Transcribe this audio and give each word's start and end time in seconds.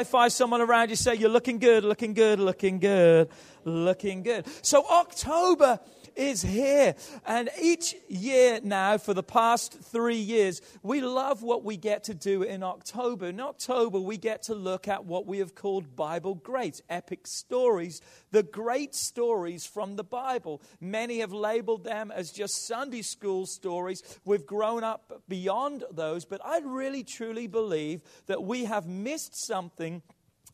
High 0.00 0.04
five 0.04 0.32
someone 0.32 0.62
around 0.62 0.88
you. 0.88 0.96
Say, 0.96 1.16
You're 1.16 1.28
looking 1.28 1.58
good, 1.58 1.84
looking 1.84 2.14
good, 2.14 2.40
looking 2.40 2.78
good, 2.78 3.28
looking 3.64 4.22
good. 4.22 4.46
So, 4.62 4.82
October 4.88 5.78
is 6.16 6.42
here. 6.42 6.94
And 7.26 7.50
each 7.60 7.94
year 8.08 8.60
now, 8.62 8.98
for 8.98 9.14
the 9.14 9.22
past 9.22 9.72
three 9.80 10.16
years, 10.16 10.60
we 10.82 11.00
love 11.00 11.42
what 11.42 11.64
we 11.64 11.76
get 11.76 12.04
to 12.04 12.14
do 12.14 12.42
in 12.42 12.62
October. 12.62 13.26
In 13.26 13.40
October, 13.40 14.00
we 14.00 14.16
get 14.16 14.42
to 14.44 14.54
look 14.54 14.88
at 14.88 15.04
what 15.04 15.26
we 15.26 15.38
have 15.38 15.54
called 15.54 15.96
Bible 15.96 16.34
greats, 16.34 16.82
epic 16.88 17.26
stories, 17.26 18.00
the 18.30 18.42
great 18.42 18.94
stories 18.94 19.66
from 19.66 19.96
the 19.96 20.04
Bible. 20.04 20.62
Many 20.80 21.18
have 21.18 21.32
labeled 21.32 21.84
them 21.84 22.10
as 22.10 22.30
just 22.30 22.66
Sunday 22.66 23.02
school 23.02 23.46
stories. 23.46 24.02
We've 24.24 24.46
grown 24.46 24.84
up 24.84 25.22
beyond 25.28 25.84
those, 25.90 26.24
but 26.24 26.40
I 26.44 26.60
really 26.60 27.04
truly 27.04 27.46
believe 27.46 28.02
that 28.26 28.42
we 28.42 28.64
have 28.64 28.86
missed 28.86 29.36
something 29.36 30.02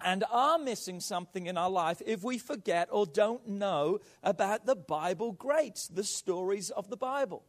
and 0.00 0.24
are 0.30 0.58
missing 0.58 1.00
something 1.00 1.46
in 1.46 1.56
our 1.56 1.70
life 1.70 2.02
if 2.06 2.22
we 2.22 2.38
forget 2.38 2.88
or 2.90 3.06
don't 3.06 3.48
know 3.48 3.98
about 4.22 4.66
the 4.66 4.76
Bible 4.76 5.32
greats, 5.32 5.88
the 5.88 6.04
stories 6.04 6.70
of 6.70 6.88
the 6.90 6.96
Bible. 6.96 7.44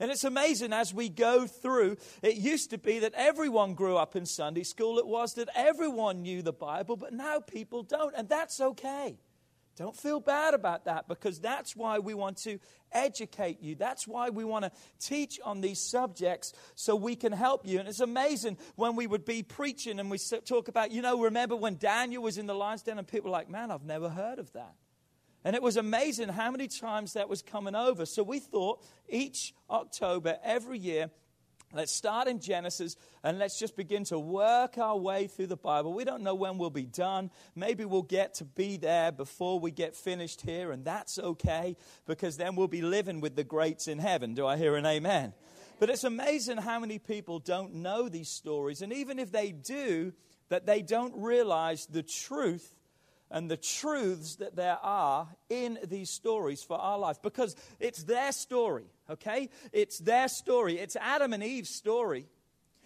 And 0.00 0.10
it's 0.10 0.24
amazing 0.24 0.72
as 0.72 0.94
we 0.94 1.08
go 1.08 1.46
through, 1.46 1.96
it 2.22 2.36
used 2.36 2.70
to 2.70 2.78
be 2.78 3.00
that 3.00 3.14
everyone 3.14 3.74
grew 3.74 3.96
up 3.96 4.16
in 4.16 4.26
Sunday 4.26 4.62
school. 4.62 4.98
It 4.98 5.06
was 5.06 5.34
that 5.34 5.48
everyone 5.54 6.22
knew 6.22 6.42
the 6.42 6.52
Bible, 6.52 6.96
but 6.96 7.12
now 7.12 7.40
people 7.40 7.82
don't, 7.82 8.14
and 8.16 8.28
that's 8.28 8.60
okay. 8.60 9.18
Don't 9.76 9.96
feel 9.96 10.20
bad 10.20 10.52
about 10.52 10.84
that 10.84 11.08
because 11.08 11.40
that's 11.40 11.74
why 11.74 11.98
we 11.98 12.12
want 12.12 12.36
to 12.38 12.58
educate 12.92 13.62
you. 13.62 13.74
That's 13.74 14.06
why 14.06 14.28
we 14.28 14.44
want 14.44 14.64
to 14.66 14.72
teach 15.00 15.40
on 15.44 15.62
these 15.62 15.80
subjects 15.80 16.52
so 16.74 16.94
we 16.94 17.16
can 17.16 17.32
help 17.32 17.66
you. 17.66 17.78
And 17.78 17.88
it's 17.88 18.00
amazing 18.00 18.58
when 18.76 18.96
we 18.96 19.06
would 19.06 19.24
be 19.24 19.42
preaching 19.42 19.98
and 19.98 20.10
we 20.10 20.18
talk 20.44 20.68
about, 20.68 20.90
you 20.90 21.00
know, 21.00 21.20
remember 21.20 21.56
when 21.56 21.76
Daniel 21.78 22.22
was 22.22 22.36
in 22.36 22.46
the 22.46 22.54
lion's 22.54 22.82
den 22.82 22.98
and 22.98 23.08
people 23.08 23.30
were 23.30 23.36
like, 23.36 23.48
man, 23.48 23.70
I've 23.70 23.84
never 23.84 24.10
heard 24.10 24.38
of 24.38 24.52
that. 24.52 24.74
And 25.44 25.56
it 25.56 25.62
was 25.62 25.76
amazing 25.76 26.28
how 26.28 26.50
many 26.50 26.68
times 26.68 27.14
that 27.14 27.28
was 27.28 27.42
coming 27.42 27.74
over. 27.74 28.06
So 28.06 28.22
we 28.22 28.38
thought 28.38 28.84
each 29.08 29.54
October, 29.68 30.38
every 30.44 30.78
year, 30.78 31.10
Let's 31.74 31.92
start 31.92 32.28
in 32.28 32.38
Genesis 32.38 32.96
and 33.24 33.38
let's 33.38 33.58
just 33.58 33.76
begin 33.76 34.04
to 34.04 34.18
work 34.18 34.76
our 34.76 34.96
way 34.96 35.26
through 35.26 35.46
the 35.46 35.56
Bible. 35.56 35.94
We 35.94 36.04
don't 36.04 36.22
know 36.22 36.34
when 36.34 36.58
we'll 36.58 36.68
be 36.68 36.84
done. 36.84 37.30
Maybe 37.54 37.86
we'll 37.86 38.02
get 38.02 38.34
to 38.34 38.44
be 38.44 38.76
there 38.76 39.10
before 39.10 39.58
we 39.58 39.70
get 39.70 39.96
finished 39.96 40.42
here, 40.42 40.70
and 40.70 40.84
that's 40.84 41.18
okay 41.18 41.76
because 42.06 42.36
then 42.36 42.56
we'll 42.56 42.68
be 42.68 42.82
living 42.82 43.20
with 43.20 43.36
the 43.36 43.44
greats 43.44 43.88
in 43.88 43.98
heaven. 43.98 44.34
Do 44.34 44.46
I 44.46 44.58
hear 44.58 44.76
an 44.76 44.84
amen? 44.84 45.32
But 45.80 45.88
it's 45.88 46.04
amazing 46.04 46.58
how 46.58 46.78
many 46.78 46.98
people 46.98 47.38
don't 47.38 47.76
know 47.76 48.08
these 48.08 48.28
stories, 48.28 48.82
and 48.82 48.92
even 48.92 49.18
if 49.18 49.32
they 49.32 49.50
do, 49.50 50.12
that 50.50 50.66
they 50.66 50.82
don't 50.82 51.14
realize 51.16 51.86
the 51.86 52.02
truth 52.02 52.74
and 53.32 53.50
the 53.50 53.56
truths 53.56 54.36
that 54.36 54.54
there 54.54 54.78
are 54.82 55.26
in 55.48 55.78
these 55.88 56.10
stories 56.10 56.62
for 56.62 56.76
our 56.76 56.98
life 56.98 57.20
because 57.22 57.56
it's 57.80 58.04
their 58.04 58.30
story, 58.30 58.84
okay? 59.10 59.48
It's 59.72 59.98
their 59.98 60.28
story. 60.28 60.78
It's 60.78 60.96
Adam 60.96 61.32
and 61.32 61.42
Eve's 61.42 61.70
story. 61.70 62.26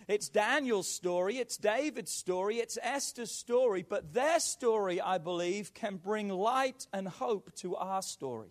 It's 0.06 0.28
Daniel's 0.28 0.86
story. 0.86 1.38
It's 1.38 1.56
David's 1.56 2.12
story. 2.12 2.58
It's 2.58 2.78
Esther's 2.80 3.32
story. 3.32 3.84
But 3.86 4.14
their 4.14 4.38
story, 4.38 5.00
I 5.00 5.18
believe, 5.18 5.74
can 5.74 5.96
bring 5.96 6.28
light 6.28 6.86
and 6.92 7.08
hope 7.08 7.52
to 7.56 7.74
our 7.74 8.02
story, 8.02 8.50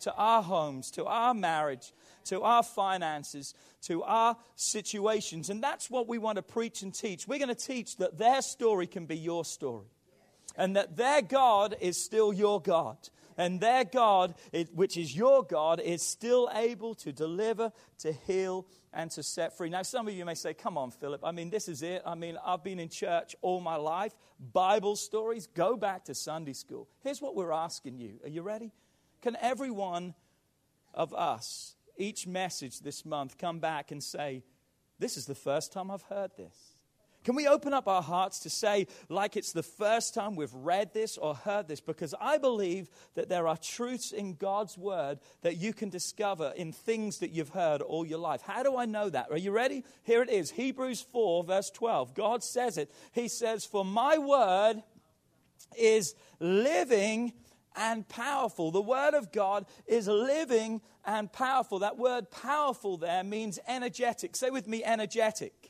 to 0.00 0.14
our 0.14 0.42
homes, 0.42 0.90
to 0.92 1.04
our 1.04 1.34
marriage, 1.34 1.92
to 2.24 2.40
our 2.40 2.62
finances, 2.62 3.52
to 3.82 4.02
our 4.04 4.38
situations. 4.54 5.50
And 5.50 5.62
that's 5.62 5.90
what 5.90 6.08
we 6.08 6.16
want 6.16 6.36
to 6.36 6.42
preach 6.42 6.80
and 6.80 6.94
teach. 6.94 7.28
We're 7.28 7.38
going 7.38 7.54
to 7.54 7.54
teach 7.54 7.98
that 7.98 8.16
their 8.16 8.40
story 8.40 8.86
can 8.86 9.04
be 9.04 9.18
your 9.18 9.44
story 9.44 9.88
and 10.56 10.76
that 10.76 10.96
their 10.96 11.22
God 11.22 11.76
is 11.80 12.02
still 12.02 12.32
your 12.32 12.60
God. 12.60 12.96
And 13.38 13.60
their 13.60 13.84
God, 13.84 14.34
which 14.72 14.96
is 14.96 15.14
your 15.14 15.42
God, 15.42 15.80
is 15.80 16.02
still 16.02 16.50
able 16.54 16.94
to 16.96 17.12
deliver, 17.12 17.70
to 17.98 18.12
heal, 18.12 18.66
and 18.94 19.10
to 19.10 19.22
set 19.22 19.56
free. 19.56 19.68
Now, 19.68 19.82
some 19.82 20.08
of 20.08 20.14
you 20.14 20.24
may 20.24 20.34
say, 20.34 20.54
Come 20.54 20.78
on, 20.78 20.90
Philip. 20.90 21.20
I 21.22 21.32
mean, 21.32 21.50
this 21.50 21.68
is 21.68 21.82
it. 21.82 22.02
I 22.06 22.14
mean, 22.14 22.38
I've 22.44 22.64
been 22.64 22.80
in 22.80 22.88
church 22.88 23.36
all 23.42 23.60
my 23.60 23.76
life. 23.76 24.14
Bible 24.40 24.96
stories, 24.96 25.46
go 25.48 25.76
back 25.76 26.04
to 26.06 26.14
Sunday 26.14 26.54
school. 26.54 26.88
Here's 27.02 27.20
what 27.20 27.36
we're 27.36 27.52
asking 27.52 27.98
you. 27.98 28.20
Are 28.24 28.30
you 28.30 28.40
ready? 28.42 28.72
Can 29.20 29.36
every 29.40 29.70
one 29.70 30.14
of 30.94 31.12
us, 31.12 31.76
each 31.98 32.26
message 32.26 32.80
this 32.80 33.04
month, 33.04 33.36
come 33.36 33.58
back 33.58 33.90
and 33.90 34.02
say, 34.02 34.44
This 34.98 35.18
is 35.18 35.26
the 35.26 35.34
first 35.34 35.72
time 35.72 35.90
I've 35.90 36.02
heard 36.02 36.30
this? 36.38 36.75
Can 37.26 37.34
we 37.34 37.48
open 37.48 37.74
up 37.74 37.88
our 37.88 38.02
hearts 38.02 38.38
to 38.44 38.50
say, 38.50 38.86
like 39.08 39.36
it's 39.36 39.50
the 39.50 39.64
first 39.64 40.14
time 40.14 40.36
we've 40.36 40.54
read 40.54 40.94
this 40.94 41.18
or 41.18 41.34
heard 41.34 41.66
this? 41.66 41.80
Because 41.80 42.14
I 42.20 42.38
believe 42.38 42.88
that 43.16 43.28
there 43.28 43.48
are 43.48 43.56
truths 43.56 44.12
in 44.12 44.34
God's 44.34 44.78
word 44.78 45.18
that 45.42 45.56
you 45.56 45.72
can 45.72 45.88
discover 45.88 46.52
in 46.56 46.70
things 46.70 47.18
that 47.18 47.32
you've 47.32 47.48
heard 47.48 47.82
all 47.82 48.06
your 48.06 48.20
life. 48.20 48.42
How 48.42 48.62
do 48.62 48.76
I 48.76 48.84
know 48.84 49.10
that? 49.10 49.32
Are 49.32 49.36
you 49.36 49.50
ready? 49.50 49.82
Here 50.04 50.22
it 50.22 50.30
is 50.30 50.52
Hebrews 50.52 51.04
4, 51.10 51.42
verse 51.42 51.68
12. 51.70 52.14
God 52.14 52.44
says 52.44 52.78
it. 52.78 52.92
He 53.10 53.26
says, 53.26 53.64
For 53.64 53.84
my 53.84 54.18
word 54.18 54.84
is 55.76 56.14
living 56.38 57.32
and 57.74 58.08
powerful. 58.08 58.70
The 58.70 58.80
Word 58.80 59.14
of 59.14 59.32
God 59.32 59.66
is 59.88 60.06
living 60.06 60.80
and 61.04 61.32
powerful. 61.32 61.80
That 61.80 61.98
word 61.98 62.30
powerful 62.30 62.98
there 62.98 63.24
means 63.24 63.58
energetic. 63.66 64.36
Say 64.36 64.50
with 64.50 64.68
me, 64.68 64.84
energetic. 64.84 65.65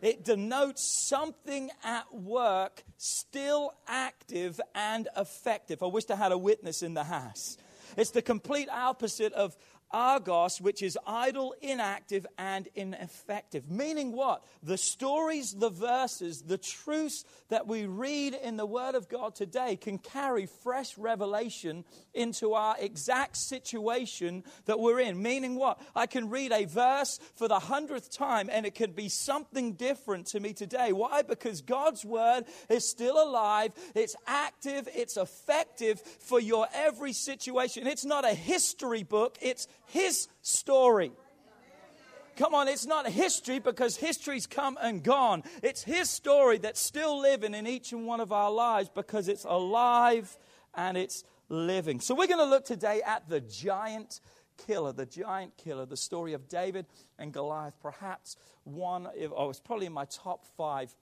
It 0.00 0.24
denotes 0.24 0.82
something 0.82 1.70
at 1.82 2.14
work, 2.14 2.84
still 2.96 3.74
active 3.86 4.60
and 4.74 5.08
effective. 5.16 5.82
I 5.82 5.86
wish 5.86 6.04
I 6.10 6.16
had 6.16 6.32
a 6.32 6.38
witness 6.38 6.82
in 6.82 6.94
the 6.94 7.04
house. 7.04 7.56
It's 7.96 8.10
the 8.10 8.22
complete 8.22 8.68
opposite 8.68 9.32
of 9.32 9.56
argos, 9.90 10.60
which 10.60 10.82
is 10.82 10.98
idle, 11.06 11.54
inactive, 11.60 12.26
and 12.36 12.68
ineffective. 12.74 13.70
Meaning 13.70 14.12
what? 14.12 14.44
The 14.62 14.76
stories, 14.78 15.54
the 15.54 15.70
verses, 15.70 16.42
the 16.42 16.58
truths 16.58 17.24
that 17.48 17.66
we 17.66 17.86
read 17.86 18.34
in 18.34 18.56
the 18.56 18.66
Word 18.66 18.94
of 18.94 19.08
God 19.08 19.34
today 19.34 19.76
can 19.76 19.98
carry 19.98 20.46
fresh 20.46 20.96
revelation 20.98 21.84
into 22.14 22.54
our 22.54 22.76
exact 22.78 23.36
situation 23.36 24.44
that 24.66 24.78
we're 24.78 25.00
in. 25.00 25.22
Meaning 25.22 25.56
what? 25.56 25.80
I 25.94 26.06
can 26.06 26.28
read 26.28 26.52
a 26.52 26.64
verse 26.64 27.18
for 27.36 27.48
the 27.48 27.58
hundredth 27.58 28.10
time 28.10 28.48
and 28.52 28.66
it 28.66 28.74
can 28.74 28.92
be 28.92 29.08
something 29.08 29.72
different 29.74 30.26
to 30.28 30.40
me 30.40 30.52
today. 30.52 30.92
Why? 30.92 31.22
Because 31.22 31.62
God's 31.62 32.04
Word 32.04 32.44
is 32.68 32.88
still 32.88 33.22
alive, 33.22 33.72
it's 33.94 34.16
active, 34.26 34.88
it's 34.94 35.16
effective 35.16 36.00
for 36.00 36.40
your 36.40 36.66
every 36.74 37.12
situation. 37.12 37.86
It's 37.86 38.04
not 38.04 38.24
a 38.24 38.34
history 38.34 39.02
book, 39.02 39.38
it's 39.40 39.66
His 39.88 40.28
story. 40.42 41.12
Come 42.36 42.54
on, 42.54 42.68
it's 42.68 42.86
not 42.86 43.08
history 43.08 43.58
because 43.58 43.96
history's 43.96 44.46
come 44.46 44.78
and 44.80 45.02
gone. 45.02 45.42
It's 45.62 45.82
His 45.82 46.08
story 46.08 46.58
that's 46.58 46.80
still 46.80 47.20
living 47.20 47.52
in 47.52 47.66
each 47.66 47.92
and 47.92 48.06
one 48.06 48.20
of 48.20 48.30
our 48.30 48.50
lives 48.50 48.88
because 48.94 49.28
it's 49.28 49.44
alive 49.44 50.38
and 50.74 50.96
it's 50.96 51.24
living. 51.48 51.98
So, 51.98 52.14
we're 52.14 52.28
going 52.28 52.38
to 52.38 52.44
look 52.44 52.64
today 52.64 53.02
at 53.04 53.28
the 53.28 53.40
giant 53.40 54.20
killer, 54.56 54.92
the 54.92 55.06
giant 55.06 55.56
killer, 55.56 55.84
the 55.84 55.96
story 55.96 56.32
of 56.32 56.48
David 56.48 56.86
and 57.18 57.32
Goliath. 57.32 57.74
Perhaps 57.82 58.36
one, 58.64 59.06
of- 59.06 59.32
oh, 59.34 59.50
it's 59.50 59.60
probably 59.60 59.86
in 59.86 59.92
my 59.92 60.04
top 60.04 60.44
five 60.56 60.94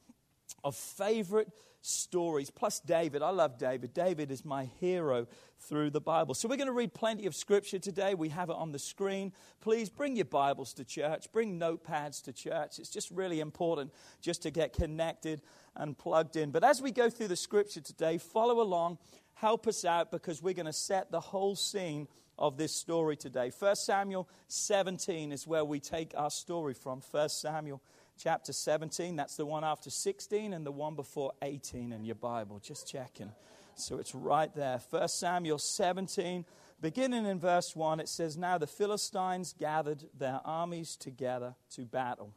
of 0.64 0.74
favorite 0.74 1.52
stories, 1.86 2.50
plus 2.50 2.80
David. 2.80 3.22
I 3.22 3.30
love 3.30 3.58
David. 3.58 3.94
David 3.94 4.30
is 4.30 4.44
my 4.44 4.64
hero 4.80 5.26
through 5.60 5.90
the 5.90 6.00
Bible. 6.00 6.34
So 6.34 6.48
we're 6.48 6.56
going 6.56 6.66
to 6.66 6.72
read 6.72 6.92
plenty 6.94 7.26
of 7.26 7.34
scripture 7.34 7.78
today. 7.78 8.14
We 8.14 8.28
have 8.30 8.50
it 8.50 8.56
on 8.56 8.72
the 8.72 8.78
screen. 8.78 9.32
Please 9.60 9.88
bring 9.88 10.16
your 10.16 10.24
Bibles 10.24 10.74
to 10.74 10.84
church, 10.84 11.30
bring 11.32 11.58
notepads 11.58 12.22
to 12.24 12.32
church. 12.32 12.78
It's 12.78 12.90
just 12.90 13.10
really 13.10 13.40
important 13.40 13.92
just 14.20 14.42
to 14.42 14.50
get 14.50 14.72
connected 14.72 15.42
and 15.76 15.96
plugged 15.96 16.36
in. 16.36 16.50
But 16.50 16.64
as 16.64 16.82
we 16.82 16.90
go 16.90 17.08
through 17.08 17.28
the 17.28 17.36
scripture 17.36 17.80
today, 17.80 18.18
follow 18.18 18.60
along, 18.60 18.98
help 19.34 19.66
us 19.66 19.84
out 19.84 20.10
because 20.10 20.42
we're 20.42 20.54
going 20.54 20.66
to 20.66 20.72
set 20.72 21.10
the 21.10 21.20
whole 21.20 21.54
scene 21.54 22.08
of 22.38 22.56
this 22.56 22.74
story 22.74 23.16
today. 23.16 23.50
1 23.56 23.76
Samuel 23.76 24.28
17 24.48 25.32
is 25.32 25.46
where 25.46 25.64
we 25.64 25.80
take 25.80 26.12
our 26.16 26.30
story 26.30 26.74
from. 26.74 27.00
1 27.10 27.28
Samuel 27.28 27.80
chapter 28.18 28.52
17. 28.52 29.16
That's 29.16 29.36
the 29.36 29.46
one 29.46 29.64
after 29.64 29.90
16 29.90 30.52
and 30.52 30.66
the 30.66 30.72
one 30.72 30.94
before 30.94 31.32
18 31.42 31.92
in 31.92 32.04
your 32.04 32.14
Bible. 32.14 32.58
Just 32.58 32.88
checking. 32.88 33.32
So 33.74 33.98
it's 33.98 34.14
right 34.14 34.54
there. 34.54 34.80
1 34.90 35.08
Samuel 35.08 35.58
17, 35.58 36.44
beginning 36.80 37.26
in 37.26 37.38
verse 37.38 37.76
1, 37.76 38.00
it 38.00 38.08
says, 38.08 38.36
Now 38.36 38.58
the 38.58 38.66
Philistines 38.66 39.54
gathered 39.58 40.04
their 40.18 40.40
armies 40.44 40.96
together 40.96 41.54
to 41.74 41.82
battle. 41.84 42.32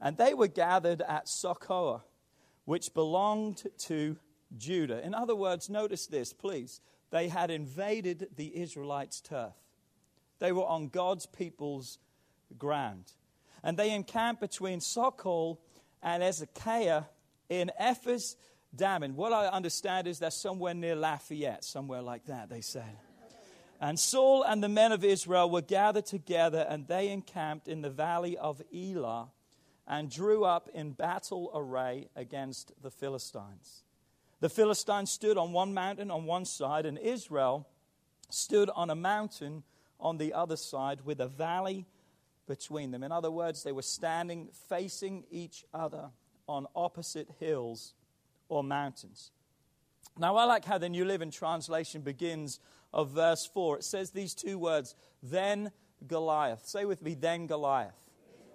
And 0.00 0.16
they 0.16 0.34
were 0.34 0.48
gathered 0.48 1.02
at 1.02 1.26
Sochoh, 1.26 2.02
which 2.64 2.92
belonged 2.94 3.62
to 3.86 4.16
Judah. 4.56 5.04
In 5.04 5.14
other 5.14 5.36
words, 5.36 5.70
notice 5.70 6.06
this, 6.06 6.32
please. 6.32 6.80
They 7.10 7.28
had 7.28 7.50
invaded 7.50 8.28
the 8.36 8.60
Israelites' 8.60 9.20
turf. 9.20 9.54
They 10.40 10.50
were 10.50 10.66
on 10.66 10.88
God's 10.88 11.26
people's 11.26 11.98
ground 12.58 13.12
and 13.64 13.78
they 13.78 13.90
encamped 13.92 14.42
between 14.42 14.78
Sochoh 14.78 15.56
and 16.02 16.22
Azekah 16.22 17.06
in 17.48 17.72
Ephes 17.78 18.36
Dammim. 18.76 19.16
What 19.16 19.32
I 19.32 19.46
understand 19.46 20.06
is 20.06 20.18
that's 20.18 20.36
somewhere 20.36 20.74
near 20.74 20.94
Lafayette, 20.94 21.64
somewhere 21.64 22.02
like 22.02 22.26
that, 22.26 22.50
they 22.50 22.60
said. 22.60 22.98
And 23.80 23.98
Saul 23.98 24.42
and 24.42 24.62
the 24.62 24.68
men 24.68 24.92
of 24.92 25.02
Israel 25.02 25.50
were 25.50 25.62
gathered 25.62 26.06
together, 26.06 26.66
and 26.68 26.86
they 26.86 27.08
encamped 27.08 27.66
in 27.66 27.80
the 27.80 27.90
valley 27.90 28.36
of 28.36 28.62
Elah 28.72 29.30
and 29.86 30.10
drew 30.10 30.44
up 30.44 30.68
in 30.74 30.92
battle 30.92 31.50
array 31.54 32.08
against 32.14 32.72
the 32.82 32.90
Philistines. 32.90 33.82
The 34.40 34.48
Philistines 34.50 35.10
stood 35.10 35.38
on 35.38 35.52
one 35.52 35.72
mountain 35.72 36.10
on 36.10 36.26
one 36.26 36.44
side, 36.44 36.84
and 36.84 36.98
Israel 36.98 37.66
stood 38.30 38.68
on 38.74 38.90
a 38.90 38.94
mountain 38.94 39.64
on 39.98 40.18
the 40.18 40.34
other 40.34 40.56
side 40.56 41.00
with 41.04 41.20
a 41.20 41.28
valley 41.28 41.86
between 42.46 42.90
them. 42.90 43.02
In 43.02 43.12
other 43.12 43.30
words, 43.30 43.62
they 43.62 43.72
were 43.72 43.82
standing 43.82 44.48
facing 44.68 45.24
each 45.30 45.64
other 45.72 46.10
on 46.46 46.66
opposite 46.74 47.28
hills 47.38 47.94
or 48.48 48.62
mountains. 48.62 49.30
Now, 50.18 50.36
I 50.36 50.44
like 50.44 50.64
how 50.64 50.78
the 50.78 50.88
New 50.88 51.04
Living 51.04 51.30
Translation 51.30 52.02
begins 52.02 52.60
of 52.92 53.10
verse 53.10 53.46
4. 53.46 53.78
It 53.78 53.84
says 53.84 54.10
these 54.10 54.34
two 54.34 54.58
words, 54.58 54.94
then 55.22 55.72
Goliath. 56.06 56.66
Say 56.66 56.84
with 56.84 57.02
me, 57.02 57.14
then 57.14 57.46
Goliath. 57.46 57.98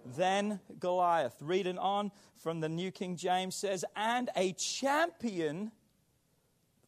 Then 0.05 0.61
Goliath. 0.79 1.35
Reading 1.41 1.77
on 1.77 2.11
from 2.37 2.61
the 2.61 2.69
New 2.69 2.91
King 2.91 3.17
James 3.17 3.55
says, 3.55 3.83
and 3.95 4.29
a 4.35 4.53
champion, 4.53 5.71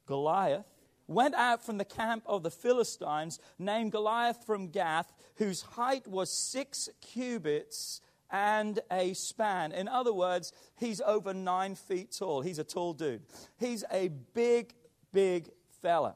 Goliath, 0.05 0.70
went 1.11 1.35
out 1.35 1.63
from 1.63 1.77
the 1.77 1.85
camp 1.85 2.23
of 2.25 2.43
the 2.43 2.51
Philistines, 2.51 3.39
named 3.59 3.91
Goliath 3.91 4.45
from 4.45 4.69
Gath, 4.69 5.13
whose 5.35 5.61
height 5.61 6.07
was 6.07 6.29
six 6.31 6.89
cubits 7.01 8.01
and 8.31 8.79
a 8.89 9.13
span. 9.13 9.71
In 9.71 9.87
other 9.87 10.13
words, 10.13 10.53
he's 10.77 11.01
over 11.01 11.33
nine 11.33 11.75
feet 11.75 12.15
tall. 12.17 12.41
He's 12.41 12.59
a 12.59 12.63
tall 12.63 12.93
dude. 12.93 13.23
He's 13.59 13.83
a 13.91 14.09
big, 14.33 14.73
big 15.11 15.49
fella. 15.81 16.15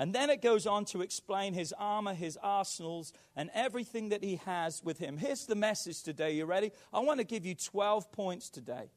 And 0.00 0.14
then 0.14 0.30
it 0.30 0.40
goes 0.40 0.64
on 0.64 0.84
to 0.86 1.02
explain 1.02 1.54
his 1.54 1.74
armor, 1.76 2.14
his 2.14 2.38
arsenals, 2.40 3.12
and 3.34 3.50
everything 3.52 4.10
that 4.10 4.22
he 4.22 4.36
has 4.44 4.84
with 4.84 4.98
him. 4.98 5.16
Here's 5.16 5.46
the 5.46 5.56
message 5.56 6.02
today. 6.02 6.32
You 6.32 6.44
ready? 6.44 6.70
I 6.92 7.00
want 7.00 7.18
to 7.18 7.24
give 7.24 7.44
you 7.44 7.56
12 7.56 8.12
points 8.12 8.48
today. 8.48 8.90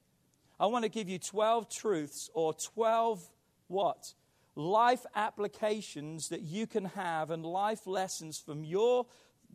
I 0.60 0.68
want 0.68 0.84
to 0.84 0.90
give 0.90 1.10
you 1.10 1.18
12 1.18 1.70
truths 1.70 2.30
or 2.36 2.54
12 2.54 3.28
what? 3.68 4.14
Life 4.56 5.06
applications 5.16 6.30
that 6.30 6.42
you 6.42 6.68
can 6.68 6.86
have 6.86 7.32
and 7.32 7.46
life 7.46 7.88
lessons 7.88 8.40
from 8.40 8.64
your 8.64 9.06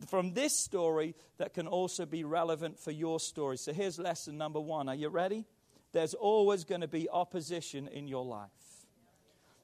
from 0.09 0.33
this 0.33 0.55
story 0.55 1.15
that 1.37 1.55
can 1.55 1.67
also 1.67 2.05
be 2.05 2.23
relevant 2.23 2.79
for 2.79 2.91
your 2.91 3.19
story. 3.19 3.57
So 3.57 3.73
here's 3.73 3.97
lesson 3.97 4.37
number 4.37 4.59
1. 4.59 4.89
Are 4.89 4.95
you 4.95 5.09
ready? 5.09 5.45
There's 5.91 6.13
always 6.13 6.65
going 6.65 6.81
to 6.81 6.87
be 6.87 7.09
opposition 7.09 7.87
in 7.87 8.07
your 8.07 8.23
life. 8.23 8.49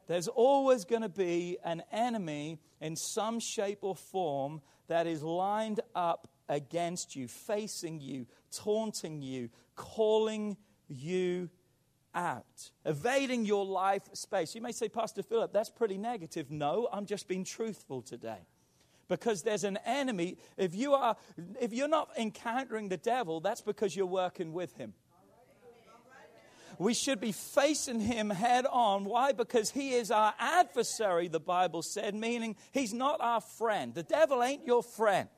There's 0.08 0.28
always 0.28 0.86
going 0.86 1.04
to 1.04 1.10
be 1.10 1.58
an 1.64 1.84
enemy 1.92 2.60
in 2.82 2.96
some 2.96 3.40
shape 3.40 3.80
or 3.82 3.96
form 3.96 4.62
that 4.88 5.08
is 5.08 5.24
lined 5.24 5.80
up 5.96 6.28
against 6.50 7.16
you, 7.16 7.28
facing 7.28 8.02
you, 8.02 8.26
taunting 8.52 9.22
you, 9.22 9.50
calling 9.76 10.58
you 10.88 11.50
out, 12.16 12.72
evading 12.86 13.46
your 13.46 13.66
life 13.66 14.04
space. 14.14 14.56
You 14.56 14.62
may 14.62 14.72
say, 14.72 14.90
Pastor 14.90 15.24
Philip, 15.24 15.54
that's 15.54 15.70
pretty 15.70 15.98
negative. 15.98 16.52
No, 16.52 16.88
I'm 16.92 17.06
just 17.06 17.28
being 17.28 17.44
truthful 17.44 18.02
today. 18.02 18.48
Because 19.10 19.44
there's 19.44 19.64
an 19.64 19.78
enemy. 19.86 20.38
If, 20.58 20.74
you 20.76 20.94
are, 20.94 21.18
if 21.60 21.74
you're 21.74 21.88
not 21.88 22.10
encountering 22.18 22.90
the 22.90 22.98
devil, 22.98 23.42
that's 23.42 23.62
because 23.62 23.96
you're 23.96 24.06
working 24.06 24.54
with 24.54 24.76
him. 24.78 24.94
We 26.80 26.94
should 26.94 27.20
be 27.20 27.32
facing 27.32 28.00
him 28.00 28.30
head 28.30 28.66
on. 28.66 29.06
Why? 29.06 29.32
Because 29.32 29.72
he 29.72 29.94
is 29.94 30.10
our 30.10 30.34
adversary, 30.40 31.28
the 31.28 31.40
Bible 31.40 31.82
said, 31.84 32.16
meaning 32.16 32.56
he's 32.72 32.94
not 32.94 33.22
our 33.22 33.42
friend. 33.42 33.94
The 33.94 34.04
devil 34.04 34.42
ain't 34.42 34.66
your 34.66 34.82
friend. 34.82 35.30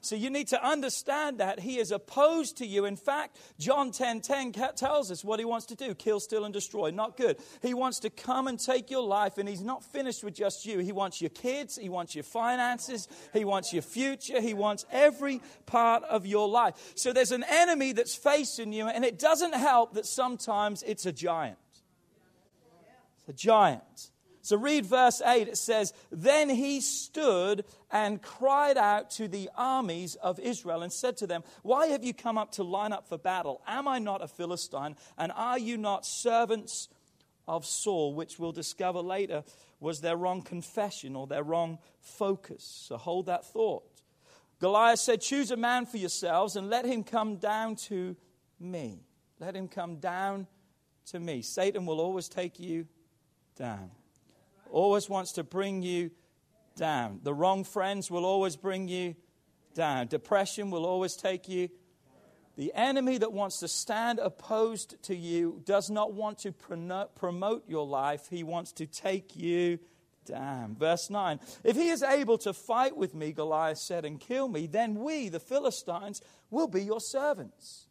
So 0.00 0.16
you 0.16 0.30
need 0.30 0.48
to 0.48 0.66
understand 0.66 1.38
that 1.38 1.60
he 1.60 1.78
is 1.78 1.90
opposed 1.90 2.58
to 2.58 2.66
you. 2.66 2.84
In 2.84 2.96
fact, 2.96 3.38
John 3.58 3.90
10 3.90 4.20
10 4.20 4.52
tells 4.76 5.10
us 5.10 5.24
what 5.24 5.38
he 5.38 5.44
wants 5.44 5.66
to 5.66 5.74
do 5.74 5.94
kill, 5.94 6.20
steal, 6.20 6.44
and 6.44 6.52
destroy. 6.52 6.90
Not 6.90 7.16
good. 7.16 7.38
He 7.62 7.74
wants 7.74 7.98
to 8.00 8.10
come 8.10 8.48
and 8.48 8.58
take 8.58 8.90
your 8.90 9.02
life, 9.02 9.38
and 9.38 9.48
he's 9.48 9.62
not 9.62 9.84
finished 9.84 10.22
with 10.24 10.34
just 10.34 10.66
you. 10.66 10.78
He 10.78 10.92
wants 10.92 11.20
your 11.20 11.30
kids, 11.30 11.76
he 11.76 11.88
wants 11.88 12.14
your 12.14 12.24
finances, 12.24 13.08
he 13.32 13.44
wants 13.44 13.72
your 13.72 13.82
future, 13.82 14.40
he 14.40 14.54
wants 14.54 14.86
every 14.90 15.40
part 15.66 16.02
of 16.04 16.26
your 16.26 16.48
life. 16.48 16.92
So 16.94 17.12
there's 17.12 17.32
an 17.32 17.44
enemy 17.48 17.92
that's 17.92 18.14
facing 18.14 18.72
you, 18.72 18.88
and 18.88 19.04
it 19.04 19.18
doesn't 19.18 19.54
help 19.54 19.94
that 19.94 20.06
sometimes 20.06 20.82
it's 20.82 21.06
a 21.06 21.12
giant. 21.12 21.58
It's 23.18 23.28
a 23.28 23.32
giant. 23.32 24.10
So 24.48 24.56
read 24.56 24.86
verse 24.86 25.20
8. 25.20 25.46
It 25.46 25.58
says, 25.58 25.92
Then 26.10 26.48
he 26.48 26.80
stood 26.80 27.66
and 27.90 28.22
cried 28.22 28.78
out 28.78 29.10
to 29.10 29.28
the 29.28 29.50
armies 29.54 30.14
of 30.14 30.40
Israel 30.40 30.82
and 30.82 30.90
said 30.90 31.18
to 31.18 31.26
them, 31.26 31.44
Why 31.60 31.88
have 31.88 32.02
you 32.02 32.14
come 32.14 32.38
up 32.38 32.52
to 32.52 32.62
line 32.62 32.94
up 32.94 33.06
for 33.06 33.18
battle? 33.18 33.60
Am 33.66 33.86
I 33.86 33.98
not 33.98 34.24
a 34.24 34.26
Philistine? 34.26 34.96
And 35.18 35.32
are 35.36 35.58
you 35.58 35.76
not 35.76 36.06
servants 36.06 36.88
of 37.46 37.66
Saul? 37.66 38.14
Which 38.14 38.38
we'll 38.38 38.52
discover 38.52 39.00
later 39.00 39.44
was 39.80 40.00
their 40.00 40.16
wrong 40.16 40.40
confession 40.40 41.14
or 41.14 41.26
their 41.26 41.42
wrong 41.42 41.78
focus. 42.00 42.64
So 42.64 42.96
hold 42.96 43.26
that 43.26 43.44
thought. 43.44 43.84
Goliath 44.60 45.00
said, 45.00 45.20
Choose 45.20 45.50
a 45.50 45.58
man 45.58 45.84
for 45.84 45.98
yourselves 45.98 46.56
and 46.56 46.70
let 46.70 46.86
him 46.86 47.04
come 47.04 47.36
down 47.36 47.76
to 47.76 48.16
me. 48.58 49.04
Let 49.40 49.54
him 49.54 49.68
come 49.68 49.96
down 49.96 50.46
to 51.10 51.20
me. 51.20 51.42
Satan 51.42 51.84
will 51.84 52.00
always 52.00 52.30
take 52.30 52.58
you 52.58 52.86
down 53.54 53.90
always 54.70 55.08
wants 55.08 55.32
to 55.32 55.44
bring 55.44 55.82
you 55.82 56.10
down. 56.76 57.20
The 57.22 57.34
wrong 57.34 57.64
friends 57.64 58.10
will 58.10 58.24
always 58.24 58.56
bring 58.56 58.88
you 58.88 59.16
down. 59.74 60.06
Depression 60.06 60.70
will 60.70 60.86
always 60.86 61.16
take 61.16 61.48
you. 61.48 61.68
The 62.56 62.72
enemy 62.74 63.18
that 63.18 63.32
wants 63.32 63.60
to 63.60 63.68
stand 63.68 64.18
opposed 64.18 65.00
to 65.04 65.14
you 65.14 65.62
does 65.64 65.90
not 65.90 66.12
want 66.12 66.38
to 66.40 66.52
promote 66.52 67.68
your 67.68 67.86
life, 67.86 68.26
he 68.30 68.42
wants 68.42 68.72
to 68.72 68.86
take 68.86 69.36
you 69.36 69.78
down. 70.24 70.76
Verse 70.76 71.10
9 71.10 71.40
If 71.64 71.76
he 71.76 71.88
is 71.88 72.02
able 72.02 72.38
to 72.38 72.52
fight 72.52 72.96
with 72.96 73.14
me, 73.14 73.32
Goliath 73.32 73.78
said, 73.78 74.04
and 74.04 74.20
kill 74.20 74.48
me, 74.48 74.66
then 74.66 74.96
we, 74.96 75.28
the 75.28 75.40
Philistines, 75.40 76.20
will 76.50 76.68
be 76.68 76.82
your 76.82 77.00
servants. 77.00 77.87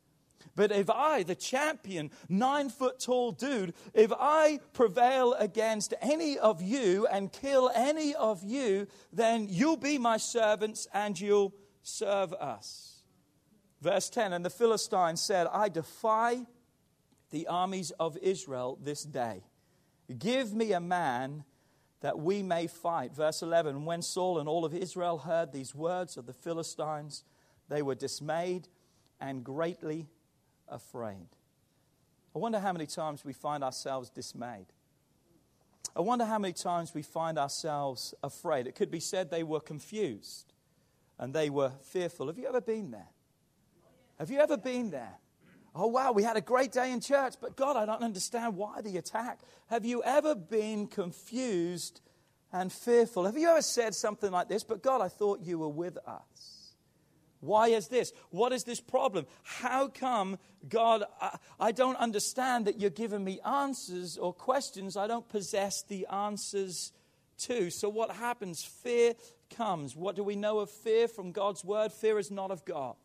But 0.58 0.72
if 0.72 0.90
I, 0.90 1.22
the 1.22 1.36
champion, 1.36 2.10
nine 2.28 2.70
foot 2.70 3.00
tall 3.00 3.32
dude, 3.32 3.76
if 3.94 4.12
I 4.12 4.60
prevail 4.74 5.34
against 5.34 5.94
any 6.02 6.40
of 6.40 6.64
you 6.64 7.06
and 7.06 7.32
kill 7.32 7.72
any 7.76 8.16
of 8.16 8.44
you, 8.44 8.88
then 9.14 9.46
you'll 9.52 9.78
be 9.78 10.00
my 10.00 10.18
servants 10.18 10.88
and 10.96 11.18
you'll 11.22 11.54
serve 11.84 12.34
us. 12.34 13.04
Verse 13.82 14.10
10 14.10 14.34
And 14.34 14.44
the 14.44 14.50
Philistines 14.50 15.22
said, 15.22 15.46
I 15.54 15.70
defy 15.70 16.48
the 17.30 17.46
armies 17.46 17.92
of 17.92 18.18
Israel 18.18 18.80
this 18.82 19.04
day. 19.04 19.44
Give 20.18 20.56
me 20.56 20.72
a 20.72 20.80
man 20.80 21.44
that 22.02 22.18
we 22.18 22.42
may 22.42 22.66
fight. 22.66 23.14
Verse 23.14 23.44
11 23.44 23.86
When 23.86 24.02
Saul 24.02 24.40
and 24.40 24.50
all 24.50 24.66
of 24.66 24.74
Israel 24.74 25.20
heard 25.20 25.52
these 25.52 25.76
words 25.76 26.18
of 26.18 26.26
the 26.26 26.34
Philistines, 26.34 27.24
they 27.70 27.84
were 27.84 27.94
dismayed 27.94 28.68
and 29.22 29.44
greatly 29.44 30.08
afraid. 30.70 31.28
I 32.36 32.40
wonder 32.40 32.60
how 32.60 32.72
many 32.72 32.86
times 32.86 33.26
we 33.26 33.34
find 33.34 33.64
ourselves 33.64 34.10
dismayed. 34.10 34.68
I 35.96 36.02
wonder 36.02 36.26
how 36.26 36.38
many 36.38 36.54
times 36.54 36.94
we 36.94 37.02
find 37.02 37.40
ourselves 37.40 38.14
afraid. 38.22 38.68
It 38.68 38.76
could 38.76 38.92
be 38.92 39.00
said 39.00 39.32
they 39.32 39.44
were 39.44 39.60
confused 39.60 40.54
and 41.18 41.34
they 41.34 41.50
were 41.50 41.72
fearful. 41.82 42.28
Have 42.28 42.38
you 42.38 42.48
ever 42.48 42.62
been 42.62 42.92
there? 42.92 43.10
Have 44.20 44.30
you 44.30 44.40
ever 44.40 44.58
been 44.58 44.92
there? 44.92 45.18
Oh, 45.74 45.88
wow, 45.88 46.12
we 46.12 46.24
had 46.24 46.38
a 46.38 46.42
great 46.42 46.72
day 46.72 46.92
in 46.92 47.02
church, 47.02 47.36
but 47.40 47.56
God, 47.56 47.78
I 47.78 47.86
don't 47.86 48.02
understand 48.02 48.56
why 48.56 48.82
the 48.82 48.98
attack. 48.98 49.40
Have 49.68 49.86
you 49.86 50.02
ever 50.04 50.34
been 50.34 50.88
confused 50.88 52.02
and 52.52 52.72
fearful? 52.72 53.26
Have 53.26 53.38
you 53.38 53.48
ever 53.48 53.62
said 53.62 53.94
something 53.94 54.32
like 54.32 54.50
this? 54.50 54.64
But 54.64 54.82
God, 54.82 55.02
I 55.02 55.08
thought 55.08 55.42
you 55.42 55.60
were 55.60 55.70
with 55.70 55.98
us. 56.08 56.57
Why 57.40 57.70
is 57.70 57.88
this? 57.88 58.14
What 58.30 58.52
is 58.52 58.64
this 58.64 58.80
problem? 58.80 59.26
How 59.44 59.88
come, 59.88 60.40
God, 60.68 61.04
I, 61.22 61.38
I, 61.60 61.72
don't 61.72 61.98
understand 61.98 62.66
that 62.66 62.80
you're 62.80 62.90
giving 62.90 63.24
me 63.24 63.40
answers 63.46 64.18
or 64.18 64.34
questions 64.34 64.98
I 64.98 65.08
don't 65.08 65.28
possess 65.30 65.84
the 65.84 66.08
answers 66.08 66.92
to? 67.40 67.70
So, 67.70 67.90
what 67.90 68.12
happens? 68.12 68.64
Fear 68.64 69.14
comes. 69.56 69.96
What 69.96 70.16
do 70.16 70.24
we 70.24 70.36
know 70.36 70.60
of 70.60 70.70
fear 70.70 71.08
from 71.08 71.32
God's 71.32 71.64
word? 71.64 71.92
Fear 71.92 72.20
is 72.20 72.32
not 72.32 72.52
of 72.52 72.66
God. 72.66 72.96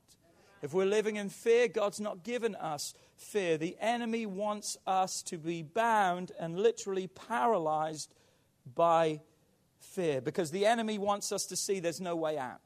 If 0.62 0.72
we're 0.72 0.86
living 0.86 1.16
in 1.16 1.28
fear, 1.28 1.66
God's 1.66 2.00
not 2.00 2.22
given 2.22 2.54
us 2.54 2.94
fear. 3.16 3.58
The 3.58 3.76
enemy 3.80 4.26
wants 4.26 4.78
us 4.86 5.20
to 5.24 5.36
be 5.36 5.62
bound 5.62 6.30
and 6.38 6.58
literally 6.58 7.08
paralyzed 7.08 8.14
by 8.74 9.20
fear 9.80 10.20
because 10.20 10.52
the 10.52 10.64
enemy 10.66 10.98
wants 10.98 11.32
us 11.32 11.46
to 11.46 11.56
see 11.56 11.80
there's 11.80 12.00
no 12.00 12.14
way 12.14 12.38
out. 12.38 12.60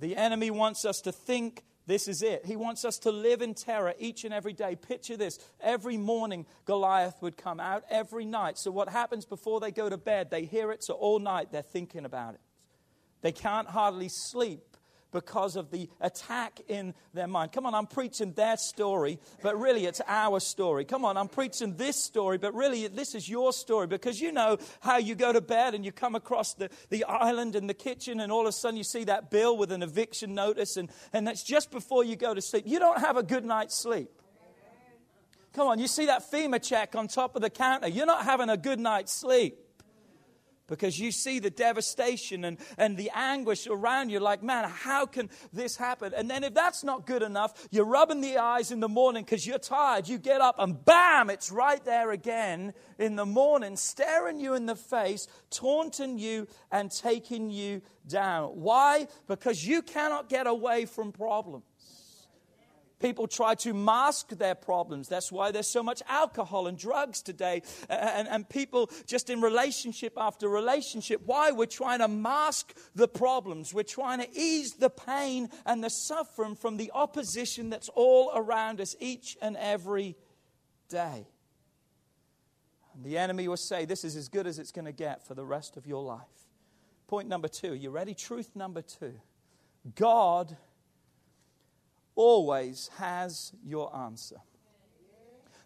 The 0.00 0.16
enemy 0.16 0.50
wants 0.50 0.84
us 0.84 1.00
to 1.02 1.12
think 1.12 1.64
this 1.86 2.06
is 2.06 2.22
it. 2.22 2.44
He 2.44 2.54
wants 2.54 2.84
us 2.84 2.98
to 2.98 3.10
live 3.10 3.40
in 3.40 3.54
terror 3.54 3.94
each 3.98 4.24
and 4.24 4.34
every 4.34 4.52
day. 4.52 4.76
Picture 4.76 5.16
this. 5.16 5.38
Every 5.58 5.96
morning, 5.96 6.44
Goliath 6.66 7.16
would 7.22 7.38
come 7.38 7.58
out, 7.60 7.82
every 7.88 8.26
night. 8.26 8.58
So, 8.58 8.70
what 8.70 8.90
happens 8.90 9.24
before 9.24 9.58
they 9.58 9.70
go 9.70 9.88
to 9.88 9.96
bed? 9.96 10.30
They 10.30 10.44
hear 10.44 10.70
it, 10.70 10.84
so 10.84 10.94
all 10.94 11.18
night 11.18 11.50
they're 11.50 11.62
thinking 11.62 12.04
about 12.04 12.34
it. 12.34 12.40
They 13.22 13.32
can't 13.32 13.68
hardly 13.68 14.08
sleep 14.10 14.76
because 15.12 15.56
of 15.56 15.70
the 15.70 15.88
attack 16.00 16.60
in 16.68 16.94
their 17.14 17.26
mind. 17.26 17.52
Come 17.52 17.66
on, 17.66 17.74
I'm 17.74 17.86
preaching 17.86 18.32
their 18.32 18.56
story, 18.56 19.18
but 19.42 19.58
really 19.58 19.86
it's 19.86 20.00
our 20.06 20.40
story. 20.40 20.84
Come 20.84 21.04
on, 21.04 21.16
I'm 21.16 21.28
preaching 21.28 21.76
this 21.76 22.02
story, 22.02 22.38
but 22.38 22.54
really 22.54 22.86
this 22.88 23.14
is 23.14 23.28
your 23.28 23.52
story 23.52 23.86
because 23.86 24.20
you 24.20 24.32
know 24.32 24.58
how 24.80 24.98
you 24.98 25.14
go 25.14 25.32
to 25.32 25.40
bed 25.40 25.74
and 25.74 25.84
you 25.84 25.92
come 25.92 26.14
across 26.14 26.54
the, 26.54 26.70
the 26.90 27.04
island 27.04 27.56
in 27.56 27.66
the 27.66 27.74
kitchen 27.74 28.20
and 28.20 28.30
all 28.30 28.42
of 28.42 28.48
a 28.48 28.52
sudden 28.52 28.76
you 28.76 28.84
see 28.84 29.04
that 29.04 29.30
bill 29.30 29.56
with 29.56 29.72
an 29.72 29.82
eviction 29.82 30.34
notice 30.34 30.76
and, 30.76 30.90
and 31.12 31.26
that's 31.26 31.42
just 31.42 31.70
before 31.70 32.04
you 32.04 32.16
go 32.16 32.34
to 32.34 32.42
sleep. 32.42 32.64
You 32.66 32.78
don't 32.78 33.00
have 33.00 33.16
a 33.16 33.22
good 33.22 33.44
night's 33.44 33.74
sleep. 33.74 34.10
Come 35.54 35.66
on, 35.66 35.78
you 35.78 35.88
see 35.88 36.06
that 36.06 36.30
FEMA 36.30 36.62
check 36.62 36.94
on 36.94 37.08
top 37.08 37.34
of 37.34 37.42
the 37.42 37.50
counter. 37.50 37.88
You're 37.88 38.06
not 38.06 38.24
having 38.24 38.48
a 38.48 38.56
good 38.56 38.78
night's 38.78 39.12
sleep 39.12 39.58
because 40.68 40.98
you 40.98 41.10
see 41.10 41.38
the 41.38 41.50
devastation 41.50 42.44
and, 42.44 42.58
and 42.76 42.96
the 42.96 43.10
anguish 43.14 43.66
around 43.66 44.10
you 44.10 44.20
like 44.20 44.42
man 44.42 44.68
how 44.68 45.06
can 45.06 45.30
this 45.52 45.76
happen? 45.76 46.12
And 46.14 46.30
then 46.30 46.44
if 46.44 46.54
that's 46.54 46.84
not 46.84 47.06
good 47.06 47.22
enough 47.22 47.68
you're 47.70 47.84
rubbing 47.84 48.20
the 48.20 48.38
eyes 48.38 48.70
in 48.70 48.80
the 48.80 48.88
morning 48.88 49.24
because 49.24 49.46
you're 49.46 49.58
tired. 49.58 50.08
You 50.08 50.18
get 50.18 50.40
up 50.40 50.56
and 50.58 50.84
bam 50.84 51.30
it's 51.30 51.50
right 51.50 51.84
there 51.84 52.12
again 52.12 52.72
in 52.98 53.16
the 53.16 53.26
morning 53.26 53.76
staring 53.76 54.38
you 54.38 54.54
in 54.54 54.66
the 54.66 54.76
face 54.76 55.26
taunting 55.50 56.18
you 56.18 56.46
and 56.70 56.90
taking 56.90 57.50
you 57.50 57.82
down. 58.06 58.50
Why? 58.60 59.08
Because 59.26 59.66
you 59.66 59.82
cannot 59.82 60.28
get 60.28 60.46
away 60.46 60.84
from 60.84 61.12
problems 61.12 61.64
People 63.00 63.28
try 63.28 63.54
to 63.56 63.72
mask 63.72 64.30
their 64.30 64.56
problems. 64.56 65.08
That's 65.08 65.30
why 65.30 65.52
there's 65.52 65.68
so 65.68 65.82
much 65.82 66.02
alcohol 66.08 66.66
and 66.66 66.76
drugs 66.76 67.22
today. 67.22 67.62
And, 67.88 68.26
and, 68.26 68.48
people 68.48 68.90
just 69.06 69.30
in 69.30 69.40
relationship 69.40 70.14
after 70.16 70.48
relationship. 70.48 71.22
Why? 71.24 71.52
We're 71.52 71.66
trying 71.66 72.00
to 72.00 72.08
mask 72.08 72.74
the 72.96 73.06
problems. 73.06 73.72
We're 73.72 73.84
trying 73.84 74.18
to 74.18 74.28
ease 74.32 74.74
the 74.74 74.90
pain 74.90 75.48
and 75.64 75.82
the 75.84 75.90
suffering 75.90 76.56
from 76.56 76.76
the 76.76 76.90
opposition 76.92 77.70
that's 77.70 77.88
all 77.90 78.32
around 78.34 78.80
us 78.80 78.96
each 78.98 79.36
and 79.40 79.56
every 79.56 80.16
day. 80.88 81.28
And 82.94 83.04
the 83.04 83.16
enemy 83.16 83.46
will 83.46 83.56
say, 83.56 83.84
This 83.84 84.02
is 84.02 84.16
as 84.16 84.28
good 84.28 84.46
as 84.46 84.58
it's 84.58 84.72
going 84.72 84.86
to 84.86 84.92
get 84.92 85.24
for 85.24 85.34
the 85.34 85.44
rest 85.44 85.76
of 85.76 85.86
your 85.86 86.02
life. 86.02 86.26
Point 87.06 87.28
number 87.28 87.48
two. 87.48 87.74
You 87.74 87.90
ready? 87.90 88.14
Truth 88.14 88.56
number 88.56 88.82
two. 88.82 89.14
God 89.94 90.56
always 92.18 92.90
has 92.98 93.52
your 93.64 93.94
answer. 93.96 94.36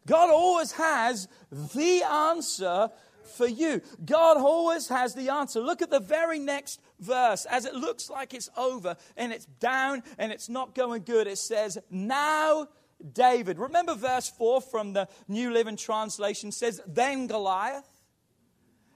God 0.07 0.31
always 0.31 0.73
has 0.73 1.27
the 1.51 2.03
answer 2.03 2.91
for 3.25 3.47
you. 3.47 3.81
God 4.05 4.37
always 4.37 4.89
has 4.89 5.15
the 5.15 5.31
answer. 5.31 5.61
Look 5.61 5.81
at 5.81 5.91
the 5.91 6.01
very 6.01 6.39
next 6.39 6.81
verse. 7.01 7.47
As 7.47 7.65
it 7.65 7.75
looks 7.75 8.11
like 8.11 8.35
it's 8.35 8.51
over 8.57 8.97
and 9.17 9.33
it's 9.33 9.47
down 9.47 10.03
and 10.19 10.31
it's 10.31 10.51
not 10.51 10.75
going 10.75 11.05
good, 11.05 11.27
it 11.27 11.39
says, 11.39 11.79
Now 11.91 12.69
David. 13.13 13.59
Remember 13.59 13.95
verse 13.95 14.29
4 14.29 14.61
from 14.61 14.93
the 14.93 15.09
New 15.29 15.53
Living 15.53 15.77
Translation 15.77 16.53
says, 16.53 16.83
Then 16.87 17.29
Goliath. 17.29 17.89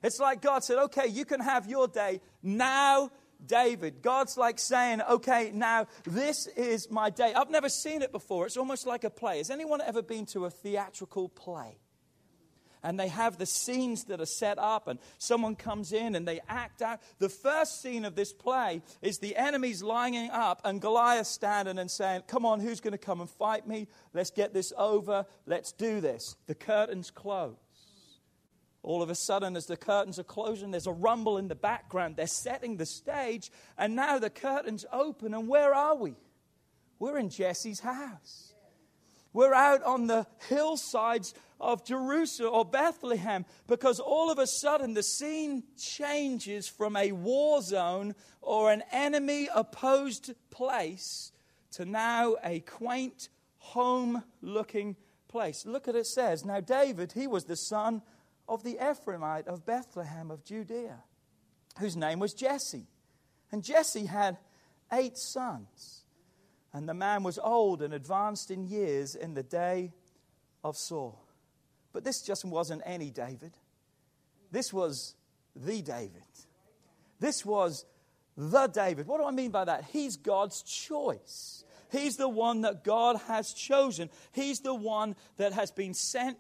It's 0.02 0.20
like 0.20 0.42
God 0.42 0.62
said, 0.62 0.78
Okay, 0.78 1.06
you 1.08 1.24
can 1.24 1.40
have 1.40 1.66
your 1.66 1.88
day. 1.88 2.20
Now 2.42 3.12
David. 3.44 4.02
God's 4.02 4.36
like 4.36 4.58
saying, 4.58 5.02
okay, 5.02 5.50
now 5.52 5.86
this 6.04 6.46
is 6.46 6.90
my 6.90 7.10
day. 7.10 7.34
I've 7.34 7.50
never 7.50 7.68
seen 7.68 8.02
it 8.02 8.12
before. 8.12 8.46
It's 8.46 8.56
almost 8.56 8.86
like 8.86 9.04
a 9.04 9.10
play. 9.10 9.38
Has 9.38 9.50
anyone 9.50 9.80
ever 9.80 10.02
been 10.02 10.26
to 10.26 10.44
a 10.46 10.50
theatrical 10.50 11.28
play? 11.28 11.78
And 12.82 13.00
they 13.00 13.08
have 13.08 13.36
the 13.36 13.46
scenes 13.46 14.04
that 14.04 14.20
are 14.20 14.26
set 14.26 14.58
up, 14.58 14.86
and 14.86 15.00
someone 15.18 15.56
comes 15.56 15.92
in 15.92 16.14
and 16.14 16.28
they 16.28 16.40
act 16.48 16.82
out. 16.82 17.00
The 17.18 17.28
first 17.28 17.82
scene 17.82 18.04
of 18.04 18.14
this 18.14 18.32
play 18.32 18.80
is 19.02 19.18
the 19.18 19.34
enemies 19.34 19.82
lining 19.82 20.30
up, 20.30 20.60
and 20.64 20.80
Goliath 20.80 21.26
standing 21.26 21.78
and 21.78 21.90
saying, 21.90 22.22
Come 22.28 22.46
on, 22.46 22.60
who's 22.60 22.80
going 22.80 22.92
to 22.92 22.98
come 22.98 23.20
and 23.20 23.28
fight 23.28 23.66
me? 23.66 23.88
Let's 24.14 24.30
get 24.30 24.54
this 24.54 24.72
over. 24.76 25.26
Let's 25.46 25.72
do 25.72 26.00
this. 26.00 26.36
The 26.46 26.54
curtains 26.54 27.10
close. 27.10 27.56
All 28.86 29.02
of 29.02 29.10
a 29.10 29.16
sudden, 29.16 29.56
as 29.56 29.66
the 29.66 29.76
curtains 29.76 30.16
are 30.16 30.24
closing, 30.24 30.70
there's 30.70 30.86
a 30.86 30.92
rumble 30.92 31.38
in 31.38 31.48
the 31.48 31.56
background. 31.56 32.14
They're 32.14 32.28
setting 32.28 32.76
the 32.76 32.86
stage, 32.86 33.50
and 33.76 33.96
now 33.96 34.20
the 34.20 34.30
curtains 34.30 34.86
open, 34.92 35.34
and 35.34 35.48
where 35.48 35.74
are 35.74 35.96
we? 35.96 36.14
We're 37.00 37.18
in 37.18 37.28
Jesse's 37.28 37.80
house. 37.80 38.54
We're 39.32 39.54
out 39.54 39.82
on 39.82 40.06
the 40.06 40.24
hillsides 40.48 41.34
of 41.60 41.84
Jerusalem 41.84 42.54
or 42.54 42.64
Bethlehem 42.64 43.44
because 43.66 43.98
all 43.98 44.30
of 44.30 44.38
a 44.38 44.46
sudden 44.46 44.94
the 44.94 45.02
scene 45.02 45.64
changes 45.76 46.68
from 46.68 46.96
a 46.96 47.10
war 47.10 47.62
zone 47.62 48.14
or 48.40 48.70
an 48.70 48.84
enemy 48.92 49.48
opposed 49.52 50.32
place 50.50 51.32
to 51.72 51.84
now 51.84 52.36
a 52.44 52.60
quaint, 52.60 53.30
home 53.58 54.22
looking 54.42 54.94
place. 55.26 55.66
Look 55.66 55.88
at 55.88 55.96
it 55.96 56.06
says. 56.06 56.44
Now, 56.44 56.60
David, 56.60 57.12
he 57.12 57.26
was 57.26 57.44
the 57.44 57.56
son 57.56 58.00
of 58.48 58.62
the 58.62 58.78
Ephrathite 58.80 59.46
of 59.46 59.66
Bethlehem 59.66 60.30
of 60.30 60.44
Judea, 60.44 61.02
whose 61.78 61.96
name 61.96 62.18
was 62.18 62.34
Jesse. 62.34 62.86
And 63.52 63.62
Jesse 63.62 64.06
had 64.06 64.38
eight 64.92 65.18
sons. 65.18 66.02
And 66.72 66.88
the 66.88 66.94
man 66.94 67.22
was 67.22 67.38
old 67.42 67.80
and 67.82 67.94
advanced 67.94 68.50
in 68.50 68.66
years 68.66 69.14
in 69.14 69.34
the 69.34 69.42
day 69.42 69.92
of 70.62 70.76
Saul. 70.76 71.22
But 71.92 72.04
this 72.04 72.20
just 72.20 72.44
wasn't 72.44 72.82
any 72.84 73.10
David. 73.10 73.56
This 74.50 74.72
was 74.72 75.14
the 75.54 75.80
David. 75.80 76.22
This 77.18 77.46
was 77.46 77.86
the 78.36 78.66
David. 78.66 79.06
What 79.06 79.18
do 79.18 79.26
I 79.26 79.30
mean 79.30 79.50
by 79.50 79.64
that? 79.64 79.84
He's 79.84 80.16
God's 80.16 80.62
choice. 80.62 81.64
He's 81.90 82.16
the 82.16 82.28
one 82.28 82.62
that 82.62 82.84
God 82.84 83.16
has 83.28 83.52
chosen. 83.52 84.10
He's 84.32 84.60
the 84.60 84.74
one 84.74 85.16
that 85.38 85.52
has 85.52 85.70
been 85.70 85.94
sent 85.94 86.36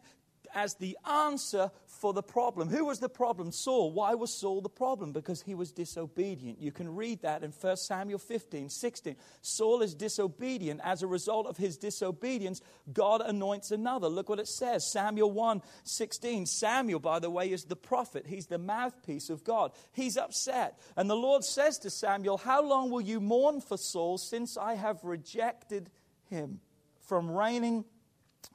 as 0.54 0.74
the 0.74 0.98
answer 1.08 1.70
the 2.12 2.22
problem. 2.22 2.68
Who 2.68 2.84
was 2.86 2.98
the 2.98 3.08
problem? 3.08 3.52
Saul. 3.52 3.92
Why 3.92 4.14
was 4.14 4.38
Saul 4.38 4.60
the 4.60 4.68
problem? 4.68 5.12
Because 5.12 5.42
he 5.42 5.54
was 5.54 5.72
disobedient. 5.72 6.60
You 6.60 6.72
can 6.72 6.94
read 6.94 7.22
that 7.22 7.42
in 7.42 7.52
1 7.52 7.76
Samuel 7.76 8.18
15, 8.18 8.68
16. 8.68 9.16
Saul 9.42 9.82
is 9.82 9.94
disobedient. 9.94 10.80
As 10.82 11.02
a 11.02 11.06
result 11.06 11.46
of 11.46 11.56
his 11.56 11.76
disobedience, 11.76 12.60
God 12.92 13.20
anoints 13.20 13.70
another. 13.70 14.08
Look 14.08 14.28
what 14.28 14.38
it 14.38 14.48
says 14.48 14.90
Samuel 14.92 15.30
1, 15.30 15.62
16. 15.84 16.46
Samuel, 16.46 17.00
by 17.00 17.18
the 17.18 17.30
way, 17.30 17.50
is 17.50 17.64
the 17.64 17.76
prophet, 17.76 18.26
he's 18.26 18.46
the 18.46 18.58
mouthpiece 18.58 19.30
of 19.30 19.44
God. 19.44 19.72
He's 19.92 20.16
upset. 20.16 20.78
And 20.96 21.08
the 21.08 21.16
Lord 21.16 21.44
says 21.44 21.78
to 21.78 21.90
Samuel, 21.90 22.38
How 22.38 22.62
long 22.62 22.90
will 22.90 23.00
you 23.00 23.20
mourn 23.20 23.60
for 23.60 23.76
Saul 23.76 24.18
since 24.18 24.56
I 24.56 24.74
have 24.74 25.04
rejected 25.04 25.90
him 26.28 26.60
from 27.00 27.30
reigning 27.30 27.84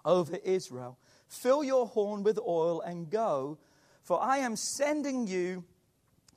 over 0.06 0.38
Israel? 0.38 0.98
Fill 1.32 1.64
your 1.64 1.88
horn 1.88 2.24
with 2.24 2.38
oil 2.46 2.82
and 2.82 3.10
go, 3.10 3.58
for 4.04 4.22
I 4.22 4.40
am 4.40 4.58
sending 4.58 5.28
you 5.28 5.64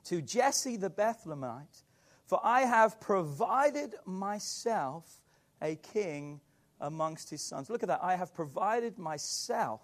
to 0.05 0.23
Jesse 0.23 0.77
the 0.77 0.89
Bethlehemite, 0.89 1.83
for 2.27 2.39
I 2.45 2.61
have 2.61 3.01
provided 3.01 3.97
myself 4.07 5.21
a 5.61 5.75
king 5.75 6.41
amongst 6.81 7.29
his 7.29 7.43
sons. 7.43 7.69
Look 7.69 7.83
at 7.83 7.89
that. 7.89 8.05
I 8.05 8.15
have 8.15 8.33
provided 8.35 8.97
myself 8.97 9.81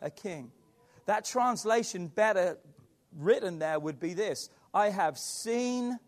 a 0.00 0.08
king. 0.08 0.50
That 1.04 1.26
translation, 1.26 2.06
better 2.06 2.56
written 3.14 3.58
there, 3.58 3.78
would 3.78 4.00
be 4.00 4.14
this 4.14 4.48
I 4.72 4.88
have 4.88 5.18
seen 5.18 5.98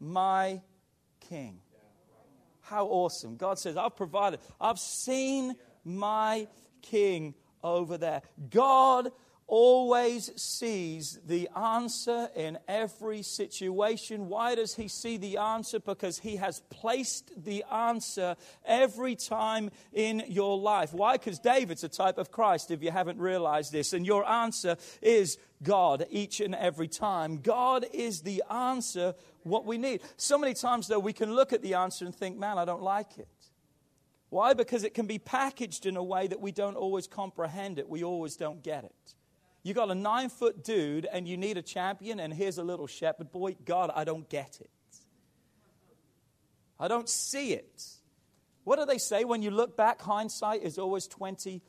my 0.00 0.62
king. 1.20 1.60
How 2.62 2.86
awesome. 2.86 3.36
God 3.36 3.58
says, 3.58 3.76
I've 3.76 3.94
provided, 3.94 4.40
I've 4.58 4.78
seen 4.78 5.54
my 5.84 6.48
king 6.80 7.34
over 7.64 7.98
there. 7.98 8.22
God 8.50 9.10
always 9.46 10.30
sees 10.40 11.18
the 11.26 11.48
answer 11.54 12.28
in 12.34 12.58
every 12.66 13.22
situation. 13.22 14.28
Why 14.28 14.54
does 14.54 14.74
he 14.74 14.88
see 14.88 15.16
the 15.16 15.36
answer? 15.36 15.78
Because 15.80 16.18
he 16.18 16.36
has 16.36 16.60
placed 16.70 17.44
the 17.44 17.64
answer 17.70 18.36
every 18.64 19.14
time 19.16 19.70
in 19.92 20.22
your 20.28 20.56
life. 20.58 20.94
Why? 20.94 21.18
Because 21.18 21.38
David's 21.38 21.84
a 21.84 21.88
type 21.88 22.16
of 22.16 22.30
Christ, 22.30 22.70
if 22.70 22.82
you 22.82 22.90
haven't 22.90 23.18
realized 23.18 23.70
this. 23.70 23.92
And 23.92 24.06
your 24.06 24.26
answer 24.26 24.76
is 25.02 25.36
God 25.62 26.06
each 26.10 26.40
and 26.40 26.54
every 26.54 26.88
time. 26.88 27.38
God 27.38 27.84
is 27.92 28.22
the 28.22 28.42
answer, 28.50 29.14
what 29.42 29.66
we 29.66 29.76
need. 29.76 30.00
So 30.16 30.38
many 30.38 30.54
times, 30.54 30.88
though, 30.88 30.98
we 30.98 31.12
can 31.12 31.34
look 31.34 31.52
at 31.52 31.60
the 31.60 31.74
answer 31.74 32.06
and 32.06 32.14
think, 32.14 32.38
man, 32.38 32.56
I 32.56 32.64
don't 32.64 32.82
like 32.82 33.18
it. 33.18 33.28
Why? 34.34 34.52
Because 34.52 34.82
it 34.82 34.94
can 34.94 35.06
be 35.06 35.20
packaged 35.20 35.86
in 35.86 35.96
a 35.96 36.02
way 36.02 36.26
that 36.26 36.40
we 36.40 36.50
don't 36.50 36.74
always 36.74 37.06
comprehend 37.06 37.78
it. 37.78 37.88
We 37.88 38.02
always 38.02 38.34
don't 38.34 38.64
get 38.64 38.82
it. 38.82 39.14
You 39.62 39.74
got 39.74 39.92
a 39.92 39.94
nine 39.94 40.28
foot 40.28 40.64
dude 40.64 41.06
and 41.06 41.28
you 41.28 41.36
need 41.36 41.56
a 41.56 41.62
champion, 41.62 42.18
and 42.18 42.34
here's 42.34 42.58
a 42.58 42.64
little 42.64 42.88
shepherd 42.88 43.30
boy. 43.30 43.54
God, 43.64 43.92
I 43.94 44.02
don't 44.02 44.28
get 44.28 44.58
it. 44.60 44.70
I 46.80 46.88
don't 46.88 47.08
see 47.08 47.52
it. 47.52 47.84
What 48.64 48.80
do 48.80 48.86
they 48.86 48.98
say 48.98 49.22
when 49.22 49.40
you 49.40 49.52
look 49.52 49.76
back? 49.76 50.02
Hindsight 50.02 50.64
is 50.64 50.78
always 50.78 51.06
20 51.06 51.62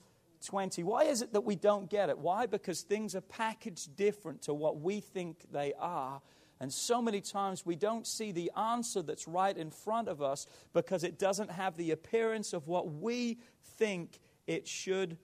20. 0.43 0.81
Why 0.81 1.03
is 1.03 1.21
it 1.21 1.33
that 1.33 1.41
we 1.41 1.55
don't 1.55 1.87
get 1.87 2.09
it? 2.09 2.17
Why? 2.17 2.47
Because 2.47 2.81
things 2.81 3.13
are 3.13 3.21
packaged 3.21 3.95
different 3.95 4.41
to 4.43 4.55
what 4.55 4.79
we 4.79 5.01
think 5.01 5.37
they 5.51 5.73
are. 5.79 6.19
And 6.59 6.71
so 6.71 7.01
many 7.01 7.19
times 7.21 7.65
we 7.65 7.75
don't 7.75 8.07
see 8.07 8.31
the 8.31 8.51
answer 8.57 9.01
that's 9.01 9.27
right 9.27 9.55
in 9.55 9.71
front 9.71 10.07
of 10.07 10.21
us 10.21 10.47
because 10.73 11.03
it 11.03 11.19
doesn't 11.19 11.51
have 11.51 11.75
the 11.75 11.91
appearance 11.91 12.53
of 12.53 12.67
what 12.67 12.91
we 12.91 13.39
think 13.77 14.19
it 14.47 14.67
should 14.67 15.17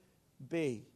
be. 0.48 0.86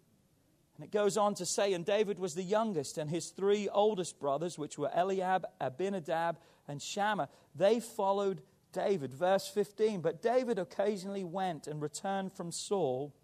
And 0.76 0.84
it 0.84 0.92
goes 0.92 1.16
on 1.16 1.34
to 1.36 1.46
say, 1.46 1.72
and 1.72 1.86
David 1.86 2.18
was 2.18 2.34
the 2.34 2.42
youngest, 2.42 2.98
and 2.98 3.08
his 3.08 3.30
three 3.30 3.66
oldest 3.70 4.20
brothers, 4.20 4.58
which 4.58 4.76
were 4.76 4.90
Eliab, 4.94 5.46
Abinadab, 5.58 6.36
and 6.68 6.82
Shammah, 6.82 7.30
they 7.54 7.80
followed 7.80 8.42
David. 8.72 9.14
Verse 9.14 9.48
15. 9.48 10.02
But 10.02 10.20
David 10.20 10.58
occasionally 10.58 11.24
went 11.24 11.66
and 11.66 11.80
returned 11.80 12.34
from 12.34 12.52
Saul 12.52 13.14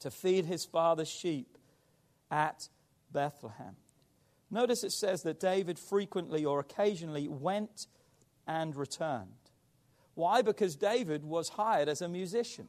to 0.00 0.10
feed 0.10 0.44
his 0.44 0.66
father's 0.66 1.08
sheep 1.08 1.56
at 2.30 2.68
Bethlehem. 3.10 3.76
Notice 4.54 4.84
it 4.84 4.92
says 4.92 5.24
that 5.24 5.40
David 5.40 5.78
frequently 5.78 6.44
or 6.44 6.60
occasionally 6.60 7.26
went 7.26 7.88
and 8.46 8.76
returned. 8.76 9.50
Why? 10.14 10.42
Because 10.42 10.76
David 10.76 11.24
was 11.24 11.48
hired 11.50 11.88
as 11.88 12.00
a 12.00 12.08
musician 12.08 12.68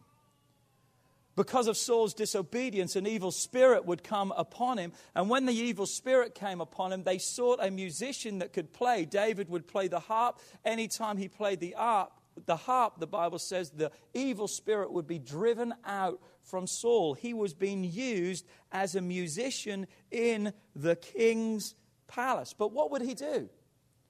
because 1.35 1.67
of 1.67 1.75
Saul's 1.75 2.13
disobedience, 2.13 2.95
an 2.95 3.05
evil 3.05 3.31
spirit 3.31 3.85
would 3.85 4.03
come 4.03 4.33
upon 4.37 4.77
him. 4.77 4.93
And 5.13 5.29
when 5.29 5.45
the 5.45 5.53
evil 5.53 5.85
spirit 5.85 6.33
came 6.33 6.61
upon 6.61 6.93
him, 6.93 7.03
they 7.03 7.17
sought 7.17 7.59
a 7.61 7.69
musician 7.69 8.39
that 8.39 8.53
could 8.53 8.71
play. 8.71 9.05
David 9.05 9.49
would 9.49 9.67
play 9.67 9.87
the 9.87 9.99
harp. 9.99 10.39
Anytime 10.63 11.17
he 11.17 11.27
played 11.27 11.59
the 11.59 11.75
harp, 11.77 12.11
the 12.45 12.55
harp, 12.55 12.99
the 12.99 13.07
Bible 13.07 13.39
says, 13.39 13.69
the 13.69 13.91
evil 14.13 14.47
spirit 14.47 14.91
would 14.91 15.07
be 15.07 15.19
driven 15.19 15.73
out 15.85 16.21
from 16.43 16.67
Saul. 16.67 17.13
He 17.13 17.33
was 17.33 17.53
being 17.53 17.83
used 17.83 18.45
as 18.71 18.95
a 18.95 19.01
musician 19.01 19.87
in 20.11 20.53
the 20.75 20.95
king's 20.95 21.75
palace. 22.07 22.53
But 22.53 22.71
what 22.71 22.91
would 22.91 23.01
he 23.01 23.13
do? 23.13 23.49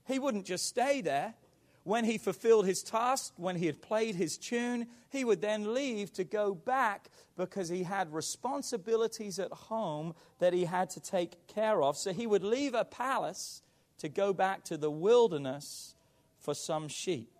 He 0.06 0.20
wouldn't 0.20 0.46
just 0.46 0.66
stay 0.66 1.02
there. 1.02 1.36
When 1.84 2.04
he 2.04 2.18
fulfilled 2.18 2.66
his 2.66 2.82
task, 2.82 3.34
when 3.38 3.56
he 3.56 3.68
had 3.68 3.80
played 3.80 4.16
his 4.16 4.38
tune, 4.40 4.88
he 5.12 5.24
would 5.24 5.40
then 5.40 5.76
leave 5.76 6.12
to 6.14 6.24
go 6.24 6.56
back 6.56 7.10
because 7.38 7.70
he 7.70 7.84
had 7.84 8.12
responsibilities 8.12 9.38
at 9.38 9.52
home 9.52 10.16
that 10.40 10.52
he 10.52 10.66
had 10.66 10.90
to 10.92 11.00
take 11.00 11.46
care 11.46 11.84
of. 11.84 11.96
So 11.96 12.12
he 12.12 12.26
would 12.26 12.44
leave 12.44 12.74
a 12.74 12.86
palace 12.86 13.62
to 14.00 14.10
go 14.10 14.34
back 14.34 14.64
to 14.66 14.78
the 14.78 14.90
wilderness 14.90 15.94
for 16.40 16.56
some 16.56 16.88
sheep. 16.88 17.35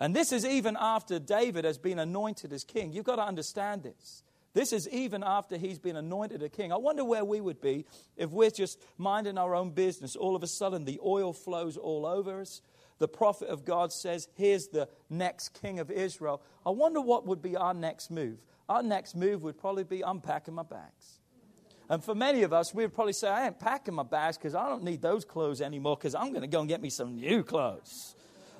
And 0.00 0.14
this 0.14 0.32
is 0.32 0.44
even 0.44 0.76
after 0.78 1.18
David 1.18 1.64
has 1.64 1.78
been 1.78 1.98
anointed 1.98 2.52
as 2.52 2.64
king. 2.64 2.92
You've 2.92 3.04
got 3.04 3.16
to 3.16 3.24
understand 3.24 3.82
this. 3.82 4.22
This 4.54 4.72
is 4.72 4.88
even 4.88 5.22
after 5.22 5.56
he's 5.56 5.78
been 5.78 5.96
anointed 5.96 6.42
a 6.42 6.48
king. 6.48 6.72
I 6.72 6.76
wonder 6.76 7.04
where 7.04 7.24
we 7.24 7.40
would 7.40 7.60
be 7.60 7.84
if 8.16 8.30
we're 8.30 8.50
just 8.50 8.80
minding 8.96 9.38
our 9.38 9.54
own 9.54 9.70
business. 9.70 10.16
All 10.16 10.34
of 10.34 10.42
a 10.42 10.46
sudden, 10.46 10.84
the 10.84 11.00
oil 11.04 11.32
flows 11.32 11.76
all 11.76 12.06
over 12.06 12.40
us 12.40 12.60
the 12.98 13.08
prophet 13.08 13.48
of 13.48 13.64
God 13.64 13.92
says, 13.92 14.28
Here's 14.34 14.68
the 14.68 14.88
next 15.08 15.60
king 15.60 15.78
of 15.78 15.90
Israel. 15.90 16.42
I 16.66 16.70
wonder 16.70 17.00
what 17.00 17.26
would 17.26 17.40
be 17.40 17.56
our 17.56 17.74
next 17.74 18.10
move. 18.10 18.38
Our 18.68 18.82
next 18.82 19.16
move 19.16 19.42
would 19.42 19.58
probably 19.58 19.84
be 19.84 20.02
unpacking 20.02 20.54
my 20.54 20.62
bags. 20.62 21.20
And 21.88 22.04
for 22.04 22.14
many 22.14 22.42
of 22.42 22.52
us, 22.52 22.74
we 22.74 22.82
would 22.82 22.92
probably 22.92 23.14
say, 23.14 23.28
I 23.28 23.46
ain't 23.46 23.58
packing 23.58 23.94
my 23.94 24.02
bags 24.02 24.36
because 24.36 24.54
I 24.54 24.68
don't 24.68 24.84
need 24.84 25.00
those 25.00 25.24
clothes 25.24 25.62
anymore 25.62 25.96
because 25.96 26.14
I'm 26.14 26.30
going 26.30 26.42
to 26.42 26.48
go 26.48 26.60
and 26.60 26.68
get 26.68 26.82
me 26.82 26.90
some 26.90 27.16
new 27.16 27.42
clothes. 27.42 28.14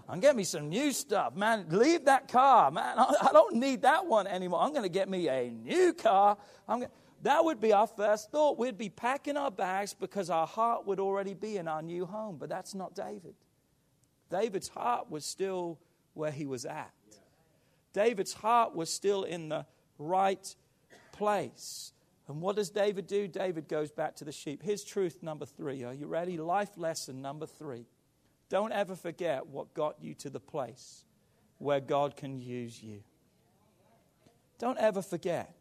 I'm 0.08 0.20
get 0.20 0.36
me 0.36 0.44
some 0.44 0.70
new 0.70 0.92
stuff. 0.92 1.36
Man, 1.36 1.66
leave 1.68 2.06
that 2.06 2.28
car. 2.28 2.70
Man, 2.70 2.94
I 2.98 3.30
don't 3.32 3.56
need 3.56 3.82
that 3.82 4.06
one 4.06 4.26
anymore. 4.26 4.62
I'm 4.62 4.70
going 4.70 4.84
to 4.84 4.88
get 4.88 5.08
me 5.08 5.28
a 5.28 5.50
new 5.50 5.92
car. 5.92 6.38
Gonna, 6.66 6.88
that 7.22 7.44
would 7.44 7.60
be 7.60 7.72
our 7.72 7.86
first 7.86 8.30
thought. 8.30 8.58
We'd 8.58 8.78
be 8.78 8.88
packing 8.88 9.36
our 9.36 9.50
bags 9.50 9.92
because 9.92 10.30
our 10.30 10.46
heart 10.46 10.86
would 10.86 10.98
already 10.98 11.34
be 11.34 11.58
in 11.58 11.68
our 11.68 11.82
new 11.82 12.06
home. 12.06 12.36
But 12.38 12.48
that's 12.48 12.74
not 12.74 12.94
David. 12.94 13.34
David's 14.30 14.68
heart 14.68 15.10
was 15.10 15.24
still 15.24 15.78
where 16.14 16.30
he 16.30 16.46
was 16.46 16.64
at. 16.64 16.92
David's 17.92 18.32
heart 18.32 18.74
was 18.74 18.90
still 18.90 19.24
in 19.24 19.48
the 19.48 19.66
right 19.98 20.54
place. 21.12 21.92
And 22.28 22.40
what 22.40 22.56
does 22.56 22.70
David 22.70 23.06
do? 23.06 23.26
David 23.26 23.68
goes 23.68 23.90
back 23.90 24.16
to 24.16 24.24
the 24.24 24.32
sheep. 24.32 24.62
Here's 24.62 24.84
truth 24.84 25.22
number 25.22 25.46
three. 25.46 25.82
Are 25.84 25.94
you 25.94 26.06
ready? 26.06 26.36
Life 26.36 26.76
lesson 26.76 27.20
number 27.22 27.46
three. 27.46 27.86
Don't 28.48 28.72
ever 28.72 28.94
forget 28.94 29.46
what 29.46 29.74
got 29.74 29.96
you 30.00 30.14
to 30.14 30.30
the 30.30 30.40
place 30.40 31.04
where 31.58 31.80
God 31.80 32.16
can 32.16 32.40
use 32.40 32.82
you. 32.82 33.00
Don't 34.58 34.78
ever 34.78 35.02
forget. 35.02 35.54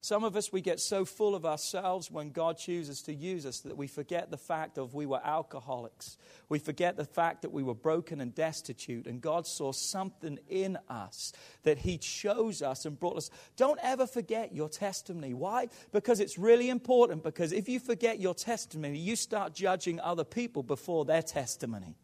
Some 0.00 0.22
of 0.22 0.36
us, 0.36 0.52
we 0.52 0.60
get 0.60 0.78
so 0.78 1.04
full 1.04 1.34
of 1.34 1.44
ourselves 1.44 2.10
when 2.10 2.30
God 2.30 2.58
chooses 2.58 3.02
to 3.02 3.14
use 3.14 3.44
us 3.44 3.60
that 3.60 3.76
we 3.76 3.88
forget 3.88 4.30
the 4.30 4.36
fact 4.36 4.78
of 4.78 4.94
we 4.94 5.04
were 5.04 5.20
alcoholics. 5.24 6.16
We 6.48 6.60
forget 6.60 6.96
the 6.96 7.04
fact 7.04 7.42
that 7.42 7.52
we 7.52 7.64
were 7.64 7.74
broken 7.74 8.20
and 8.20 8.32
destitute, 8.32 9.08
and 9.08 9.20
God 9.20 9.48
saw 9.48 9.72
something 9.72 10.38
in 10.48 10.78
us 10.88 11.32
that 11.64 11.78
He 11.78 11.98
chose 11.98 12.62
us 12.62 12.86
and 12.86 12.98
brought 12.98 13.16
us. 13.16 13.30
Don't 13.56 13.80
ever 13.82 14.06
forget 14.06 14.54
your 14.54 14.68
testimony. 14.68 15.34
Why? 15.34 15.68
Because 15.90 16.20
it's 16.20 16.38
really 16.38 16.68
important. 16.68 17.24
Because 17.24 17.52
if 17.52 17.68
you 17.68 17.80
forget 17.80 18.20
your 18.20 18.34
testimony, 18.34 18.98
you 18.98 19.16
start 19.16 19.54
judging 19.54 19.98
other 20.00 20.24
people 20.24 20.62
before 20.62 21.04
their 21.04 21.22
testimony. 21.22 21.96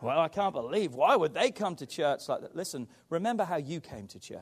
Well, 0.00 0.18
I 0.18 0.26
can't 0.26 0.52
believe. 0.52 0.94
Why 0.94 1.14
would 1.14 1.34
they 1.34 1.52
come 1.52 1.76
to 1.76 1.86
church 1.86 2.28
like 2.28 2.40
that? 2.40 2.56
Listen, 2.56 2.88
remember 3.08 3.44
how 3.44 3.56
you 3.56 3.80
came 3.80 4.08
to 4.08 4.18
church. 4.18 4.40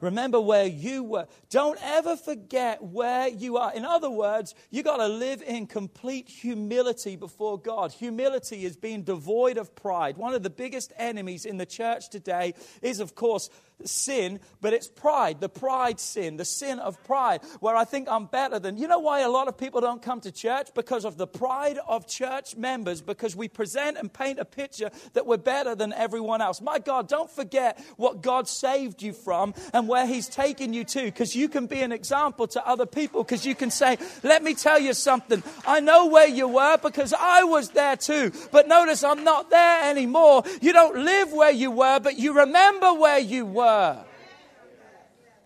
Remember 0.00 0.40
where 0.40 0.66
you 0.66 1.04
were. 1.04 1.26
Don't 1.50 1.78
ever 1.82 2.16
forget 2.16 2.82
where 2.82 3.28
you 3.28 3.56
are. 3.56 3.72
In 3.74 3.84
other 3.84 4.10
words, 4.10 4.54
you 4.70 4.82
got 4.82 4.98
to 4.98 5.08
live 5.08 5.42
in 5.42 5.66
complete 5.66 6.28
humility 6.28 7.16
before 7.16 7.58
God. 7.58 7.92
Humility 7.92 8.64
is 8.64 8.76
being 8.76 9.02
devoid 9.02 9.58
of 9.58 9.74
pride. 9.74 10.16
One 10.16 10.34
of 10.34 10.42
the 10.42 10.50
biggest 10.50 10.92
enemies 10.96 11.44
in 11.44 11.58
the 11.58 11.66
church 11.66 12.08
today 12.08 12.54
is, 12.82 13.00
of 13.00 13.14
course, 13.14 13.50
sin, 13.88 14.40
but 14.60 14.72
it's 14.72 14.88
pride, 14.88 15.40
the 15.40 15.48
pride 15.48 16.00
sin, 16.00 16.36
the 16.36 16.44
sin 16.44 16.78
of 16.78 17.02
pride, 17.04 17.40
where 17.60 17.76
I 17.76 17.84
think 17.84 18.08
I'm 18.08 18.26
better 18.26 18.58
than. 18.58 18.76
You 18.76 18.88
know 18.88 18.98
why 18.98 19.20
a 19.20 19.28
lot 19.28 19.48
of 19.48 19.56
people 19.56 19.80
don't 19.80 20.02
come 20.02 20.20
to 20.22 20.32
church? 20.32 20.68
Because 20.74 21.04
of 21.04 21.16
the 21.16 21.26
pride 21.26 21.78
of 21.86 22.06
church 22.06 22.56
members, 22.56 23.00
because 23.00 23.34
we 23.34 23.48
present 23.48 23.96
and 23.96 24.12
paint 24.12 24.38
a 24.38 24.44
picture 24.44 24.90
that 25.14 25.26
we're 25.26 25.36
better 25.36 25.74
than 25.74 25.92
everyone 25.92 26.40
else. 26.40 26.60
My 26.60 26.78
God, 26.78 27.08
don't 27.08 27.30
forget 27.30 27.82
what 27.96 28.22
God 28.22 28.48
saved 28.48 29.02
you 29.02 29.12
from 29.12 29.54
and 29.72 29.88
where 29.88 30.06
He's 30.06 30.28
taken 30.28 30.72
you 30.72 30.84
to, 30.84 31.04
because 31.04 31.34
you 31.34 31.48
can 31.48 31.66
be 31.66 31.80
an 31.80 31.92
example 31.92 32.46
to 32.48 32.66
other 32.66 32.86
people, 32.86 33.22
because 33.22 33.46
you 33.46 33.54
can 33.54 33.70
say, 33.70 33.98
Let 34.22 34.42
me 34.42 34.54
tell 34.54 34.78
you 34.78 34.94
something. 34.94 35.42
I 35.66 35.80
know 35.80 36.06
where 36.06 36.28
you 36.28 36.48
were 36.48 36.78
because 36.78 37.12
I 37.12 37.44
was 37.44 37.70
there 37.70 37.96
too, 37.96 38.32
but 38.52 38.68
notice 38.68 39.04
I'm 39.04 39.24
not 39.24 39.50
there 39.50 39.90
anymore. 39.90 40.42
You 40.60 40.72
don't 40.72 41.04
live 41.04 41.32
where 41.32 41.50
you 41.50 41.70
were, 41.70 42.00
but 42.00 42.18
you 42.18 42.32
remember 42.32 42.92
where 42.94 43.18
you 43.18 43.46
were 43.46 43.69
were. 43.70 44.04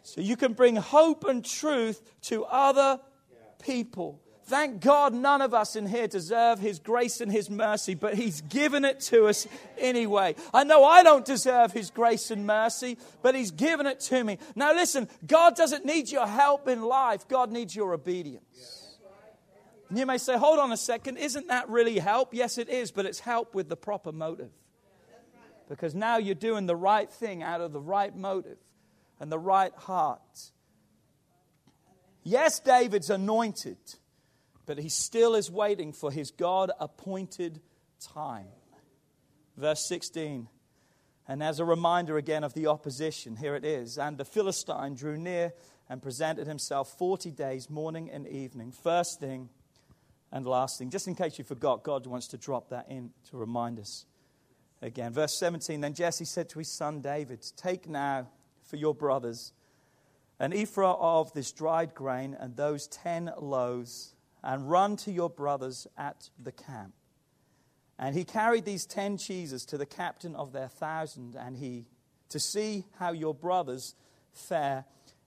So 0.02 0.20
you 0.20 0.36
can 0.36 0.52
bring 0.52 0.76
hope 0.76 1.24
and 1.24 1.44
truth 1.44 2.02
to 2.22 2.44
other 2.44 3.00
people. 3.62 4.20
Thank 4.46 4.82
God 4.82 5.14
none 5.14 5.40
of 5.40 5.54
us 5.54 5.74
in 5.74 5.86
here 5.86 6.06
deserve 6.06 6.58
His 6.58 6.78
grace 6.78 7.22
and 7.22 7.32
His 7.32 7.48
mercy, 7.48 7.94
but 7.94 8.14
He's 8.14 8.42
given 8.42 8.84
it 8.84 9.00
to 9.00 9.26
us 9.26 9.46
anyway. 9.78 10.34
I 10.52 10.64
know 10.64 10.84
I 10.84 11.02
don't 11.02 11.24
deserve 11.24 11.72
His 11.72 11.90
grace 11.90 12.30
and 12.30 12.46
mercy, 12.46 12.98
but 13.22 13.34
He's 13.34 13.50
given 13.50 13.86
it 13.86 14.00
to 14.00 14.22
me. 14.22 14.36
Now, 14.54 14.74
listen, 14.74 15.08
God 15.26 15.56
doesn't 15.56 15.86
need 15.86 16.10
your 16.10 16.26
help 16.26 16.68
in 16.68 16.82
life, 16.82 17.26
God 17.26 17.50
needs 17.50 17.74
your 17.74 17.94
obedience. 17.94 18.90
And 19.88 19.98
you 19.98 20.04
may 20.04 20.18
say, 20.18 20.36
hold 20.36 20.58
on 20.58 20.72
a 20.72 20.76
second, 20.76 21.16
isn't 21.16 21.48
that 21.48 21.70
really 21.70 21.98
help? 21.98 22.34
Yes, 22.34 22.58
it 22.58 22.68
is, 22.68 22.90
but 22.90 23.06
it's 23.06 23.20
help 23.20 23.54
with 23.54 23.70
the 23.70 23.76
proper 23.76 24.12
motive. 24.12 24.50
Because 25.68 25.94
now 25.94 26.18
you're 26.18 26.34
doing 26.34 26.66
the 26.66 26.76
right 26.76 27.10
thing 27.10 27.42
out 27.42 27.60
of 27.60 27.72
the 27.72 27.80
right 27.80 28.14
motive 28.14 28.58
and 29.18 29.32
the 29.32 29.38
right 29.38 29.72
heart. 29.74 30.50
Yes, 32.22 32.60
David's 32.60 33.10
anointed 33.10 33.78
but 34.66 34.78
he 34.78 34.88
still 34.88 35.34
is 35.34 35.50
waiting 35.50 35.92
for 35.92 36.10
his 36.10 36.30
God 36.30 36.70
appointed 36.80 37.60
time. 38.00 38.48
Verse 39.56 39.86
16. 39.86 40.48
And 41.26 41.42
as 41.42 41.58
a 41.58 41.64
reminder 41.64 42.18
again 42.18 42.44
of 42.44 42.54
the 42.54 42.66
opposition, 42.66 43.36
here 43.36 43.54
it 43.54 43.64
is. 43.64 43.98
And 43.98 44.18
the 44.18 44.24
Philistine 44.24 44.94
drew 44.94 45.16
near 45.16 45.52
and 45.88 46.02
presented 46.02 46.46
himself 46.46 46.96
40 46.98 47.30
days, 47.30 47.70
morning 47.70 48.10
and 48.10 48.26
evening, 48.26 48.72
first 48.72 49.20
thing 49.20 49.48
and 50.32 50.44
last 50.46 50.78
thing. 50.78 50.90
Just 50.90 51.08
in 51.08 51.14
case 51.14 51.38
you 51.38 51.44
forgot, 51.44 51.82
God 51.82 52.06
wants 52.06 52.28
to 52.28 52.38
drop 52.38 52.70
that 52.70 52.90
in 52.90 53.10
to 53.30 53.36
remind 53.36 53.78
us 53.78 54.06
again. 54.84 55.12
Verse 55.12 55.34
17 55.34 55.80
Then 55.80 55.94
Jesse 55.94 56.24
said 56.24 56.48
to 56.50 56.58
his 56.58 56.68
son 56.68 57.00
David, 57.00 57.44
Take 57.56 57.88
now 57.88 58.28
for 58.62 58.76
your 58.76 58.94
brothers 58.94 59.52
an 60.38 60.52
ephah 60.52 60.96
of 60.98 61.32
this 61.32 61.52
dried 61.52 61.94
grain 61.94 62.36
and 62.38 62.56
those 62.56 62.86
ten 62.88 63.32
loaves 63.38 64.14
and 64.42 64.70
run 64.70 64.96
to 64.96 65.12
your 65.12 65.30
brothers 65.30 65.86
at 65.96 66.28
the 66.42 66.52
camp. 66.52 66.92
And 67.98 68.14
he 68.14 68.24
carried 68.24 68.64
these 68.64 68.84
ten 68.84 69.16
cheeses 69.16 69.64
to 69.66 69.78
the 69.78 69.86
captain 69.86 70.34
of 70.34 70.52
their 70.52 70.68
thousand, 70.68 71.36
and 71.36 71.56
he, 71.56 71.86
to 72.28 72.40
see 72.40 72.84
how 72.98 73.12
your 73.12 73.32
brothers 73.32 73.94
fare, 74.32 74.84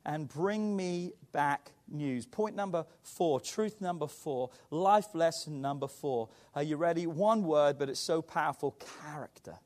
and 0.07 0.27
bring 0.27 0.75
me 0.75 1.11
back 1.33 1.71
news. 1.89 2.25
Point 2.25 2.55
number 2.55 2.85
four, 3.03 3.39
truth 3.39 3.81
number 3.81 4.07
four, 4.07 4.49
life 4.71 5.13
lesson 5.13 5.61
number 5.61 5.87
four. 5.87 6.29
Are 6.55 6.63
you 6.63 6.77
ready? 6.77 7.05
One 7.05 7.43
word, 7.43 7.77
but 7.77 7.89
it's 7.89 7.99
so 7.99 8.21
powerful 8.21 8.77
character. 9.03 9.59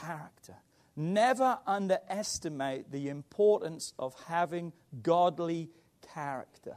Character. 0.00 0.56
Never 0.96 1.58
underestimate 1.66 2.90
the 2.90 3.08
importance 3.08 3.94
of 3.98 4.14
having 4.26 4.72
godly 5.02 5.70
character 6.12 6.76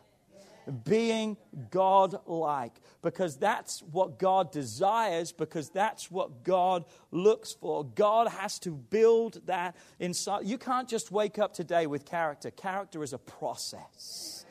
being 0.83 1.37
God 1.71 2.19
like 2.25 2.73
because 3.01 3.37
that's 3.37 3.81
what 3.91 4.19
God 4.19 4.51
desires, 4.51 5.31
because 5.31 5.69
that's 5.69 6.09
what 6.09 6.43
God 6.43 6.85
looks 7.11 7.53
for. 7.53 7.83
God 7.83 8.27
has 8.27 8.59
to 8.59 8.71
build 8.71 9.41
that 9.45 9.75
inside. 9.99 10.45
You 10.45 10.57
can't 10.57 10.87
just 10.87 11.11
wake 11.11 11.39
up 11.39 11.53
today 11.53 11.87
with 11.87 12.05
character, 12.05 12.51
character 12.51 13.03
is 13.03 13.13
a 13.13 13.17
process. 13.17 14.44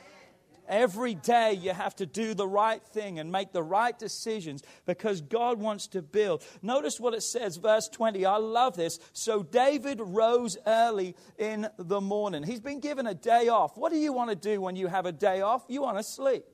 Every 0.69 1.15
day 1.15 1.55
you 1.55 1.73
have 1.73 1.95
to 1.97 2.07
do 2.07 2.35
the 2.35 2.47
right 2.47 2.83
thing 2.83 3.19
and 3.19 3.31
make 3.31 3.53
the 3.53 3.63
right 3.63 3.99
decisions 3.99 4.63
because 4.87 5.21
God 5.21 5.59
wants 5.59 5.87
to 5.89 6.03
build. 6.03 6.43
Notice 6.63 6.99
what 6.99 7.15
it 7.15 7.23
says, 7.23 7.57
verse 7.57 7.89
20. 7.89 8.25
I 8.25 8.37
love 8.37 8.77
this. 8.77 8.99
So 9.13 9.43
David 9.43 10.01
rose 10.01 10.57
early 10.67 11.17
in 11.39 11.69
the 11.79 12.01
morning. 12.01 12.43
He's 12.43 12.61
been 12.61 12.81
given 12.81 13.07
a 13.07 13.15
day 13.15 13.49
off. 13.49 13.77
What 13.77 13.93
do 13.93 13.99
you 13.99 14.13
want 14.13 14.31
to 14.31 14.37
do 14.37 14.61
when 14.61 14.77
you 14.77 14.87
have 14.87 15.07
a 15.07 15.13
day 15.13 15.41
off? 15.41 15.65
You 15.69 15.83
want 15.83 15.99
to 15.99 16.03
sleep. 16.03 16.45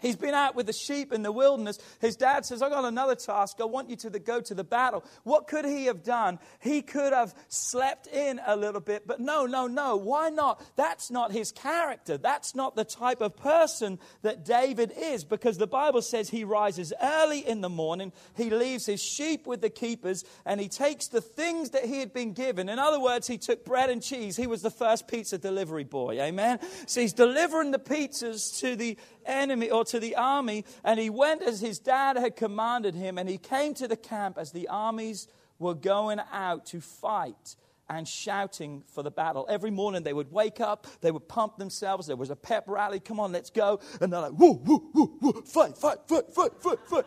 He's 0.00 0.16
been 0.16 0.34
out 0.34 0.54
with 0.54 0.66
the 0.66 0.72
sheep 0.72 1.12
in 1.12 1.22
the 1.22 1.32
wilderness. 1.32 1.78
His 2.00 2.16
dad 2.16 2.44
says, 2.44 2.60
I 2.60 2.68
got 2.68 2.84
another 2.84 3.14
task. 3.14 3.56
I 3.60 3.64
want 3.64 3.88
you 3.88 3.96
to 3.96 4.10
the, 4.10 4.18
go 4.18 4.40
to 4.40 4.54
the 4.54 4.64
battle. 4.64 5.04
What 5.22 5.46
could 5.46 5.64
he 5.64 5.86
have 5.86 6.02
done? 6.02 6.38
He 6.60 6.82
could 6.82 7.12
have 7.12 7.34
slept 7.48 8.06
in 8.08 8.40
a 8.46 8.56
little 8.56 8.80
bit, 8.80 9.06
but 9.06 9.20
no, 9.20 9.46
no, 9.46 9.66
no. 9.66 9.96
Why 9.96 10.30
not? 10.30 10.62
That's 10.76 11.10
not 11.10 11.32
his 11.32 11.52
character. 11.52 12.18
That's 12.18 12.54
not 12.54 12.76
the 12.76 12.84
type 12.84 13.20
of 13.20 13.36
person 13.36 13.98
that 14.22 14.44
David 14.44 14.92
is 14.96 15.24
because 15.24 15.58
the 15.58 15.66
Bible 15.66 16.02
says 16.02 16.28
he 16.28 16.44
rises 16.44 16.92
early 17.02 17.46
in 17.46 17.60
the 17.60 17.68
morning, 17.68 18.12
he 18.36 18.50
leaves 18.50 18.86
his 18.86 19.02
sheep 19.02 19.46
with 19.46 19.60
the 19.60 19.70
keepers, 19.70 20.24
and 20.44 20.60
he 20.60 20.68
takes 20.68 21.08
the 21.08 21.20
things 21.20 21.70
that 21.70 21.84
he 21.84 22.00
had 22.00 22.12
been 22.12 22.32
given. 22.32 22.68
In 22.68 22.78
other 22.78 23.00
words, 23.00 23.26
he 23.26 23.38
took 23.38 23.64
bread 23.64 23.90
and 23.90 24.02
cheese. 24.02 24.36
He 24.36 24.46
was 24.46 24.62
the 24.62 24.70
first 24.70 25.08
pizza 25.08 25.38
delivery 25.38 25.84
boy. 25.84 26.20
Amen? 26.20 26.58
So 26.86 27.00
he's 27.00 27.12
delivering 27.12 27.70
the 27.70 27.78
pizzas 27.78 28.60
to 28.60 28.76
the 28.76 28.98
enemy 29.26 29.70
or 29.70 29.84
to 29.86 30.00
the 30.00 30.16
army, 30.16 30.64
and 30.82 30.98
he 30.98 31.10
went 31.10 31.42
as 31.42 31.60
his 31.60 31.78
dad 31.78 32.16
had 32.16 32.36
commanded 32.36 32.94
him, 32.94 33.18
and 33.18 33.28
he 33.28 33.38
came 33.38 33.74
to 33.74 33.88
the 33.88 33.96
camp 33.96 34.38
as 34.38 34.52
the 34.52 34.68
armies 34.68 35.28
were 35.58 35.74
going 35.74 36.20
out 36.32 36.66
to 36.66 36.80
fight 36.80 37.56
and 37.88 38.08
shouting 38.08 38.82
for 38.86 39.02
the 39.02 39.10
battle. 39.10 39.46
Every 39.48 39.70
morning 39.70 40.02
they 40.02 40.12
would 40.12 40.32
wake 40.32 40.60
up, 40.60 40.86
they 41.00 41.10
would 41.10 41.28
pump 41.28 41.58
themselves, 41.58 42.06
there 42.06 42.16
was 42.16 42.30
a 42.30 42.36
pep 42.36 42.64
rally, 42.66 43.00
come 43.00 43.20
on, 43.20 43.32
let's 43.32 43.50
go. 43.50 43.80
And 44.00 44.12
they're 44.12 44.20
like, 44.20 44.32
woo, 44.32 44.52
woo, 44.52 44.90
woo, 44.94 45.18
woo, 45.20 45.42
fight, 45.42 45.76
fight, 45.76 45.98
fight, 46.06 46.32
fight, 46.32 46.52
fight, 46.60 46.78
fight. 46.86 47.04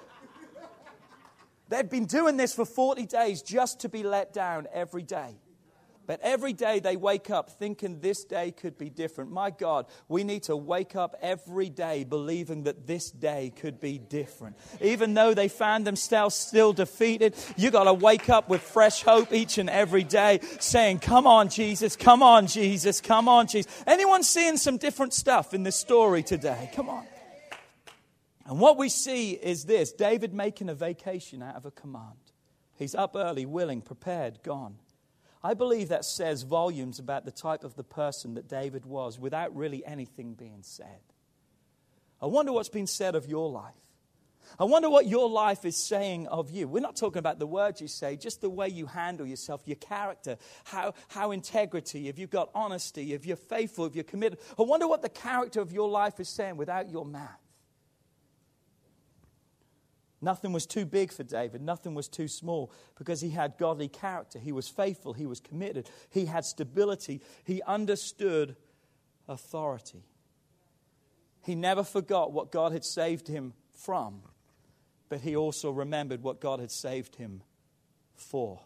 They'd 1.69 1.89
been 1.89 2.05
doing 2.05 2.37
this 2.37 2.53
for 2.53 2.65
40 2.65 3.05
days 3.07 3.41
just 3.41 3.81
to 3.81 3.89
be 3.89 4.03
let 4.03 4.33
down 4.33 4.67
every 4.71 5.03
day. 5.03 5.35
But 6.07 6.21
every 6.21 6.53
day 6.53 6.79
they 6.79 6.95
wake 6.95 7.29
up 7.29 7.49
thinking 7.59 7.99
this 7.99 8.23
day 8.23 8.51
could 8.51 8.77
be 8.77 8.89
different. 8.89 9.29
My 9.29 9.51
God, 9.51 9.87
we 10.07 10.23
need 10.23 10.43
to 10.43 10.55
wake 10.55 10.95
up 10.95 11.17
every 11.21 11.69
day 11.69 12.05
believing 12.05 12.63
that 12.63 12.87
this 12.87 13.11
day 13.11 13.51
could 13.53 13.81
be 13.81 13.97
different. 13.97 14.55
Even 14.81 15.13
though 15.13 15.33
they 15.33 15.49
find 15.49 15.85
themselves 15.85 16.33
still 16.33 16.71
defeated, 16.71 17.35
you 17.57 17.71
got 17.71 17.83
to 17.83 17.93
wake 17.93 18.29
up 18.29 18.47
with 18.47 18.61
fresh 18.61 19.03
hope 19.03 19.33
each 19.33 19.57
and 19.57 19.69
every 19.69 20.03
day 20.03 20.39
saying, 20.61 20.99
Come 20.99 21.27
on, 21.27 21.49
Jesus, 21.49 21.97
come 21.97 22.23
on, 22.23 22.47
Jesus, 22.47 23.01
come 23.01 23.27
on, 23.27 23.47
Jesus. 23.47 23.71
Anyone 23.85 24.23
seeing 24.23 24.55
some 24.55 24.77
different 24.77 25.13
stuff 25.13 25.53
in 25.53 25.63
this 25.63 25.75
story 25.75 26.23
today? 26.23 26.71
Come 26.73 26.87
on. 26.87 27.05
And 28.45 28.61
what 28.61 28.77
we 28.77 28.87
see 28.87 29.31
is 29.31 29.65
this 29.65 29.91
David 29.91 30.33
making 30.33 30.69
a 30.69 30.73
vacation 30.73 31.43
out 31.43 31.55
of 31.55 31.65
a 31.65 31.71
command. 31.71 32.15
He's 32.75 32.95
up 32.95 33.15
early, 33.15 33.45
willing, 33.45 33.81
prepared, 33.81 34.41
gone. 34.41 34.77
I 35.43 35.53
believe 35.53 35.89
that 35.89 36.05
says 36.05 36.43
volumes 36.43 36.99
about 36.99 37.25
the 37.25 37.31
type 37.31 37.63
of 37.63 37.75
the 37.75 37.83
person 37.83 38.33
that 38.35 38.47
David 38.47 38.85
was 38.85 39.19
without 39.19 39.55
really 39.55 39.85
anything 39.85 40.33
being 40.33 40.63
said. 40.63 40.99
I 42.21 42.25
wonder 42.25 42.51
what's 42.51 42.69
been 42.69 42.87
said 42.87 43.15
of 43.15 43.27
your 43.27 43.49
life. 43.49 43.73
I 44.59 44.63
wonder 44.63 44.89
what 44.89 45.07
your 45.07 45.29
life 45.29 45.65
is 45.65 45.75
saying 45.87 46.27
of 46.27 46.49
you. 46.51 46.67
We're 46.67 46.79
not 46.79 46.95
talking 46.95 47.19
about 47.19 47.37
the 47.37 47.45
words 47.45 47.81
you 47.81 47.87
say, 47.87 48.15
just 48.15 48.41
the 48.41 48.49
way 48.49 48.69
you 48.69 48.85
handle 48.85 49.25
yourself, 49.25 49.61
your 49.65 49.75
character, 49.75 50.37
how, 50.63 50.93
how 51.09 51.31
integrity, 51.31 52.07
if 52.07 52.17
you've 52.17 52.29
got 52.29 52.49
honesty, 52.55 53.13
if 53.13 53.25
you're 53.25 53.35
faithful, 53.35 53.85
if 53.85 53.95
you're 53.95 54.03
committed. 54.03 54.39
I 54.57 54.63
wonder 54.63 54.87
what 54.87 55.01
the 55.01 55.09
character 55.09 55.59
of 55.59 55.71
your 55.71 55.89
life 55.89 56.19
is 56.19 56.29
saying 56.29 56.57
without 56.57 56.89
your 56.89 57.05
mouth. 57.05 57.46
Nothing 60.21 60.51
was 60.51 60.65
too 60.65 60.85
big 60.85 61.11
for 61.11 61.23
David. 61.23 61.61
Nothing 61.61 61.93
was 61.93 62.07
too 62.07 62.27
small 62.27 62.71
because 62.97 63.21
he 63.21 63.29
had 63.29 63.57
godly 63.57 63.87
character. 63.87 64.39
He 64.39 64.51
was 64.51 64.67
faithful. 64.67 65.13
He 65.13 65.27
was 65.27 65.39
committed. 65.39 65.89
He 66.09 66.25
had 66.25 66.43
stability. 66.43 67.21
He 67.43 67.61
understood 67.61 68.55
authority. 69.27 70.03
He 71.43 71.55
never 71.55 71.83
forgot 71.83 72.31
what 72.31 72.51
God 72.51 72.71
had 72.71 72.83
saved 72.83 73.27
him 73.27 73.53
from, 73.71 74.21
but 75.07 75.21
he 75.21 75.35
also 75.35 75.69
remembered 75.71 76.23
what 76.23 76.41
God 76.41 76.59
had 76.59 76.71
saved 76.71 77.15
him 77.15 77.43
for. 78.15 78.59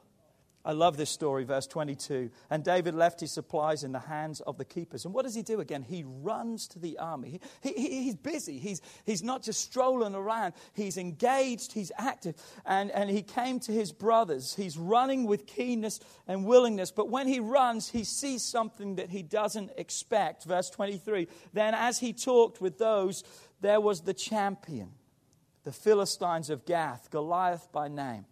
I 0.63 0.74
love 0.74 0.95
this 0.95 1.10
story, 1.10 1.43
verse 1.43 1.65
22. 1.65 2.30
And 2.52 2.63
David 2.63 2.93
left 2.93 3.19
his 3.19 3.32
supplies 3.32 3.84
in 3.84 3.91
the 3.91 4.00
hands 4.00 4.41
of 4.41 4.58
the 4.58 4.65
keepers. 4.65 5.06
And 5.06 5.13
what 5.13 5.26
does 5.26 5.34
he 5.34 5.41
do 5.41 5.60
again? 5.60 5.82
He 5.82 6.04
runs 6.06 6.67
to 6.69 6.80
the 6.80 7.00
army. 7.00 7.39
He, 7.62 7.74
he, 7.74 8.04
he's 8.04 8.15
busy. 8.15 8.60
He's, 8.60 8.82
he's 9.06 9.24
not 9.24 9.41
just 9.41 9.62
strolling 9.62 10.13
around, 10.13 10.54
he's 10.74 10.97
engaged, 10.97 11.74
he's 11.74 11.91
active. 11.97 12.36
And, 12.65 12.91
and 12.91 13.10
he 13.10 13.24
came 13.24 13.60
to 13.62 13.71
his 13.71 13.91
brothers. 13.91 14.54
He's 14.56 14.78
running 14.78 15.26
with 15.26 15.47
keenness 15.47 16.00
and 16.28 16.45
willingness. 16.45 16.91
But 16.91 17.10
when 17.10 17.28
he 17.28 17.39
runs, 17.39 17.89
he 17.89 18.04
sees 18.04 18.43
something 18.43 18.95
that 18.95 19.10
he 19.10 19.24
doesn't 19.24 19.71
expect. 19.78 20.43
Verse 20.43 20.69
23. 20.69 21.28
Then, 21.54 21.74
as 21.74 21.97
he 21.97 22.13
talked 22.13 22.62
with 22.62 22.78
those, 22.78 23.24
there 23.62 23.82
was 23.82 24.02
the 24.02 24.13
champion, 24.13 24.91
the 25.63 25.71
Philistines 25.71 26.52
of 26.52 26.65
Gath, 26.65 27.10
Goliath 27.10 27.71
by 27.71 27.88
name 27.88 28.26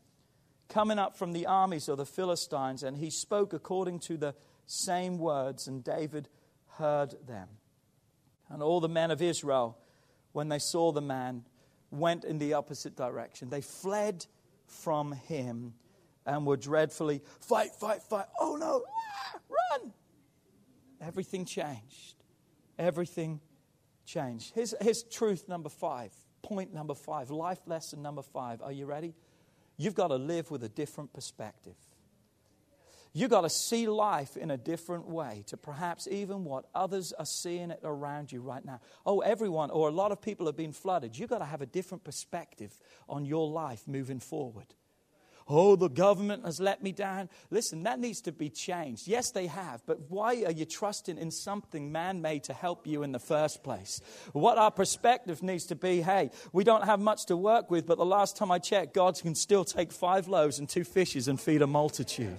coming 0.69 0.99
up 0.99 1.17
from 1.17 1.33
the 1.33 1.45
armies 1.47 1.89
of 1.89 1.97
the 1.97 2.05
Philistines, 2.05 2.83
and 2.83 2.97
he 2.97 3.09
spoke 3.09 3.53
according 3.53 3.99
to 3.99 4.17
the 4.17 4.35
same 4.65 5.17
words, 5.17 5.67
and 5.67 5.83
David 5.83 6.29
heard 6.77 7.15
them. 7.27 7.49
And 8.49 8.63
all 8.63 8.79
the 8.79 8.89
men 8.89 9.11
of 9.11 9.21
Israel, 9.21 9.77
when 10.31 10.49
they 10.49 10.59
saw 10.59 10.91
the 10.91 11.01
man, 11.01 11.43
went 11.91 12.23
in 12.23 12.37
the 12.37 12.53
opposite 12.53 12.95
direction. 12.95 13.49
They 13.49 13.61
fled 13.61 14.25
from 14.67 15.11
him 15.11 15.73
and 16.25 16.45
were 16.45 16.57
dreadfully, 16.57 17.21
fight, 17.41 17.71
fight, 17.79 18.03
fight. 18.03 18.25
Oh 18.39 18.55
no, 18.55 18.83
ah, 18.87 19.39
run! 19.49 19.93
Everything 21.01 21.45
changed. 21.45 22.15
Everything 22.77 23.39
changed. 24.05 24.53
Here's, 24.53 24.75
here's 24.81 25.03
truth 25.03 25.47
number 25.47 25.69
five, 25.69 26.11
point 26.43 26.73
number 26.73 26.93
five, 26.93 27.31
life 27.31 27.59
lesson 27.65 28.01
number 28.01 28.21
five. 28.21 28.61
Are 28.61 28.71
you 28.71 28.85
ready? 28.85 29.15
You've 29.79 29.95
got 29.95 30.09
to 30.09 30.17
live 30.17 30.51
with 30.51 30.61
a 30.65 30.69
different 30.69 31.13
perspective. 31.13 31.77
You've 33.13 33.29
got 33.31 33.41
to 33.41 33.49
see 33.49 33.87
life 33.87 34.35
in 34.35 34.51
a 34.51 34.57
different 34.57 35.07
way 35.07 35.43
to 35.47 35.55
perhaps 35.55 36.05
even 36.11 36.43
what 36.43 36.65
others 36.75 37.13
are 37.13 37.25
seeing 37.25 37.71
it 37.71 37.79
around 37.83 38.31
you 38.31 38.41
right 38.41 38.63
now. 38.63 38.81
Oh, 39.05 39.21
everyone 39.21 39.71
or 39.71 39.87
a 39.87 39.91
lot 39.91 40.11
of 40.11 40.21
people 40.21 40.45
have 40.47 40.57
been 40.57 40.73
flooded. 40.73 41.17
You've 41.17 41.29
got 41.29 41.39
to 41.39 41.45
have 41.45 41.61
a 41.61 41.65
different 41.65 42.03
perspective 42.03 42.77
on 43.07 43.23
your 43.23 43.49
life 43.49 43.87
moving 43.87 44.19
forward. 44.19 44.75
Oh, 45.51 45.75
the 45.75 45.89
government 45.89 46.45
has 46.45 46.59
let 46.59 46.83
me 46.83 46.91
down. 46.91 47.27
Listen, 47.49 47.81
that 47.83 47.99
needs 47.99 48.21
to 48.21 48.31
be 48.31 48.49
changed. 48.49 49.07
Yes, 49.07 49.31
they 49.31 49.47
have, 49.47 49.81
but 49.87 49.99
why 50.09 50.43
are 50.43 50.51
you 50.51 50.65
trusting 50.65 51.17
in 51.17 51.31
something 51.31 51.91
man 51.91 52.21
made 52.21 52.43
to 52.45 52.53
help 52.53 52.85
you 52.85 53.01
in 53.01 53.11
the 53.11 53.19
first 53.19 53.63
place? 53.63 53.99
What 54.33 54.59
our 54.59 54.69
perspective 54.69 55.41
needs 55.41 55.65
to 55.65 55.75
be 55.75 56.01
hey, 56.01 56.29
we 56.53 56.63
don't 56.63 56.85
have 56.85 56.99
much 56.99 57.25
to 57.25 57.35
work 57.35 57.71
with, 57.71 57.87
but 57.87 57.97
the 57.97 58.05
last 58.05 58.37
time 58.37 58.51
I 58.51 58.59
checked, 58.59 58.93
God 58.93 59.19
can 59.19 59.33
still 59.33 59.65
take 59.65 59.91
five 59.91 60.27
loaves 60.27 60.59
and 60.59 60.69
two 60.69 60.83
fishes 60.83 61.27
and 61.27 61.41
feed 61.41 61.63
a 61.63 61.67
multitude. 61.67 62.37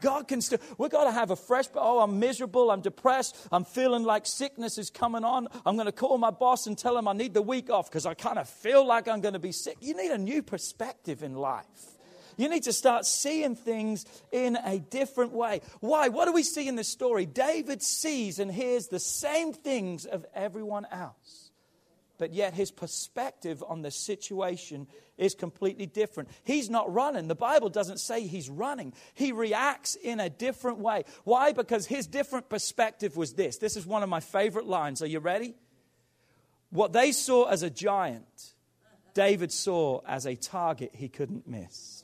God 0.00 0.28
can 0.28 0.40
still, 0.40 0.58
we've 0.78 0.90
got 0.90 1.04
to 1.04 1.12
have 1.12 1.30
a 1.30 1.36
fresh, 1.36 1.66
oh, 1.74 2.00
I'm 2.00 2.18
miserable, 2.18 2.70
I'm 2.70 2.80
depressed, 2.80 3.36
I'm 3.50 3.64
feeling 3.64 4.04
like 4.04 4.26
sickness 4.26 4.78
is 4.78 4.90
coming 4.90 5.24
on. 5.24 5.48
I'm 5.66 5.76
going 5.76 5.86
to 5.86 5.92
call 5.92 6.18
my 6.18 6.30
boss 6.30 6.66
and 6.66 6.76
tell 6.76 6.96
him 6.96 7.08
I 7.08 7.12
need 7.12 7.34
the 7.34 7.42
week 7.42 7.70
off 7.70 7.90
because 7.90 8.06
I 8.06 8.14
kind 8.14 8.38
of 8.38 8.48
feel 8.48 8.86
like 8.86 9.08
I'm 9.08 9.20
going 9.20 9.34
to 9.34 9.40
be 9.40 9.52
sick. 9.52 9.76
You 9.80 9.96
need 9.96 10.10
a 10.10 10.18
new 10.18 10.42
perspective 10.42 11.22
in 11.22 11.34
life. 11.34 11.93
You 12.36 12.48
need 12.48 12.64
to 12.64 12.72
start 12.72 13.06
seeing 13.06 13.56
things 13.56 14.04
in 14.32 14.56
a 14.56 14.78
different 14.78 15.32
way. 15.32 15.60
Why? 15.80 16.08
What 16.08 16.26
do 16.26 16.32
we 16.32 16.42
see 16.42 16.68
in 16.68 16.76
this 16.76 16.88
story? 16.88 17.26
David 17.26 17.82
sees 17.82 18.38
and 18.38 18.50
hears 18.50 18.88
the 18.88 19.00
same 19.00 19.52
things 19.52 20.04
of 20.04 20.24
everyone 20.34 20.86
else, 20.90 21.50
but 22.18 22.32
yet 22.32 22.54
his 22.54 22.70
perspective 22.70 23.62
on 23.66 23.82
the 23.82 23.90
situation 23.90 24.86
is 25.16 25.34
completely 25.34 25.86
different. 25.86 26.28
He's 26.42 26.68
not 26.68 26.92
running. 26.92 27.28
The 27.28 27.34
Bible 27.34 27.68
doesn't 27.68 27.98
say 27.98 28.26
he's 28.26 28.48
running, 28.50 28.92
he 29.14 29.32
reacts 29.32 29.94
in 29.94 30.20
a 30.20 30.30
different 30.30 30.78
way. 30.78 31.04
Why? 31.24 31.52
Because 31.52 31.86
his 31.86 32.06
different 32.06 32.48
perspective 32.48 33.16
was 33.16 33.34
this. 33.34 33.58
This 33.58 33.76
is 33.76 33.86
one 33.86 34.02
of 34.02 34.08
my 34.08 34.20
favorite 34.20 34.66
lines. 34.66 35.02
Are 35.02 35.06
you 35.06 35.20
ready? 35.20 35.54
What 36.70 36.92
they 36.92 37.12
saw 37.12 37.44
as 37.44 37.62
a 37.62 37.70
giant, 37.70 38.54
David 39.14 39.52
saw 39.52 40.00
as 40.06 40.26
a 40.26 40.34
target 40.34 40.90
he 40.92 41.08
couldn't 41.08 41.46
miss. 41.46 42.03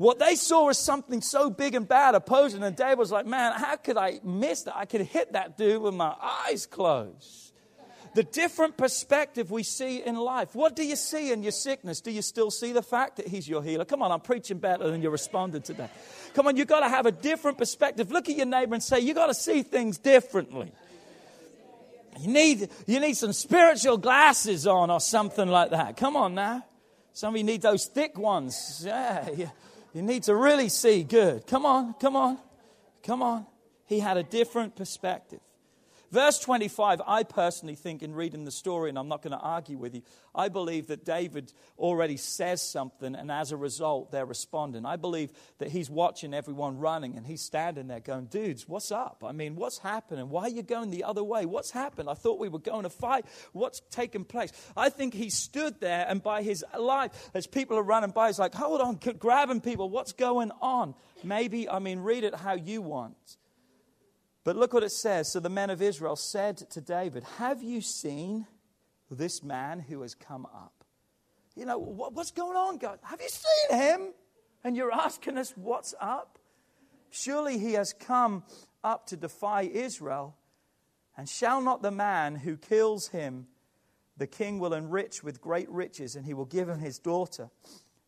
What 0.00 0.18
they 0.18 0.34
saw 0.34 0.64
was 0.64 0.78
something 0.78 1.20
so 1.20 1.50
big 1.50 1.74
and 1.74 1.86
bad 1.86 2.14
opposing, 2.14 2.62
and 2.62 2.74
David 2.74 2.96
was 2.96 3.12
like, 3.12 3.26
Man, 3.26 3.52
how 3.54 3.76
could 3.76 3.98
I 3.98 4.18
miss 4.24 4.62
that? 4.62 4.74
I 4.74 4.86
could 4.86 5.02
hit 5.02 5.34
that 5.34 5.58
dude 5.58 5.82
with 5.82 5.92
my 5.92 6.14
eyes 6.18 6.64
closed. 6.64 7.52
The 8.14 8.22
different 8.22 8.78
perspective 8.78 9.50
we 9.50 9.62
see 9.62 10.02
in 10.02 10.16
life. 10.16 10.54
What 10.54 10.74
do 10.74 10.86
you 10.86 10.96
see 10.96 11.30
in 11.32 11.42
your 11.42 11.52
sickness? 11.52 12.00
Do 12.00 12.10
you 12.10 12.22
still 12.22 12.50
see 12.50 12.72
the 12.72 12.80
fact 12.80 13.16
that 13.18 13.28
He's 13.28 13.46
your 13.46 13.62
healer? 13.62 13.84
Come 13.84 14.00
on, 14.00 14.10
I'm 14.10 14.20
preaching 14.20 14.56
better 14.56 14.90
than 14.90 15.02
you 15.02 15.10
responded 15.10 15.66
today. 15.66 15.90
Come 16.32 16.46
on, 16.46 16.56
you've 16.56 16.66
got 16.66 16.80
to 16.80 16.88
have 16.88 17.04
a 17.04 17.12
different 17.12 17.58
perspective. 17.58 18.10
Look 18.10 18.30
at 18.30 18.36
your 18.36 18.46
neighbor 18.46 18.72
and 18.72 18.82
say, 18.82 19.00
You've 19.00 19.16
got 19.16 19.26
to 19.26 19.34
see 19.34 19.62
things 19.62 19.98
differently. 19.98 20.72
You 22.18 22.28
need, 22.28 22.70
you 22.86 23.00
need 23.00 23.18
some 23.18 23.34
spiritual 23.34 23.98
glasses 23.98 24.66
on 24.66 24.90
or 24.90 24.98
something 24.98 25.48
like 25.48 25.72
that. 25.72 25.98
Come 25.98 26.16
on 26.16 26.34
now. 26.34 26.64
Some 27.12 27.34
of 27.34 27.36
you 27.38 27.44
need 27.44 27.60
those 27.60 27.84
thick 27.84 28.16
ones. 28.16 28.82
Yeah, 28.82 29.28
yeah. 29.36 29.50
You 29.92 30.02
need 30.02 30.24
to 30.24 30.34
really 30.34 30.68
see 30.68 31.02
good. 31.02 31.46
Come 31.46 31.66
on, 31.66 31.94
come 31.94 32.16
on, 32.16 32.38
come 33.02 33.22
on. 33.22 33.46
He 33.86 33.98
had 33.98 34.16
a 34.16 34.22
different 34.22 34.76
perspective. 34.76 35.40
Verse 36.10 36.40
25, 36.40 37.02
I 37.06 37.22
personally 37.22 37.76
think, 37.76 38.02
in 38.02 38.14
reading 38.14 38.44
the 38.44 38.50
story, 38.50 38.88
and 38.88 38.98
I'm 38.98 39.06
not 39.06 39.22
going 39.22 39.30
to 39.30 39.38
argue 39.38 39.78
with 39.78 39.94
you, 39.94 40.02
I 40.34 40.48
believe 40.48 40.88
that 40.88 41.04
David 41.04 41.52
already 41.78 42.16
says 42.16 42.60
something, 42.62 43.14
and 43.14 43.30
as 43.30 43.52
a 43.52 43.56
result, 43.56 44.10
they're 44.10 44.26
responding. 44.26 44.84
I 44.84 44.96
believe 44.96 45.30
that 45.58 45.68
he's 45.68 45.88
watching 45.88 46.34
everyone 46.34 46.78
running, 46.78 47.16
and 47.16 47.24
he's 47.24 47.42
standing 47.42 47.86
there 47.86 48.00
going, 48.00 48.24
Dudes, 48.24 48.68
what's 48.68 48.90
up? 48.90 49.22
I 49.24 49.30
mean, 49.30 49.54
what's 49.54 49.78
happening? 49.78 50.30
Why 50.30 50.42
are 50.42 50.48
you 50.48 50.64
going 50.64 50.90
the 50.90 51.04
other 51.04 51.22
way? 51.22 51.46
What's 51.46 51.70
happened? 51.70 52.10
I 52.10 52.14
thought 52.14 52.40
we 52.40 52.48
were 52.48 52.58
going 52.58 52.82
to 52.82 52.90
fight. 52.90 53.24
What's 53.52 53.80
taken 53.92 54.24
place? 54.24 54.50
I 54.76 54.88
think 54.88 55.14
he 55.14 55.30
stood 55.30 55.78
there, 55.78 56.06
and 56.08 56.20
by 56.20 56.42
his 56.42 56.64
life, 56.76 57.30
as 57.34 57.46
people 57.46 57.78
are 57.78 57.84
running 57.84 58.10
by, 58.10 58.26
he's 58.26 58.38
like, 58.40 58.54
Hold 58.54 58.80
on, 58.80 58.98
grabbing 59.18 59.60
people. 59.60 59.88
What's 59.88 60.12
going 60.12 60.50
on? 60.60 60.96
Maybe, 61.22 61.68
I 61.68 61.78
mean, 61.78 62.00
read 62.00 62.24
it 62.24 62.34
how 62.34 62.54
you 62.54 62.82
want. 62.82 63.36
But 64.44 64.56
look 64.56 64.72
what 64.72 64.82
it 64.82 64.92
says. 64.92 65.32
So 65.32 65.40
the 65.40 65.50
men 65.50 65.70
of 65.70 65.82
Israel 65.82 66.16
said 66.16 66.56
to 66.70 66.80
David, 66.80 67.24
Have 67.38 67.62
you 67.62 67.80
seen 67.80 68.46
this 69.10 69.42
man 69.42 69.80
who 69.80 70.02
has 70.02 70.14
come 70.14 70.46
up? 70.46 70.84
You 71.56 71.66
know, 71.66 71.78
what, 71.78 72.14
what's 72.14 72.30
going 72.30 72.56
on, 72.56 72.78
God? 72.78 72.98
Have 73.02 73.20
you 73.20 73.28
seen 73.28 73.78
him? 73.78 74.14
And 74.64 74.76
you're 74.76 74.92
asking 74.92 75.36
us, 75.36 75.52
What's 75.56 75.94
up? 76.00 76.38
Surely 77.10 77.58
he 77.58 77.72
has 77.74 77.92
come 77.92 78.44
up 78.82 79.06
to 79.08 79.16
defy 79.16 79.62
Israel. 79.62 80.36
And 81.16 81.28
shall 81.28 81.60
not 81.60 81.82
the 81.82 81.90
man 81.90 82.36
who 82.36 82.56
kills 82.56 83.08
him, 83.08 83.46
the 84.16 84.26
king 84.26 84.58
will 84.58 84.72
enrich 84.72 85.22
with 85.22 85.40
great 85.40 85.68
riches, 85.68 86.14
and 86.14 86.24
he 86.24 86.34
will 86.34 86.44
give 86.44 86.68
him 86.68 86.78
his 86.78 86.98
daughter, 86.98 87.50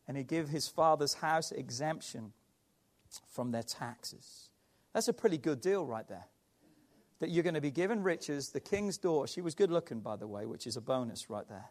and 0.06 0.16
he 0.16 0.22
give 0.22 0.48
his 0.48 0.68
father's 0.68 1.14
house 1.14 1.52
exemption 1.52 2.32
from 3.26 3.50
their 3.50 3.62
taxes. 3.62 4.50
That's 4.92 5.08
a 5.08 5.12
pretty 5.12 5.38
good 5.38 5.60
deal 5.60 5.86
right 5.86 6.06
there. 6.08 6.26
That 7.20 7.30
you're 7.30 7.44
going 7.44 7.54
to 7.54 7.60
be 7.60 7.70
given 7.70 8.02
riches, 8.02 8.50
the 8.50 8.60
king's 8.60 8.98
daughter. 8.98 9.26
She 9.26 9.40
was 9.40 9.54
good 9.54 9.70
looking, 9.70 10.00
by 10.00 10.16
the 10.16 10.26
way, 10.26 10.44
which 10.46 10.66
is 10.66 10.76
a 10.76 10.80
bonus 10.80 11.30
right 11.30 11.48
there. 11.48 11.70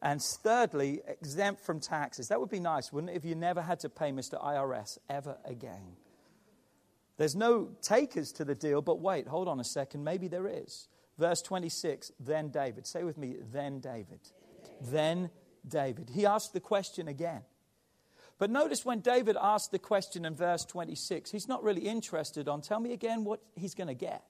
And 0.00 0.20
thirdly, 0.20 1.00
exempt 1.06 1.60
from 1.60 1.78
taxes. 1.78 2.28
That 2.28 2.40
would 2.40 2.50
be 2.50 2.58
nice, 2.58 2.92
wouldn't 2.92 3.12
it, 3.12 3.16
if 3.16 3.24
you 3.24 3.34
never 3.34 3.62
had 3.62 3.80
to 3.80 3.88
pay 3.88 4.10
Mr. 4.10 4.42
IRS 4.42 4.98
ever 5.08 5.36
again? 5.44 5.96
There's 7.18 7.36
no 7.36 7.70
takers 7.82 8.32
to 8.32 8.44
the 8.44 8.54
deal, 8.54 8.82
but 8.82 8.98
wait, 8.98 9.28
hold 9.28 9.46
on 9.46 9.60
a 9.60 9.64
second. 9.64 10.02
Maybe 10.02 10.26
there 10.26 10.48
is. 10.48 10.88
Verse 11.18 11.42
26, 11.42 12.10
then 12.18 12.48
David. 12.48 12.86
Say 12.86 13.04
with 13.04 13.16
me, 13.16 13.36
then 13.52 13.78
David. 13.78 14.20
Then 14.80 15.30
David. 15.68 16.10
He 16.12 16.26
asked 16.26 16.52
the 16.52 16.60
question 16.60 17.06
again. 17.06 17.42
But 18.38 18.50
notice 18.50 18.84
when 18.84 19.00
David 19.00 19.36
asked 19.40 19.70
the 19.70 19.78
question 19.78 20.24
in 20.24 20.34
verse 20.34 20.64
26, 20.64 21.30
he's 21.30 21.48
not 21.48 21.62
really 21.62 21.82
interested 21.82 22.48
on, 22.48 22.60
tell 22.60 22.80
me 22.80 22.92
again 22.92 23.24
what 23.24 23.40
he's 23.54 23.74
going 23.74 23.88
to 23.88 23.94
get. 23.94 24.24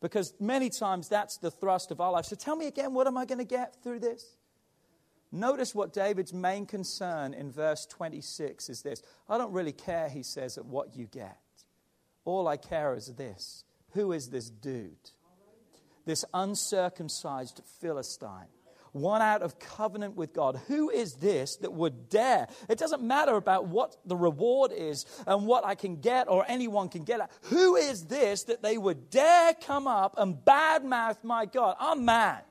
Because 0.00 0.34
many 0.40 0.70
times 0.70 1.08
that's 1.08 1.38
the 1.38 1.50
thrust 1.50 1.90
of 1.90 2.00
our 2.00 2.12
life. 2.12 2.26
So 2.26 2.36
tell 2.36 2.56
me 2.56 2.66
again, 2.66 2.94
what 2.94 3.06
am 3.06 3.16
I 3.16 3.24
going 3.24 3.38
to 3.38 3.44
get 3.44 3.82
through 3.82 4.00
this? 4.00 4.36
Notice 5.32 5.74
what 5.74 5.92
David's 5.92 6.32
main 6.32 6.64
concern 6.64 7.34
in 7.34 7.50
verse 7.50 7.86
26 7.86 8.68
is 8.68 8.82
this 8.82 9.02
I 9.28 9.36
don't 9.36 9.52
really 9.52 9.72
care, 9.72 10.08
he 10.08 10.22
says, 10.22 10.56
at 10.58 10.64
what 10.64 10.94
you 10.94 11.06
get. 11.06 11.38
All 12.24 12.46
I 12.46 12.56
care 12.56 12.94
is 12.94 13.06
this 13.16 13.64
who 13.94 14.12
is 14.12 14.28
this 14.28 14.50
dude? 14.50 15.10
This 16.04 16.24
uncircumcised 16.34 17.62
Philistine 17.80 18.53
one 18.94 19.20
out 19.20 19.42
of 19.42 19.58
covenant 19.58 20.16
with 20.16 20.32
God. 20.32 20.60
Who 20.68 20.88
is 20.88 21.14
this 21.14 21.56
that 21.56 21.72
would 21.72 22.08
dare? 22.08 22.46
It 22.68 22.78
doesn't 22.78 23.02
matter 23.02 23.34
about 23.34 23.66
what 23.66 23.96
the 24.06 24.16
reward 24.16 24.70
is 24.72 25.04
and 25.26 25.46
what 25.46 25.66
I 25.66 25.74
can 25.74 25.96
get 25.96 26.28
or 26.28 26.44
anyone 26.48 26.88
can 26.88 27.02
get. 27.02 27.20
At. 27.20 27.30
Who 27.44 27.74
is 27.74 28.04
this 28.04 28.44
that 28.44 28.62
they 28.62 28.78
would 28.78 29.10
dare 29.10 29.52
come 29.54 29.88
up 29.88 30.14
and 30.16 30.36
badmouth 30.36 31.24
my 31.24 31.44
God? 31.44 31.76
I'm 31.80 32.04
mad. 32.04 32.44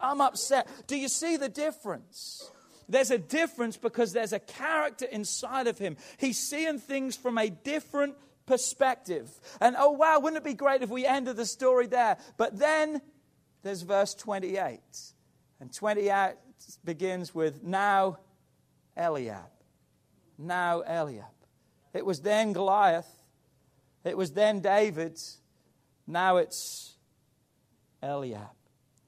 I'm 0.00 0.20
upset. 0.20 0.66
Do 0.88 0.96
you 0.96 1.08
see 1.08 1.36
the 1.36 1.48
difference? 1.48 2.50
There's 2.88 3.12
a 3.12 3.18
difference 3.18 3.76
because 3.76 4.12
there's 4.12 4.32
a 4.32 4.40
character 4.40 5.06
inside 5.06 5.68
of 5.68 5.78
him. 5.78 5.96
He's 6.18 6.38
seeing 6.38 6.80
things 6.80 7.16
from 7.16 7.38
a 7.38 7.48
different 7.48 8.16
perspective. 8.46 9.30
And 9.60 9.76
oh, 9.78 9.92
wow, 9.92 10.18
wouldn't 10.18 10.38
it 10.38 10.44
be 10.44 10.54
great 10.54 10.82
if 10.82 10.90
we 10.90 11.06
ended 11.06 11.36
the 11.36 11.46
story 11.46 11.86
there? 11.86 12.16
But 12.36 12.58
then 12.58 13.00
there's 13.62 13.82
verse 13.82 14.14
28. 14.14 14.80
And 15.60 15.72
28 15.72 16.34
begins 16.84 17.34
with 17.34 17.62
now 17.62 18.18
Eliab. 18.96 19.50
Now 20.38 20.82
Eliab. 20.86 21.24
It 21.92 22.06
was 22.06 22.20
then 22.20 22.52
Goliath. 22.52 23.10
It 24.04 24.16
was 24.16 24.32
then 24.32 24.60
David. 24.60 25.18
Now 26.06 26.38
it's 26.38 26.96
Eliab. 28.02 28.48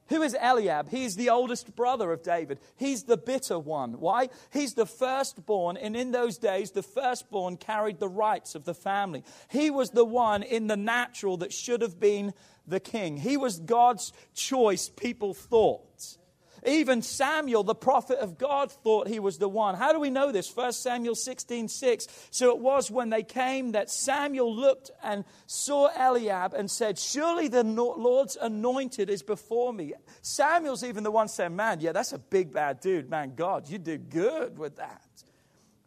Who 0.08 0.20
is 0.22 0.36
Eliab? 0.38 0.90
He's 0.90 1.16
the 1.16 1.30
oldest 1.30 1.74
brother 1.74 2.12
of 2.12 2.22
David. 2.22 2.58
He's 2.76 3.04
the 3.04 3.16
bitter 3.16 3.58
one. 3.58 3.98
Why? 3.98 4.28
He's 4.52 4.74
the 4.74 4.84
firstborn, 4.84 5.78
and 5.78 5.96
in 5.96 6.10
those 6.10 6.36
days, 6.36 6.72
the 6.72 6.82
firstborn 6.82 7.56
carried 7.56 7.98
the 7.98 8.10
rights 8.10 8.54
of 8.54 8.66
the 8.66 8.74
family. 8.74 9.24
He 9.48 9.70
was 9.70 9.88
the 9.88 10.04
one 10.04 10.42
in 10.42 10.66
the 10.66 10.76
natural 10.76 11.38
that 11.38 11.50
should 11.50 11.80
have 11.80 11.98
been 11.98 12.34
the 12.66 12.80
king. 12.80 13.16
He 13.16 13.38
was 13.38 13.58
God's 13.58 14.12
choice, 14.34 14.90
people 14.90 15.32
thought. 15.32 16.18
Even 16.64 17.02
Samuel, 17.02 17.64
the 17.64 17.74
prophet 17.74 18.18
of 18.18 18.38
God, 18.38 18.70
thought 18.70 19.08
he 19.08 19.18
was 19.18 19.38
the 19.38 19.48
one. 19.48 19.74
How 19.74 19.92
do 19.92 19.98
we 19.98 20.10
know 20.10 20.30
this? 20.30 20.54
1 20.54 20.72
Samuel 20.72 21.16
16 21.16 21.68
6. 21.68 22.06
So 22.30 22.50
it 22.50 22.58
was 22.58 22.90
when 22.90 23.10
they 23.10 23.24
came 23.24 23.72
that 23.72 23.90
Samuel 23.90 24.54
looked 24.54 24.90
and 25.02 25.24
saw 25.46 25.88
Eliab 25.96 26.54
and 26.54 26.70
said, 26.70 26.98
Surely 26.98 27.48
the 27.48 27.64
Lord's 27.64 28.36
anointed 28.40 29.10
is 29.10 29.22
before 29.22 29.72
me. 29.72 29.94
Samuel's 30.20 30.84
even 30.84 31.02
the 31.02 31.10
one 31.10 31.28
saying, 31.28 31.56
Man, 31.56 31.80
yeah, 31.80 31.92
that's 31.92 32.12
a 32.12 32.18
big 32.18 32.52
bad 32.52 32.80
dude. 32.80 33.10
Man, 33.10 33.34
God, 33.34 33.68
you 33.68 33.78
did 33.78 34.08
good 34.08 34.56
with 34.56 34.76
that. 34.76 35.02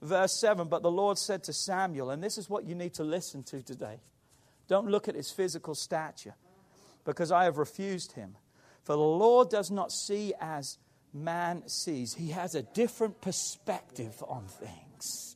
Verse 0.02 0.34
7 0.34 0.68
But 0.68 0.84
the 0.84 0.92
Lord 0.92 1.18
said 1.18 1.44
to 1.46 1.54
Samuel, 1.54 2.10
and 2.10 2.22
this 2.22 2.38
is 2.38 2.50
what 2.50 2.66
you 2.66 2.76
need 2.76 2.94
to 2.96 3.04
listen 3.04 3.44
to 3.44 3.62
today 3.62 4.00
don't 4.68 4.88
look 4.88 5.08
at 5.08 5.16
his 5.16 5.32
physical 5.32 5.76
stature, 5.76 6.36
because 7.04 7.32
I 7.32 7.44
have 7.44 7.58
refused 7.58 8.14
him. 8.14 8.36
For 8.86 8.94
the 8.94 9.02
Lord 9.02 9.50
does 9.50 9.72
not 9.72 9.92
see 9.92 10.34
as 10.40 10.78
man 11.12 11.68
sees, 11.68 12.14
he 12.14 12.30
has 12.30 12.54
a 12.54 12.62
different 12.62 13.20
perspective 13.20 14.24
on 14.28 14.46
things. 14.46 15.35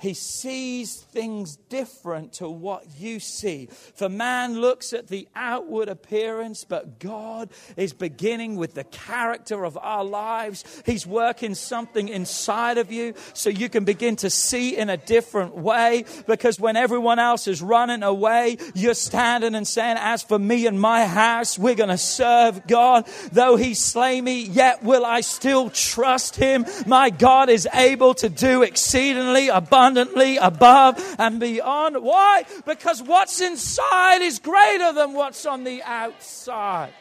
He 0.00 0.14
sees 0.14 0.96
things 0.96 1.56
different 1.68 2.32
to 2.34 2.48
what 2.48 2.86
you 2.98 3.20
see. 3.20 3.68
For 3.94 4.08
man 4.08 4.58
looks 4.58 4.94
at 4.94 5.08
the 5.08 5.28
outward 5.36 5.90
appearance, 5.90 6.64
but 6.64 6.98
God 6.98 7.50
is 7.76 7.92
beginning 7.92 8.56
with 8.56 8.72
the 8.72 8.84
character 8.84 9.62
of 9.62 9.76
our 9.76 10.02
lives. 10.02 10.64
He's 10.86 11.06
working 11.06 11.54
something 11.54 12.08
inside 12.08 12.78
of 12.78 12.90
you 12.90 13.12
so 13.34 13.50
you 13.50 13.68
can 13.68 13.84
begin 13.84 14.16
to 14.16 14.30
see 14.30 14.74
in 14.74 14.88
a 14.88 14.96
different 14.96 15.54
way. 15.54 16.06
Because 16.26 16.58
when 16.58 16.76
everyone 16.76 17.18
else 17.18 17.46
is 17.46 17.60
running 17.60 18.02
away, 18.02 18.56
you're 18.74 18.94
standing 18.94 19.54
and 19.54 19.68
saying, 19.68 19.98
As 20.00 20.22
for 20.22 20.38
me 20.38 20.66
and 20.66 20.80
my 20.80 21.04
house, 21.04 21.58
we're 21.58 21.74
going 21.74 21.90
to 21.90 21.98
serve 21.98 22.66
God. 22.66 23.06
Though 23.32 23.56
he 23.56 23.74
slay 23.74 24.18
me, 24.22 24.44
yet 24.44 24.82
will 24.82 25.04
I 25.04 25.20
still 25.20 25.68
trust 25.68 26.36
him. 26.36 26.64
My 26.86 27.10
God 27.10 27.50
is 27.50 27.68
able 27.74 28.14
to 28.14 28.30
do 28.30 28.62
exceedingly 28.62 29.48
abundantly 29.48 29.89
abundantly 29.90 30.36
above 30.36 31.16
and 31.18 31.40
beyond. 31.40 31.96
Why? 32.02 32.44
Because 32.64 33.02
what's 33.02 33.40
inside 33.40 34.22
is 34.22 34.38
greater 34.38 34.92
than 34.92 35.12
what's 35.12 35.46
on 35.46 35.64
the 35.64 35.82
outside. 35.82 36.92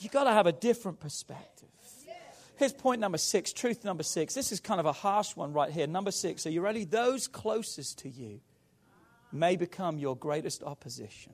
You've 0.00 0.12
got 0.12 0.24
to 0.24 0.32
have 0.32 0.46
a 0.46 0.52
different 0.52 1.00
perspective. 1.00 1.68
Here's 2.58 2.72
point 2.72 3.00
number 3.00 3.18
six, 3.18 3.52
truth 3.52 3.84
number 3.84 4.02
six. 4.02 4.32
This 4.32 4.50
is 4.50 4.60
kind 4.60 4.80
of 4.80 4.86
a 4.86 4.92
harsh 4.92 5.36
one 5.36 5.52
right 5.52 5.70
here. 5.70 5.86
Number 5.86 6.10
six, 6.10 6.46
are 6.46 6.50
you 6.50 6.62
ready? 6.62 6.84
Those 6.84 7.28
closest 7.28 7.98
to 7.98 8.08
you 8.08 8.40
may 9.30 9.56
become 9.56 9.98
your 9.98 10.16
greatest 10.16 10.62
opposition. 10.62 11.32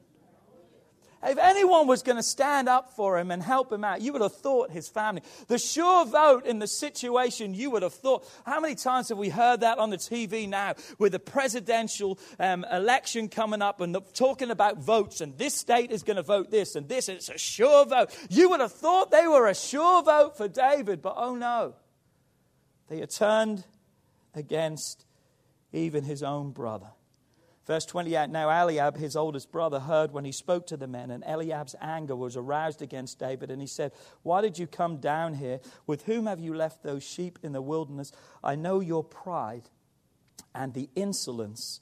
If 1.25 1.39
anyone 1.39 1.87
was 1.87 2.03
going 2.03 2.17
to 2.17 2.23
stand 2.23 2.69
up 2.69 2.91
for 2.91 3.17
him 3.17 3.31
and 3.31 3.41
help 3.41 3.73
him 3.73 3.85
out, 3.85 4.01
you 4.01 4.13
would 4.13 4.23
have 4.23 4.35
thought 4.35 4.73
his 4.73 4.89
family. 4.89 5.23
The 5.47 5.59
sure 5.59 6.05
vote 6.05 6.47
in 6.47 6.59
the 6.59 6.67
situation, 6.67 7.55
you 7.55 7.71
would 7.71 7.83
have 7.83 7.95
thought. 7.95 8.29
How 8.45 8.59
many 8.59 8.75
times 8.75 9.09
have 9.11 9.19
we 9.19 9.29
heard 9.29 9.61
that 9.61 9.79
on 9.79 9.91
the 9.91 9.99
TV 9.99 10.49
now 10.49 10.75
with 10.99 11.13
the 11.13 11.21
presidential 11.21 12.19
um, 12.41 12.65
election 12.73 13.29
coming 13.29 13.63
up 13.63 13.81
and 13.81 13.95
the, 13.95 14.01
talking 14.15 14.51
about 14.51 14.79
votes 14.79 15.21
and 15.21 15.39
this 15.39 15.55
state 15.55 15.93
is 15.93 16.03
going 16.03 16.17
to 16.17 16.23
vote 16.23 16.51
this 16.51 16.75
and 16.75 16.89
this, 16.89 17.09
it's 17.09 17.29
a 17.29 17.39
sure 17.39 17.87
vote. 17.87 18.11
You 18.29 18.51
would 18.51 18.61
have 18.61 18.73
thought 18.73 19.13
they 19.13 19.29
were 19.29 19.47
a 19.47 19.55
sure 19.55 20.03
vote 20.03 20.37
for 20.37 20.49
David, 20.49 21.03
but 21.03 21.15
oh 21.17 21.37
no. 21.37 21.75
They 22.89 22.99
had 22.99 23.11
turned 23.11 23.65
against 24.35 25.07
even 25.73 26.03
his 26.03 26.23
own 26.23 26.51
brother. 26.51 26.89
Verse 27.67 27.87
28 27.87 28.31
Now 28.31 28.51
Eliab, 28.51 28.97
his 28.97 29.17
oldest 29.17 29.53
brother, 29.53 29.81
heard 29.81 30.13
when 30.13 30.25
he 30.25 30.33
spoke 30.33 30.67
to 30.69 30.77
the 30.77 30.87
men, 30.87 31.11
and 31.11 31.23
Eliab's 31.27 31.77
anger 31.81 32.17
was 32.17 32.37
aroused 32.37 32.83
against 32.83 33.19
David. 33.19 33.51
And 33.51 33.61
he 33.61 33.67
said, 33.67 33.93
Why 34.23 34.41
did 34.41 34.59
you 34.59 34.67
come 34.67 34.99
down 34.99 35.35
here? 35.35 35.61
With 35.87 36.05
whom 36.05 36.27
have 36.27 36.41
you 36.41 36.55
left 36.55 36.83
those 36.83 37.03
sheep 37.03 37.39
in 37.43 37.53
the 37.53 37.63
wilderness? 37.63 38.13
I 38.43 38.57
know 38.57 38.81
your 38.81 39.05
pride 39.05 39.69
and 40.55 40.75
the 40.75 40.89
insolence 40.95 41.81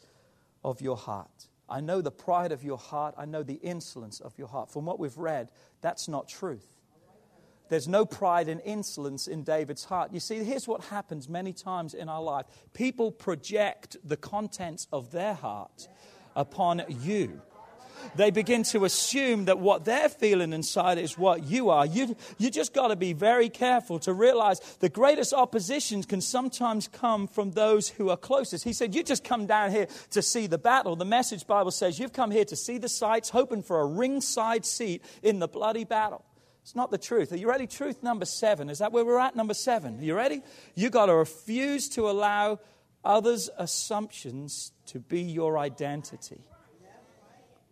of 0.64 0.80
your 0.80 0.96
heart. 0.96 1.48
I 1.68 1.80
know 1.80 2.00
the 2.02 2.10
pride 2.10 2.52
of 2.52 2.64
your 2.64 2.78
heart. 2.78 3.14
I 3.16 3.24
know 3.24 3.42
the 3.42 3.54
insolence 3.54 4.20
of 4.20 4.36
your 4.36 4.48
heart. 4.48 4.70
From 4.70 4.84
what 4.84 4.98
we've 4.98 5.16
read, 5.16 5.50
that's 5.80 6.08
not 6.08 6.28
truth. 6.28 6.66
There's 7.70 7.88
no 7.88 8.04
pride 8.04 8.48
and 8.48 8.60
insolence 8.64 9.28
in 9.28 9.44
David's 9.44 9.84
heart. 9.84 10.12
You 10.12 10.20
see, 10.20 10.42
here's 10.42 10.68
what 10.68 10.84
happens 10.84 11.28
many 11.28 11.52
times 11.52 11.94
in 11.94 12.08
our 12.08 12.20
life 12.20 12.46
people 12.74 13.12
project 13.12 13.96
the 14.04 14.16
contents 14.16 14.88
of 14.92 15.12
their 15.12 15.34
heart 15.34 15.88
upon 16.34 16.82
you. 16.88 17.40
They 18.16 18.30
begin 18.30 18.62
to 18.64 18.84
assume 18.84 19.44
that 19.44 19.58
what 19.58 19.84
they're 19.84 20.08
feeling 20.08 20.52
inside 20.52 20.98
is 20.98 21.18
what 21.18 21.44
you 21.44 21.70
are. 21.70 21.86
You, 21.86 22.16
you 22.38 22.50
just 22.50 22.72
got 22.72 22.88
to 22.88 22.96
be 22.96 23.12
very 23.12 23.48
careful 23.48 23.98
to 24.00 24.12
realize 24.12 24.60
the 24.80 24.88
greatest 24.88 25.32
oppositions 25.32 26.06
can 26.06 26.20
sometimes 26.20 26.88
come 26.88 27.26
from 27.26 27.52
those 27.52 27.88
who 27.88 28.08
are 28.08 28.16
closest. 28.16 28.64
He 28.64 28.72
said, 28.72 28.94
You 28.94 29.02
just 29.02 29.22
come 29.22 29.46
down 29.46 29.70
here 29.70 29.86
to 30.10 30.22
see 30.22 30.46
the 30.46 30.58
battle. 30.58 30.96
The 30.96 31.04
message 31.04 31.46
Bible 31.46 31.70
says, 31.70 31.98
You've 31.98 32.12
come 32.12 32.30
here 32.30 32.46
to 32.46 32.56
see 32.56 32.78
the 32.78 32.88
sights, 32.88 33.28
hoping 33.28 33.62
for 33.62 33.80
a 33.80 33.86
ringside 33.86 34.64
seat 34.64 35.04
in 35.22 35.38
the 35.38 35.48
bloody 35.48 35.84
battle. 35.84 36.24
It's 36.70 36.76
not 36.76 36.92
the 36.92 36.98
truth. 36.98 37.32
Are 37.32 37.36
you 37.36 37.48
ready? 37.48 37.66
Truth 37.66 38.00
number 38.00 38.24
seven. 38.24 38.70
Is 38.70 38.78
that 38.78 38.92
where 38.92 39.04
we're 39.04 39.18
at? 39.18 39.34
Number 39.34 39.54
seven. 39.54 39.98
Are 39.98 40.04
you 40.04 40.14
ready? 40.14 40.40
You've 40.76 40.92
got 40.92 41.06
to 41.06 41.14
refuse 41.16 41.88
to 41.88 42.08
allow 42.08 42.60
others' 43.04 43.50
assumptions 43.58 44.70
to 44.86 45.00
be 45.00 45.20
your 45.20 45.58
identity. 45.58 46.44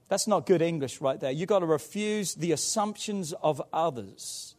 That's 0.09 0.27
not 0.27 0.47
good 0.47 0.63
English 0.63 1.01
right 1.01 1.21
there. 1.21 1.31
You've 1.31 1.49
got 1.49 1.61
to 1.61 1.67
refuse 1.67 2.35
the 2.35 2.51
assumptions 2.51 3.33
of 3.35 3.63
others 3.73 4.57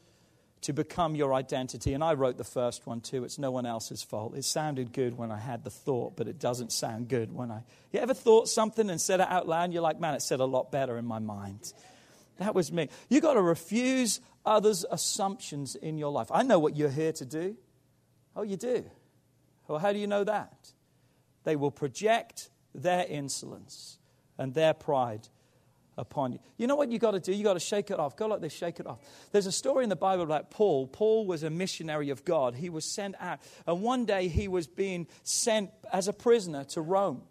to 0.61 0.71
become 0.71 1.15
your 1.15 1.33
identity. 1.33 1.93
And 1.93 2.01
I 2.01 2.13
wrote 2.13 2.37
the 2.37 2.45
first 2.45 2.87
one 2.87 3.01
too. 3.01 3.25
It's 3.25 3.39
no 3.39 3.51
one 3.51 3.65
else's 3.65 4.03
fault. 4.03 4.37
It 4.37 4.45
sounded 4.45 4.93
good 4.93 5.17
when 5.17 5.33
I 5.33 5.39
had 5.39 5.65
the 5.65 5.69
thought, 5.69 6.15
but 6.15 6.29
it 6.29 6.39
doesn't 6.39 6.71
sound 6.71 7.09
good 7.09 7.35
when 7.35 7.51
I. 7.51 7.63
You 7.91 7.99
ever 7.99 8.13
thought 8.13 8.47
something 8.47 8.89
and 8.89 9.01
said 9.01 9.19
it 9.19 9.27
out 9.29 9.49
loud? 9.49 9.73
You're 9.73 9.81
like, 9.81 9.99
man, 9.99 10.13
it 10.13 10.21
said 10.21 10.39
a 10.39 10.45
lot 10.45 10.71
better 10.71 10.97
in 10.97 11.03
my 11.03 11.19
mind. 11.19 11.73
That 12.39 12.55
was 12.55 12.71
me. 12.71 12.89
You've 13.09 13.21
got 13.21 13.35
to 13.35 13.41
refuse 13.41 14.21
others' 14.45 14.85
assumptions 14.89 15.75
in 15.75 15.97
your 15.97 16.11
life. 16.11 16.29
I 16.31 16.43
know 16.43 16.57
what 16.59 16.75
you're 16.75 16.89
here 16.89 17.11
to 17.13 17.25
do. 17.25 17.55
Oh, 18.35 18.41
you 18.41 18.57
do. 18.57 18.85
Well, 19.67 19.79
how 19.79 19.93
do 19.93 19.99
you 19.99 20.07
know 20.07 20.23
that? 20.23 20.73
They 21.43 21.55
will 21.55 21.71
project 21.71 22.49
their 22.73 23.05
insolence 23.05 23.99
and 24.37 24.53
their 24.53 24.73
pride 24.73 25.27
upon 25.97 26.31
you. 26.31 26.39
You 26.57 26.67
know 26.67 26.75
what 26.75 26.89
you've 26.91 27.01
got 27.01 27.11
to 27.11 27.19
do? 27.19 27.33
You've 27.33 27.43
got 27.43 27.53
to 27.53 27.59
shake 27.59 27.91
it 27.91 27.99
off. 27.99 28.15
Go 28.15 28.27
like 28.27 28.39
this, 28.39 28.53
shake 28.53 28.79
it 28.79 28.87
off. 28.87 28.99
There's 29.31 29.45
a 29.45 29.51
story 29.51 29.83
in 29.83 29.89
the 29.89 29.95
Bible 29.95 30.23
about 30.23 30.49
Paul. 30.49 30.87
Paul 30.87 31.27
was 31.27 31.43
a 31.43 31.49
missionary 31.49 32.09
of 32.09 32.23
God. 32.23 32.55
He 32.55 32.69
was 32.69 32.85
sent 32.85 33.15
out. 33.19 33.39
And 33.67 33.81
one 33.81 34.05
day 34.05 34.29
he 34.29 34.47
was 34.47 34.65
being 34.65 35.07
sent 35.23 35.71
as 35.91 36.07
a 36.07 36.13
prisoner 36.13 36.63
to 36.65 36.81
Rome. 36.81 37.23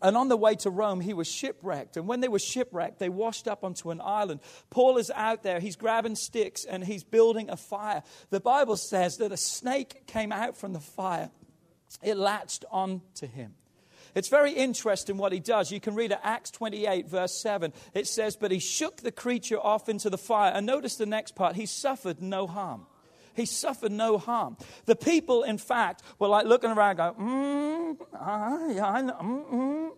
And 0.00 0.16
on 0.16 0.28
the 0.28 0.36
way 0.36 0.54
to 0.56 0.70
Rome, 0.70 1.00
he 1.00 1.12
was 1.12 1.26
shipwrecked. 1.26 1.96
And 1.96 2.06
when 2.06 2.20
they 2.20 2.28
were 2.28 2.38
shipwrecked, 2.38 2.98
they 2.98 3.08
washed 3.08 3.48
up 3.48 3.64
onto 3.64 3.90
an 3.90 4.00
island. 4.00 4.40
Paul 4.70 4.96
is 4.96 5.10
out 5.14 5.42
there. 5.42 5.60
He's 5.60 5.76
grabbing 5.76 6.14
sticks 6.14 6.64
and 6.64 6.84
he's 6.84 7.02
building 7.02 7.50
a 7.50 7.56
fire. 7.56 8.02
The 8.30 8.40
Bible 8.40 8.76
says 8.76 9.16
that 9.16 9.32
a 9.32 9.36
snake 9.36 10.06
came 10.06 10.32
out 10.32 10.56
from 10.56 10.72
the 10.72 10.80
fire, 10.80 11.30
it 12.02 12.16
latched 12.16 12.64
on 12.70 13.02
to 13.16 13.26
him. 13.26 13.54
It's 14.14 14.28
very 14.28 14.52
interesting 14.52 15.16
what 15.16 15.32
he 15.32 15.40
does. 15.40 15.70
You 15.70 15.80
can 15.80 15.94
read 15.94 16.12
it, 16.12 16.18
Acts 16.22 16.50
28, 16.50 17.08
verse 17.08 17.40
7. 17.40 17.72
It 17.94 18.06
says, 18.06 18.36
But 18.36 18.50
he 18.50 18.58
shook 18.58 18.98
the 18.98 19.12
creature 19.12 19.60
off 19.60 19.88
into 19.88 20.10
the 20.10 20.18
fire. 20.18 20.52
And 20.52 20.66
notice 20.66 20.96
the 20.96 21.06
next 21.06 21.34
part 21.34 21.56
he 21.56 21.66
suffered 21.66 22.22
no 22.22 22.46
harm. 22.46 22.86
He 23.38 23.46
suffered 23.46 23.92
no 23.92 24.18
harm. 24.18 24.56
The 24.86 24.96
people, 24.96 25.44
in 25.44 25.58
fact, 25.58 26.02
were 26.18 26.26
like 26.26 26.44
looking 26.44 26.70
around 26.70 26.96
going, 26.96 27.14
mm, 27.14 27.96
I, 28.20 28.80
I 28.80 29.02
know, 29.02 29.46
mm. 29.52 29.90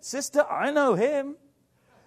Sister, 0.00 0.44
I 0.50 0.70
know 0.70 0.94
him. 0.94 1.36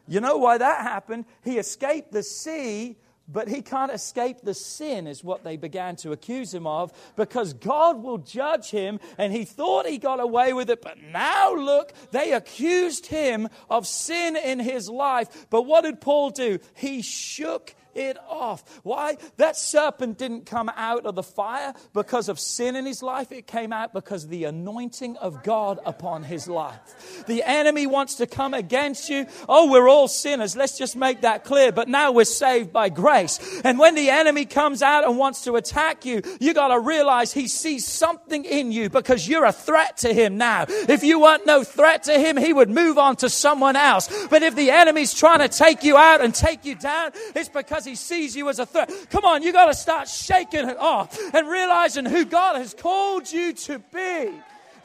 You 0.07 0.19
know 0.19 0.37
why 0.37 0.57
that 0.57 0.81
happened? 0.81 1.25
He 1.43 1.59
escaped 1.59 2.11
the 2.11 2.23
sea, 2.23 2.97
but 3.27 3.47
he 3.47 3.61
can't 3.61 3.91
escape 3.91 4.41
the 4.41 4.55
sin, 4.55 5.05
is 5.05 5.23
what 5.23 5.43
they 5.43 5.57
began 5.57 5.95
to 5.97 6.11
accuse 6.11 6.51
him 6.51 6.65
of, 6.65 6.91
because 7.15 7.53
God 7.53 8.01
will 8.01 8.17
judge 8.17 8.71
him, 8.71 8.99
and 9.19 9.31
he 9.31 9.45
thought 9.45 9.85
he 9.85 9.99
got 9.99 10.19
away 10.19 10.53
with 10.53 10.71
it, 10.71 10.81
but 10.81 10.97
now 11.01 11.53
look, 11.53 11.93
they 12.09 12.33
accused 12.33 13.05
him 13.05 13.47
of 13.69 13.85
sin 13.85 14.35
in 14.35 14.59
his 14.59 14.89
life. 14.89 15.45
But 15.51 15.61
what 15.61 15.83
did 15.83 16.01
Paul 16.01 16.31
do? 16.31 16.57
He 16.73 17.03
shook 17.03 17.75
it 17.95 18.17
off. 18.27 18.63
Why? 18.83 19.17
That 19.37 19.55
serpent 19.57 20.17
didn't 20.17 20.45
come 20.45 20.69
out 20.75 21.05
of 21.05 21.15
the 21.15 21.23
fire 21.23 21.73
because 21.93 22.29
of 22.29 22.39
sin 22.39 22.75
in 22.75 22.85
his 22.85 23.03
life. 23.03 23.31
It 23.31 23.47
came 23.47 23.73
out 23.73 23.93
because 23.93 24.27
the 24.27 24.45
anointing 24.45 25.17
of 25.17 25.43
God 25.43 25.79
upon 25.85 26.23
his 26.23 26.47
life. 26.47 27.25
The 27.27 27.43
enemy 27.43 27.87
wants 27.87 28.15
to 28.15 28.27
come 28.27 28.53
against 28.53 29.09
you. 29.09 29.25
Oh, 29.47 29.69
we're 29.71 29.89
all 29.89 30.07
sinners. 30.07 30.55
Let's 30.55 30.77
just 30.77 30.95
make 30.95 31.21
that 31.21 31.43
clear. 31.43 31.71
But 31.71 31.87
now 31.87 32.11
we're 32.11 32.25
saved 32.25 32.71
by 32.71 32.89
grace. 32.89 33.61
And 33.63 33.79
when 33.79 33.95
the 33.95 34.09
enemy 34.09 34.45
comes 34.45 34.81
out 34.81 35.05
and 35.05 35.17
wants 35.17 35.43
to 35.43 35.55
attack 35.55 36.05
you, 36.05 36.21
you 36.39 36.53
got 36.53 36.69
to 36.69 36.79
realize 36.79 37.33
he 37.33 37.47
sees 37.47 37.85
something 37.85 38.45
in 38.45 38.71
you 38.71 38.89
because 38.89 39.27
you're 39.27 39.45
a 39.45 39.51
threat 39.51 39.97
to 39.97 40.13
him 40.13 40.37
now. 40.37 40.65
If 40.67 41.03
you 41.03 41.19
weren't 41.19 41.45
no 41.45 41.63
threat 41.63 42.03
to 42.03 42.19
him, 42.19 42.37
he 42.37 42.53
would 42.53 42.69
move 42.69 42.97
on 42.97 43.15
to 43.17 43.29
someone 43.29 43.75
else. 43.75 44.27
But 44.27 44.43
if 44.43 44.55
the 44.55 44.71
enemy's 44.71 45.13
trying 45.13 45.39
to 45.39 45.47
take 45.47 45.83
you 45.83 45.97
out 45.97 46.21
and 46.21 46.33
take 46.33 46.65
you 46.65 46.75
down, 46.75 47.11
it's 47.35 47.49
because 47.49 47.82
because 47.83 47.99
he 47.99 48.15
sees 48.15 48.35
you 48.35 48.49
as 48.49 48.59
a 48.59 48.65
threat. 48.65 48.91
Come 49.09 49.25
on, 49.25 49.43
you 49.43 49.51
got 49.51 49.65
to 49.65 49.73
start 49.73 50.07
shaking 50.07 50.67
it 50.69 50.77
off 50.77 51.17
and 51.33 51.47
realizing 51.47 52.05
who 52.05 52.25
God 52.25 52.57
has 52.57 52.73
called 52.73 53.31
you 53.31 53.53
to 53.53 53.79
be. 53.79 54.31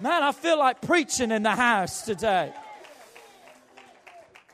Man, 0.00 0.22
I 0.22 0.32
feel 0.32 0.58
like 0.58 0.80
preaching 0.80 1.30
in 1.30 1.42
the 1.42 1.54
house 1.54 2.02
today. 2.02 2.52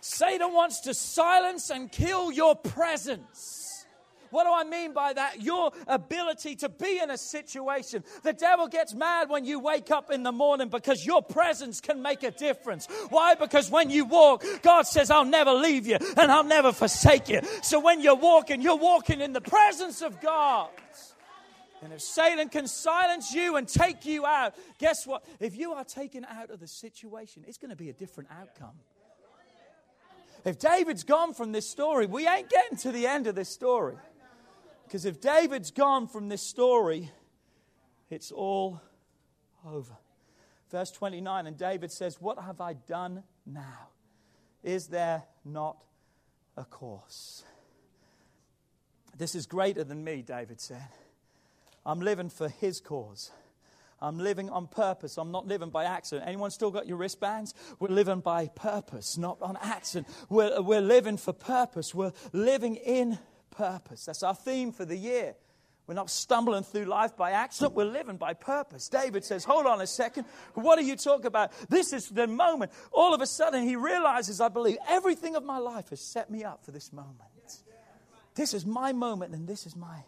Satan 0.00 0.52
wants 0.52 0.80
to 0.80 0.94
silence 0.94 1.70
and 1.70 1.90
kill 1.90 2.30
your 2.30 2.54
presence. 2.54 3.63
What 4.34 4.46
do 4.46 4.52
I 4.52 4.64
mean 4.64 4.92
by 4.92 5.12
that? 5.12 5.42
Your 5.42 5.70
ability 5.86 6.56
to 6.56 6.68
be 6.68 6.98
in 7.00 7.08
a 7.08 7.16
situation. 7.16 8.02
The 8.24 8.32
devil 8.32 8.66
gets 8.66 8.92
mad 8.92 9.30
when 9.30 9.44
you 9.44 9.60
wake 9.60 9.92
up 9.92 10.10
in 10.10 10.24
the 10.24 10.32
morning 10.32 10.70
because 10.70 11.06
your 11.06 11.22
presence 11.22 11.80
can 11.80 12.02
make 12.02 12.24
a 12.24 12.32
difference. 12.32 12.88
Why? 13.10 13.36
Because 13.36 13.70
when 13.70 13.90
you 13.90 14.04
walk, 14.04 14.44
God 14.62 14.88
says, 14.88 15.08
I'll 15.08 15.24
never 15.24 15.52
leave 15.52 15.86
you 15.86 15.98
and 16.16 16.32
I'll 16.32 16.42
never 16.42 16.72
forsake 16.72 17.28
you. 17.28 17.42
So 17.62 17.78
when 17.78 18.00
you're 18.00 18.16
walking, 18.16 18.60
you're 18.60 18.74
walking 18.74 19.20
in 19.20 19.32
the 19.32 19.40
presence 19.40 20.02
of 20.02 20.20
God. 20.20 20.68
And 21.80 21.92
if 21.92 22.00
Satan 22.00 22.48
can 22.48 22.66
silence 22.66 23.32
you 23.32 23.54
and 23.54 23.68
take 23.68 24.04
you 24.04 24.26
out, 24.26 24.56
guess 24.80 25.06
what? 25.06 25.24
If 25.38 25.56
you 25.56 25.74
are 25.74 25.84
taken 25.84 26.24
out 26.24 26.50
of 26.50 26.58
the 26.58 26.66
situation, 26.66 27.44
it's 27.46 27.58
going 27.58 27.70
to 27.70 27.76
be 27.76 27.88
a 27.88 27.92
different 27.92 28.30
outcome. 28.32 28.74
If 30.44 30.58
David's 30.58 31.04
gone 31.04 31.34
from 31.34 31.52
this 31.52 31.70
story, 31.70 32.06
we 32.06 32.26
ain't 32.26 32.50
getting 32.50 32.76
to 32.78 32.90
the 32.90 33.06
end 33.06 33.28
of 33.28 33.36
this 33.36 33.48
story. 33.48 33.94
Because 34.84 35.04
if 35.04 35.20
David's 35.20 35.70
gone 35.70 36.06
from 36.06 36.28
this 36.28 36.42
story, 36.42 37.10
it's 38.10 38.30
all 38.30 38.80
over. 39.66 39.94
Verse 40.70 40.90
29, 40.90 41.46
and 41.46 41.56
David 41.56 41.90
says, 41.90 42.20
What 42.20 42.38
have 42.38 42.60
I 42.60 42.74
done 42.74 43.22
now? 43.46 43.88
Is 44.62 44.86
there 44.88 45.24
not 45.44 45.76
a 46.56 46.64
course? 46.64 47.44
This 49.16 49.34
is 49.34 49.46
greater 49.46 49.84
than 49.84 50.02
me, 50.02 50.22
David 50.22 50.60
said. 50.60 50.88
I'm 51.86 52.00
living 52.00 52.30
for 52.30 52.48
his 52.48 52.80
cause. 52.80 53.30
I'm 54.00 54.18
living 54.18 54.50
on 54.50 54.66
purpose. 54.66 55.16
I'm 55.18 55.30
not 55.30 55.46
living 55.46 55.70
by 55.70 55.84
accident. 55.84 56.28
Anyone 56.28 56.50
still 56.50 56.70
got 56.70 56.86
your 56.86 56.96
wristbands? 56.96 57.54
We're 57.78 57.88
living 57.88 58.20
by 58.20 58.48
purpose, 58.48 59.16
not 59.16 59.40
on 59.40 59.56
accident. 59.62 60.12
We're, 60.28 60.60
we're 60.60 60.80
living 60.80 61.16
for 61.16 61.32
purpose. 61.32 61.94
We're 61.94 62.12
living 62.32 62.76
in 62.76 63.18
purpose. 63.56 64.04
That's 64.04 64.22
our 64.22 64.34
theme 64.34 64.72
for 64.72 64.84
the 64.84 64.96
year. 64.96 65.34
We're 65.86 65.94
not 65.94 66.08
stumbling 66.08 66.62
through 66.62 66.86
life 66.86 67.14
by 67.14 67.32
accident. 67.32 67.74
We're 67.74 67.84
living 67.84 68.16
by 68.16 68.32
purpose. 68.32 68.88
David 68.88 69.22
says, 69.22 69.44
Hold 69.44 69.66
on 69.66 69.82
a 69.82 69.86
second. 69.86 70.24
What 70.54 70.78
are 70.78 70.82
you 70.82 70.96
talking 70.96 71.26
about? 71.26 71.52
This 71.68 71.92
is 71.92 72.08
the 72.08 72.26
moment. 72.26 72.72
All 72.90 73.12
of 73.12 73.20
a 73.20 73.26
sudden, 73.26 73.64
he 73.64 73.76
realizes, 73.76 74.40
I 74.40 74.48
believe, 74.48 74.78
everything 74.88 75.36
of 75.36 75.44
my 75.44 75.58
life 75.58 75.90
has 75.90 76.00
set 76.00 76.30
me 76.30 76.42
up 76.42 76.64
for 76.64 76.70
this 76.70 76.92
moment. 76.92 77.20
This 78.34 78.54
is 78.54 78.64
my 78.66 78.92
moment, 78.92 79.34
and 79.34 79.46
this 79.46 79.66
is 79.66 79.76
my 79.76 80.04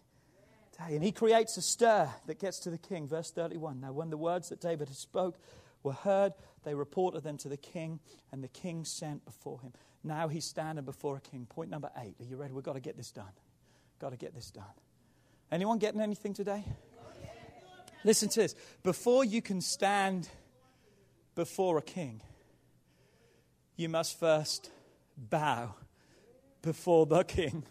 day. 0.78 0.94
And 0.94 1.04
he 1.04 1.12
creates 1.12 1.56
a 1.58 1.62
stir 1.62 2.08
that 2.26 2.40
gets 2.40 2.58
to 2.60 2.70
the 2.70 2.78
king. 2.78 3.06
Verse 3.06 3.30
31. 3.30 3.80
Now, 3.80 3.92
when 3.92 4.10
the 4.10 4.16
words 4.16 4.48
that 4.48 4.60
David 4.60 4.88
had 4.88 4.96
spoke 4.96 5.38
were 5.82 5.92
heard, 5.92 6.32
they 6.64 6.74
reported 6.74 7.22
them 7.22 7.36
to 7.38 7.48
the 7.48 7.56
king, 7.56 8.00
and 8.32 8.42
the 8.42 8.48
king 8.48 8.84
sent 8.84 9.24
before 9.24 9.60
him. 9.60 9.72
Now 10.06 10.28
he's 10.28 10.44
standing 10.44 10.84
before 10.84 11.16
a 11.16 11.20
king. 11.20 11.46
Point 11.46 11.68
number 11.68 11.90
eight. 11.98 12.14
Are 12.20 12.24
you 12.24 12.36
ready? 12.36 12.52
We've 12.52 12.62
got 12.62 12.74
to 12.74 12.80
get 12.80 12.96
this 12.96 13.10
done. 13.10 13.32
Got 13.98 14.10
to 14.10 14.16
get 14.16 14.34
this 14.34 14.52
done. 14.52 14.64
Anyone 15.50 15.78
getting 15.78 16.00
anything 16.00 16.32
today? 16.32 16.64
Listen 18.04 18.28
to 18.28 18.40
this. 18.40 18.54
Before 18.84 19.24
you 19.24 19.42
can 19.42 19.60
stand 19.60 20.28
before 21.34 21.76
a 21.78 21.82
king, 21.82 22.22
you 23.74 23.88
must 23.88 24.18
first 24.18 24.70
bow 25.16 25.74
before 26.62 27.06
the 27.06 27.24
king. 27.24 27.64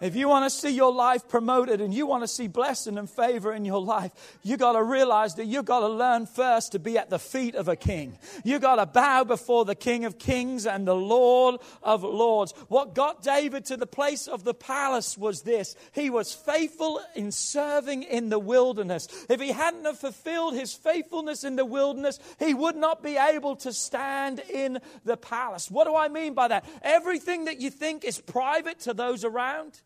If 0.00 0.14
you 0.14 0.28
want 0.28 0.44
to 0.44 0.50
see 0.50 0.70
your 0.70 0.92
life 0.92 1.28
promoted 1.28 1.80
and 1.80 1.92
you 1.92 2.06
want 2.06 2.22
to 2.22 2.28
see 2.28 2.46
blessing 2.46 2.98
and 2.98 3.10
favor 3.10 3.52
in 3.52 3.64
your 3.64 3.80
life, 3.80 4.12
you 4.42 4.56
got 4.56 4.72
to 4.72 4.82
realize 4.82 5.34
that 5.34 5.46
you 5.46 5.62
got 5.62 5.80
to 5.80 5.88
learn 5.88 6.26
first 6.26 6.72
to 6.72 6.78
be 6.78 6.96
at 6.96 7.10
the 7.10 7.18
feet 7.18 7.54
of 7.54 7.68
a 7.68 7.76
king. 7.76 8.18
You 8.44 8.58
got 8.58 8.76
to 8.76 8.86
bow 8.86 9.24
before 9.24 9.64
the 9.64 9.74
King 9.74 10.04
of 10.04 10.18
Kings 10.18 10.66
and 10.66 10.86
the 10.86 10.94
Lord 10.94 11.60
of 11.82 12.04
Lords. 12.04 12.52
What 12.68 12.94
got 12.94 13.22
David 13.22 13.64
to 13.66 13.76
the 13.76 13.86
place 13.86 14.28
of 14.28 14.44
the 14.44 14.54
palace 14.54 15.18
was 15.18 15.42
this. 15.42 15.74
He 15.92 16.10
was 16.10 16.32
faithful 16.32 17.00
in 17.14 17.32
serving 17.32 18.04
in 18.04 18.28
the 18.28 18.38
wilderness. 18.38 19.08
If 19.28 19.40
he 19.40 19.52
hadn't 19.52 19.84
have 19.84 19.98
fulfilled 19.98 20.54
his 20.54 20.72
faithfulness 20.74 21.44
in 21.44 21.56
the 21.56 21.64
wilderness, 21.64 22.20
he 22.38 22.54
would 22.54 22.76
not 22.76 23.02
be 23.02 23.16
able 23.16 23.56
to 23.56 23.72
stand 23.72 24.40
in 24.48 24.78
the 25.04 25.16
palace. 25.16 25.70
What 25.70 25.86
do 25.86 25.96
I 25.96 26.08
mean 26.08 26.34
by 26.34 26.48
that? 26.48 26.64
Everything 26.82 27.46
that 27.46 27.60
you 27.60 27.70
think 27.70 28.04
is 28.04 28.20
private 28.20 28.80
to 28.80 28.94
those 28.94 29.24
around, 29.24 29.80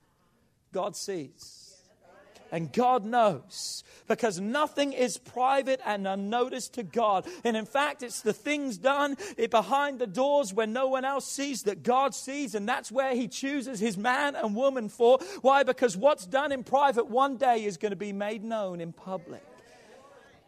God 0.72 0.96
sees. 0.96 1.62
And 2.52 2.70
God 2.70 3.06
knows 3.06 3.82
because 4.06 4.38
nothing 4.38 4.92
is 4.92 5.16
private 5.16 5.80
and 5.86 6.06
unnoticed 6.06 6.74
to 6.74 6.82
God. 6.82 7.26
And 7.44 7.56
in 7.56 7.64
fact, 7.64 8.02
it's 8.02 8.20
the 8.20 8.34
things 8.34 8.76
done 8.76 9.16
behind 9.50 9.98
the 9.98 10.06
doors 10.06 10.52
where 10.52 10.66
no 10.66 10.86
one 10.88 11.06
else 11.06 11.26
sees 11.26 11.62
that 11.62 11.82
God 11.82 12.14
sees. 12.14 12.54
And 12.54 12.68
that's 12.68 12.92
where 12.92 13.14
He 13.14 13.26
chooses 13.26 13.80
His 13.80 13.96
man 13.96 14.36
and 14.36 14.54
woman 14.54 14.90
for. 14.90 15.18
Why? 15.40 15.62
Because 15.62 15.96
what's 15.96 16.26
done 16.26 16.52
in 16.52 16.62
private 16.62 17.06
one 17.06 17.38
day 17.38 17.64
is 17.64 17.78
going 17.78 17.90
to 17.90 17.96
be 17.96 18.12
made 18.12 18.44
known 18.44 18.82
in 18.82 18.92
public 18.92 19.42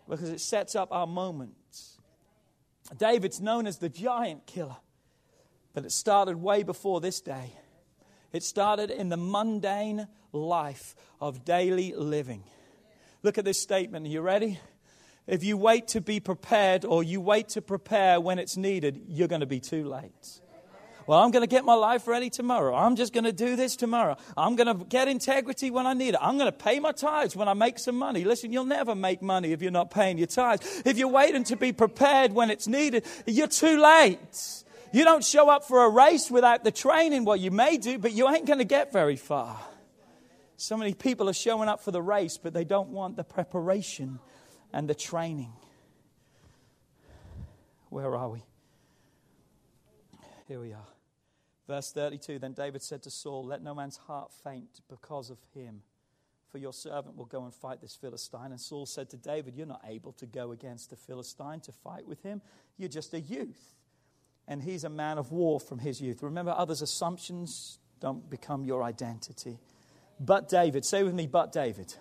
because 0.06 0.28
it 0.28 0.40
sets 0.40 0.74
up 0.74 0.92
our 0.92 1.06
moments. 1.06 1.98
David's 2.98 3.40
known 3.40 3.66
as 3.66 3.78
the 3.78 3.88
giant 3.88 4.44
killer, 4.44 4.76
but 5.72 5.86
it 5.86 5.92
started 5.92 6.36
way 6.36 6.62
before 6.62 7.00
this 7.00 7.22
day. 7.22 7.50
It 8.34 8.42
started 8.42 8.90
in 8.90 9.10
the 9.10 9.16
mundane 9.16 10.08
life 10.32 10.96
of 11.20 11.44
daily 11.44 11.94
living. 11.94 12.42
Look 13.22 13.38
at 13.38 13.44
this 13.44 13.62
statement. 13.62 14.06
Are 14.06 14.10
you 14.10 14.22
ready? 14.22 14.58
If 15.28 15.44
you 15.44 15.56
wait 15.56 15.86
to 15.88 16.00
be 16.00 16.18
prepared 16.18 16.84
or 16.84 17.04
you 17.04 17.20
wait 17.20 17.50
to 17.50 17.62
prepare 17.62 18.20
when 18.20 18.40
it's 18.40 18.56
needed, 18.56 19.04
you're 19.06 19.28
going 19.28 19.42
to 19.42 19.46
be 19.46 19.60
too 19.60 19.84
late. 19.84 20.40
Well, 21.06 21.20
I'm 21.20 21.30
going 21.30 21.42
to 21.42 21.46
get 21.46 21.64
my 21.64 21.74
life 21.74 22.08
ready 22.08 22.28
tomorrow. 22.28 22.74
I'm 22.74 22.96
just 22.96 23.12
going 23.12 23.24
to 23.24 23.32
do 23.32 23.54
this 23.54 23.76
tomorrow. 23.76 24.16
I'm 24.36 24.56
going 24.56 24.78
to 24.78 24.84
get 24.84 25.06
integrity 25.06 25.70
when 25.70 25.86
I 25.86 25.92
need 25.92 26.14
it. 26.14 26.20
I'm 26.20 26.36
going 26.36 26.50
to 26.50 26.58
pay 26.58 26.80
my 26.80 26.90
tithes 26.90 27.36
when 27.36 27.46
I 27.46 27.54
make 27.54 27.78
some 27.78 27.96
money. 27.96 28.24
Listen, 28.24 28.52
you'll 28.52 28.64
never 28.64 28.96
make 28.96 29.22
money 29.22 29.52
if 29.52 29.62
you're 29.62 29.70
not 29.70 29.92
paying 29.92 30.18
your 30.18 30.26
tithes. 30.26 30.82
If 30.84 30.98
you're 30.98 31.06
waiting 31.06 31.44
to 31.44 31.56
be 31.56 31.72
prepared 31.72 32.32
when 32.32 32.50
it's 32.50 32.66
needed, 32.66 33.04
you're 33.26 33.46
too 33.46 33.80
late. 33.80 34.63
You 34.94 35.02
don't 35.02 35.24
show 35.24 35.50
up 35.50 35.64
for 35.64 35.82
a 35.82 35.88
race 35.88 36.30
without 36.30 36.62
the 36.62 36.70
training. 36.70 37.24
Well, 37.24 37.34
you 37.36 37.50
may 37.50 37.78
do, 37.78 37.98
but 37.98 38.12
you 38.12 38.28
ain't 38.28 38.46
going 38.46 38.60
to 38.60 38.64
get 38.64 38.92
very 38.92 39.16
far. 39.16 39.58
So 40.56 40.76
many 40.76 40.94
people 40.94 41.28
are 41.28 41.32
showing 41.32 41.68
up 41.68 41.82
for 41.82 41.90
the 41.90 42.00
race, 42.00 42.38
but 42.38 42.54
they 42.54 42.62
don't 42.62 42.90
want 42.90 43.16
the 43.16 43.24
preparation 43.24 44.20
and 44.72 44.88
the 44.88 44.94
training. 44.94 45.52
Where 47.88 48.14
are 48.14 48.28
we? 48.28 48.44
Here 50.46 50.60
we 50.60 50.72
are. 50.72 50.86
Verse 51.66 51.90
32 51.90 52.38
Then 52.38 52.52
David 52.52 52.80
said 52.80 53.02
to 53.02 53.10
Saul, 53.10 53.44
Let 53.44 53.64
no 53.64 53.74
man's 53.74 53.96
heart 53.96 54.30
faint 54.44 54.80
because 54.88 55.28
of 55.28 55.38
him, 55.56 55.82
for 56.52 56.58
your 56.58 56.72
servant 56.72 57.16
will 57.16 57.24
go 57.24 57.42
and 57.42 57.52
fight 57.52 57.80
this 57.80 57.96
Philistine. 57.96 58.52
And 58.52 58.60
Saul 58.60 58.86
said 58.86 59.10
to 59.10 59.16
David, 59.16 59.56
You're 59.56 59.66
not 59.66 59.82
able 59.88 60.12
to 60.12 60.26
go 60.26 60.52
against 60.52 60.90
the 60.90 60.96
Philistine 60.96 61.58
to 61.62 61.72
fight 61.72 62.06
with 62.06 62.22
him. 62.22 62.42
You're 62.76 62.88
just 62.88 63.12
a 63.12 63.20
youth 63.20 63.74
and 64.46 64.62
he's 64.62 64.84
a 64.84 64.88
man 64.88 65.18
of 65.18 65.32
war 65.32 65.58
from 65.60 65.78
his 65.78 66.00
youth. 66.00 66.22
Remember, 66.22 66.54
others' 66.56 66.82
assumptions 66.82 67.78
don't 68.00 68.28
become 68.28 68.64
your 68.64 68.82
identity. 68.82 69.58
But 70.20 70.48
David, 70.48 70.84
say 70.84 71.02
with 71.02 71.14
me, 71.14 71.26
but 71.26 71.52
David. 71.52 71.94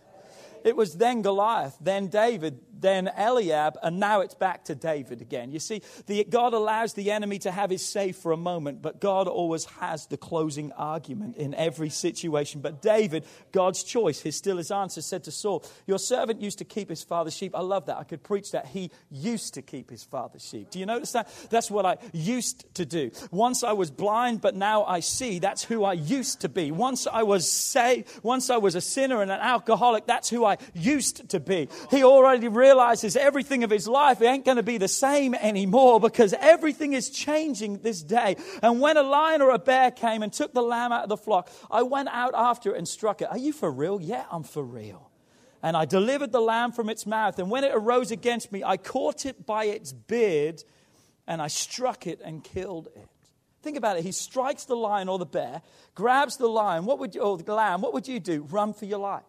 It 0.63 0.75
was 0.75 0.95
then 0.95 1.21
Goliath, 1.21 1.77
then 1.81 2.07
David, 2.07 2.59
then 2.83 3.09
Eliab, 3.17 3.77
and 3.81 3.99
now 3.99 4.19
it's 4.21 4.35
back 4.35 4.65
to 4.65 4.75
David 4.75 5.21
again. 5.21 5.51
You 5.51 5.59
see, 5.59 5.81
the, 6.05 6.23
God 6.25 6.53
allows 6.53 6.93
the 6.93 7.11
enemy 7.11 7.39
to 7.39 7.51
have 7.51 7.69
his 7.71 7.83
say 7.83 8.11
for 8.11 8.31
a 8.31 8.37
moment, 8.37 8.81
but 8.81 8.99
God 8.99 9.27
always 9.27 9.65
has 9.65 10.05
the 10.05 10.17
closing 10.17 10.71
argument 10.73 11.37
in 11.37 11.55
every 11.55 11.89
situation. 11.89 12.61
But 12.61 12.81
David, 12.81 13.25
God's 13.51 13.83
choice, 13.83 14.19
his 14.19 14.35
still 14.35 14.57
his 14.57 14.69
answer, 14.69 15.01
said 15.01 15.23
to 15.23 15.31
Saul, 15.31 15.63
Your 15.87 15.97
servant 15.97 16.41
used 16.41 16.57
to 16.59 16.65
keep 16.65 16.89
his 16.89 17.03
father's 17.03 17.35
sheep. 17.35 17.55
I 17.55 17.61
love 17.61 17.85
that. 17.87 17.97
I 17.97 18.03
could 18.03 18.21
preach 18.21 18.51
that. 18.51 18.67
He 18.67 18.91
used 19.09 19.53
to 19.53 19.61
keep 19.61 19.89
his 19.89 20.03
father's 20.03 20.45
sheep. 20.45 20.69
Do 20.69 20.77
you 20.77 20.85
notice 20.85 21.13
that? 21.13 21.29
That's 21.49 21.71
what 21.71 21.85
I 21.85 21.97
used 22.11 22.75
to 22.75 22.85
do. 22.85 23.11
Once 23.31 23.63
I 23.63 23.71
was 23.71 23.91
blind, 23.91 24.41
but 24.41 24.55
now 24.55 24.83
I 24.83 24.99
see. 24.99 25.39
That's 25.39 25.63
who 25.63 25.85
I 25.85 25.93
used 25.93 26.41
to 26.41 26.49
be. 26.49 26.71
Once 26.71 27.07
I 27.07 27.23
was 27.23 27.49
saved, 27.49 28.09
once 28.23 28.49
I 28.49 28.57
was 28.57 28.75
a 28.75 28.81
sinner 28.81 29.21
and 29.21 29.31
an 29.31 29.39
alcoholic, 29.39 30.05
that's 30.05 30.29
who 30.29 30.43
I 30.43 30.52
I 30.53 30.57
used 30.73 31.29
to 31.29 31.39
be. 31.39 31.69
He 31.89 32.03
already 32.03 32.47
realizes 32.47 33.15
everything 33.15 33.63
of 33.63 33.69
his 33.69 33.87
life 33.87 34.21
ain't 34.21 34.45
going 34.45 34.57
to 34.57 34.63
be 34.63 34.77
the 34.77 34.87
same 34.87 35.33
anymore 35.35 35.99
because 35.99 36.33
everything 36.39 36.93
is 36.93 37.09
changing 37.09 37.79
this 37.79 38.01
day. 38.01 38.37
And 38.61 38.79
when 38.79 38.97
a 38.97 39.03
lion 39.03 39.41
or 39.41 39.51
a 39.51 39.59
bear 39.59 39.91
came 39.91 40.23
and 40.23 40.31
took 40.31 40.53
the 40.53 40.61
lamb 40.61 40.91
out 40.91 41.03
of 41.03 41.09
the 41.09 41.17
flock, 41.17 41.49
I 41.69 41.83
went 41.83 42.09
out 42.09 42.33
after 42.35 42.73
it 42.73 42.77
and 42.77 42.87
struck 42.87 43.21
it. 43.21 43.29
Are 43.29 43.37
you 43.37 43.53
for 43.53 43.71
real? 43.71 43.99
Yeah, 44.01 44.25
I'm 44.31 44.43
for 44.43 44.63
real. 44.63 45.09
And 45.61 45.77
I 45.77 45.85
delivered 45.85 46.31
the 46.31 46.41
lamb 46.41 46.73
from 46.73 46.89
its 46.89 47.05
mouth. 47.05 47.39
And 47.39 47.49
when 47.49 47.63
it 47.63 47.71
arose 47.73 48.11
against 48.11 48.51
me, 48.51 48.63
I 48.63 48.77
caught 48.77 49.25
it 49.25 49.45
by 49.45 49.65
its 49.65 49.93
beard 49.93 50.63
and 51.25 51.41
I 51.41 51.47
struck 51.47 52.05
it 52.05 52.19
and 52.23 52.43
killed 52.43 52.87
it. 52.95 53.07
Think 53.61 53.77
about 53.77 53.97
it. 53.97 54.03
He 54.03 54.11
strikes 54.11 54.65
the 54.65 54.75
lion 54.75 55.07
or 55.07 55.17
the 55.17 55.25
bear, 55.25 55.61
grabs 55.95 56.35
the 56.35 56.47
lion, 56.47 56.83
what 56.85 56.99
would 56.99 57.15
you, 57.15 57.21
or 57.21 57.37
the 57.37 57.53
lamb, 57.53 57.81
what 57.81 57.93
would 57.93 58.09
you 58.09 58.19
do? 58.19 58.43
Run 58.43 58.73
for 58.73 58.83
your 58.83 58.99
life. 58.99 59.23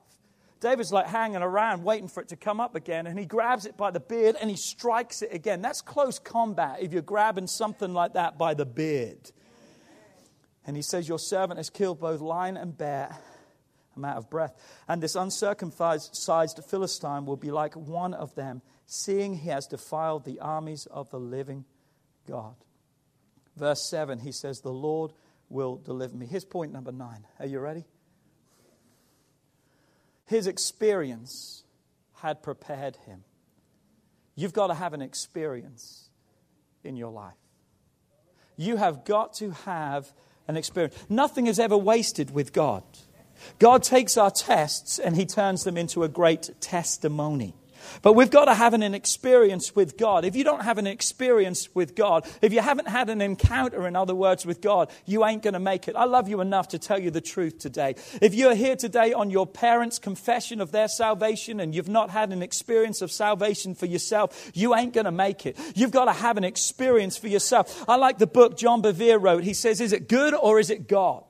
David's 0.65 0.95
like 0.95 1.07
hanging 1.07 1.43
around 1.43 1.85
waiting 1.85 2.09
for 2.09 2.23
it 2.23 2.29
to 2.31 2.37
come 2.37 2.59
up 2.59 2.75
again, 2.75 3.07
and 3.07 3.19
he 3.19 3.27
grabs 3.27 3.67
it 3.67 3.77
by 3.77 3.91
the 3.91 4.01
beard 4.01 4.35
and 4.41 4.49
he 4.49 4.57
strikes 4.57 5.21
it 5.21 5.29
again. 5.31 5.61
That's 5.61 5.83
close 5.83 6.19
combat 6.19 6.79
if 6.81 6.91
you're 6.91 7.03
grabbing 7.03 7.49
something 7.49 7.93
like 7.93 8.15
that 8.15 8.39
by 8.39 8.55
the 8.55 8.65
beard. 8.65 9.31
And 10.67 10.75
he 10.75 10.81
says, 10.81 11.07
Your 11.07 11.19
servant 11.19 11.59
has 11.59 11.69
killed 11.69 12.01
both 12.01 12.23
lion 12.23 12.57
and 12.57 12.77
bear. 12.77 13.15
I'm 13.95 14.07
out 14.07 14.17
of 14.17 14.31
breath. 14.31 14.55
And 14.89 15.03
this 15.03 15.17
uncircumcised 15.17 16.65
Philistine 16.67 17.27
will 17.27 17.37
be 17.37 17.51
like 17.51 17.77
one 17.77 18.15
of 18.15 18.35
them, 18.35 18.63
seeing 18.87 19.35
he 19.35 19.51
has 19.51 19.67
defiled 19.67 20.25
the 20.25 20.41
armies 20.41 20.87
of 20.87 21.11
the 21.11 21.21
living 21.21 21.67
God. 22.27 22.55
Verse 23.55 23.83
7, 23.83 24.19
he 24.19 24.33
says, 24.33 24.63
The 24.63 24.73
Lord 24.73 25.13
will 25.51 25.77
deliver 25.77 26.17
me. 26.17 26.25
Here's 26.25 26.47
point 26.47 26.73
number 26.73 26.91
nine. 26.91 27.27
Are 27.39 27.47
you 27.47 27.61
ready? 27.61 27.85
His 30.27 30.47
experience 30.47 31.65
had 32.15 32.43
prepared 32.43 32.97
him. 33.07 33.25
You've 34.35 34.53
got 34.53 34.69
to 34.69 34.75
have 34.75 34.93
an 34.95 35.03
experience 35.03 36.09
in 36.83 36.97
your 36.97 37.13
life. 37.13 37.35
You 38.57 38.77
have 38.77 39.05
got 39.05 39.35
to 39.35 39.51
have 39.51 40.13
an 40.49 40.57
experience. 40.57 40.97
Nothing 41.09 41.47
is 41.47 41.59
ever 41.59 41.77
wasted 41.77 42.33
with 42.33 42.53
God. 42.53 42.83
God 43.59 43.83
takes 43.83 44.17
our 44.17 44.31
tests 44.31 44.99
and 44.99 45.17
he 45.17 45.27
turns 45.27 45.65
them 45.65 45.77
into 45.77 46.05
a 46.05 46.09
great 46.09 46.51
testimony. 46.61 47.55
But 48.03 48.15
we've 48.15 48.31
got 48.31 48.47
to 48.47 48.55
have 48.55 48.75
an 48.75 48.83
experience 48.83 49.75
with 49.75 49.97
God. 49.97 50.25
If 50.25 50.37
you 50.37 50.45
don't 50.45 50.63
have 50.63 50.79
an 50.79 50.87
experience 50.87 51.75
with 51.75 51.95
God, 51.95 52.27
if 52.43 52.53
you 52.53 52.61
haven't 52.61 52.89
had 52.89 53.11
an 53.11 53.21
encounter, 53.21 53.87
in 53.87 53.97
other 53.97 54.15
words, 54.15 54.47
with 54.47 54.61
God, 54.61 54.91
you 55.07 55.25
ain't 55.25 55.43
going 55.43 55.55
to 55.55 55.61
make 55.61 55.89
it. 55.89 55.97
I 55.97 56.05
love 56.05 56.29
you 56.29 56.41
enough 56.41 56.69
to 56.69 56.79
tell 56.79 56.99
you 56.99 57.11
the 57.11 57.21
truth 57.21 57.59
today. 57.59 57.97
If 58.21 58.35
you're 58.35 58.55
here 58.55 58.77
today 58.77 59.13
on 59.13 59.31
your 59.31 59.47
parents' 59.47 59.99
confession 59.99 60.61
of 60.61 60.73
their 60.73 60.89
salvation 60.89 61.61
and 61.61 61.75
you've 61.75 61.89
not 61.89 62.11
had 62.11 62.33
an 62.33 62.43
experience 62.43 63.03
of 63.03 63.11
salvation 63.11 63.75
for 63.75 63.87
yourself, 63.87 64.51
you 64.55 64.75
ain't 64.75 64.93
going 64.93 65.07
to 65.07 65.13
make 65.13 65.47
it. 65.47 65.59
You've 65.75 65.91
got 65.91 66.07
to 66.07 66.13
have 66.13 66.37
an 66.37 66.45
experience 66.45 67.17
for 67.17 67.29
yourself. 67.29 67.85
I 67.89 67.97
like 67.97 68.19
the 68.19 68.27
book 68.27 68.57
John 68.57 68.83
Bevere 68.83 69.21
wrote. 69.21 69.45
He 69.45 69.55
says, 69.55 69.81
Is 69.81 69.93
it 69.93 70.09
good 70.09 70.35
or 70.35 70.59
is 70.59 70.71
it 70.71 70.89
God? 70.89 71.25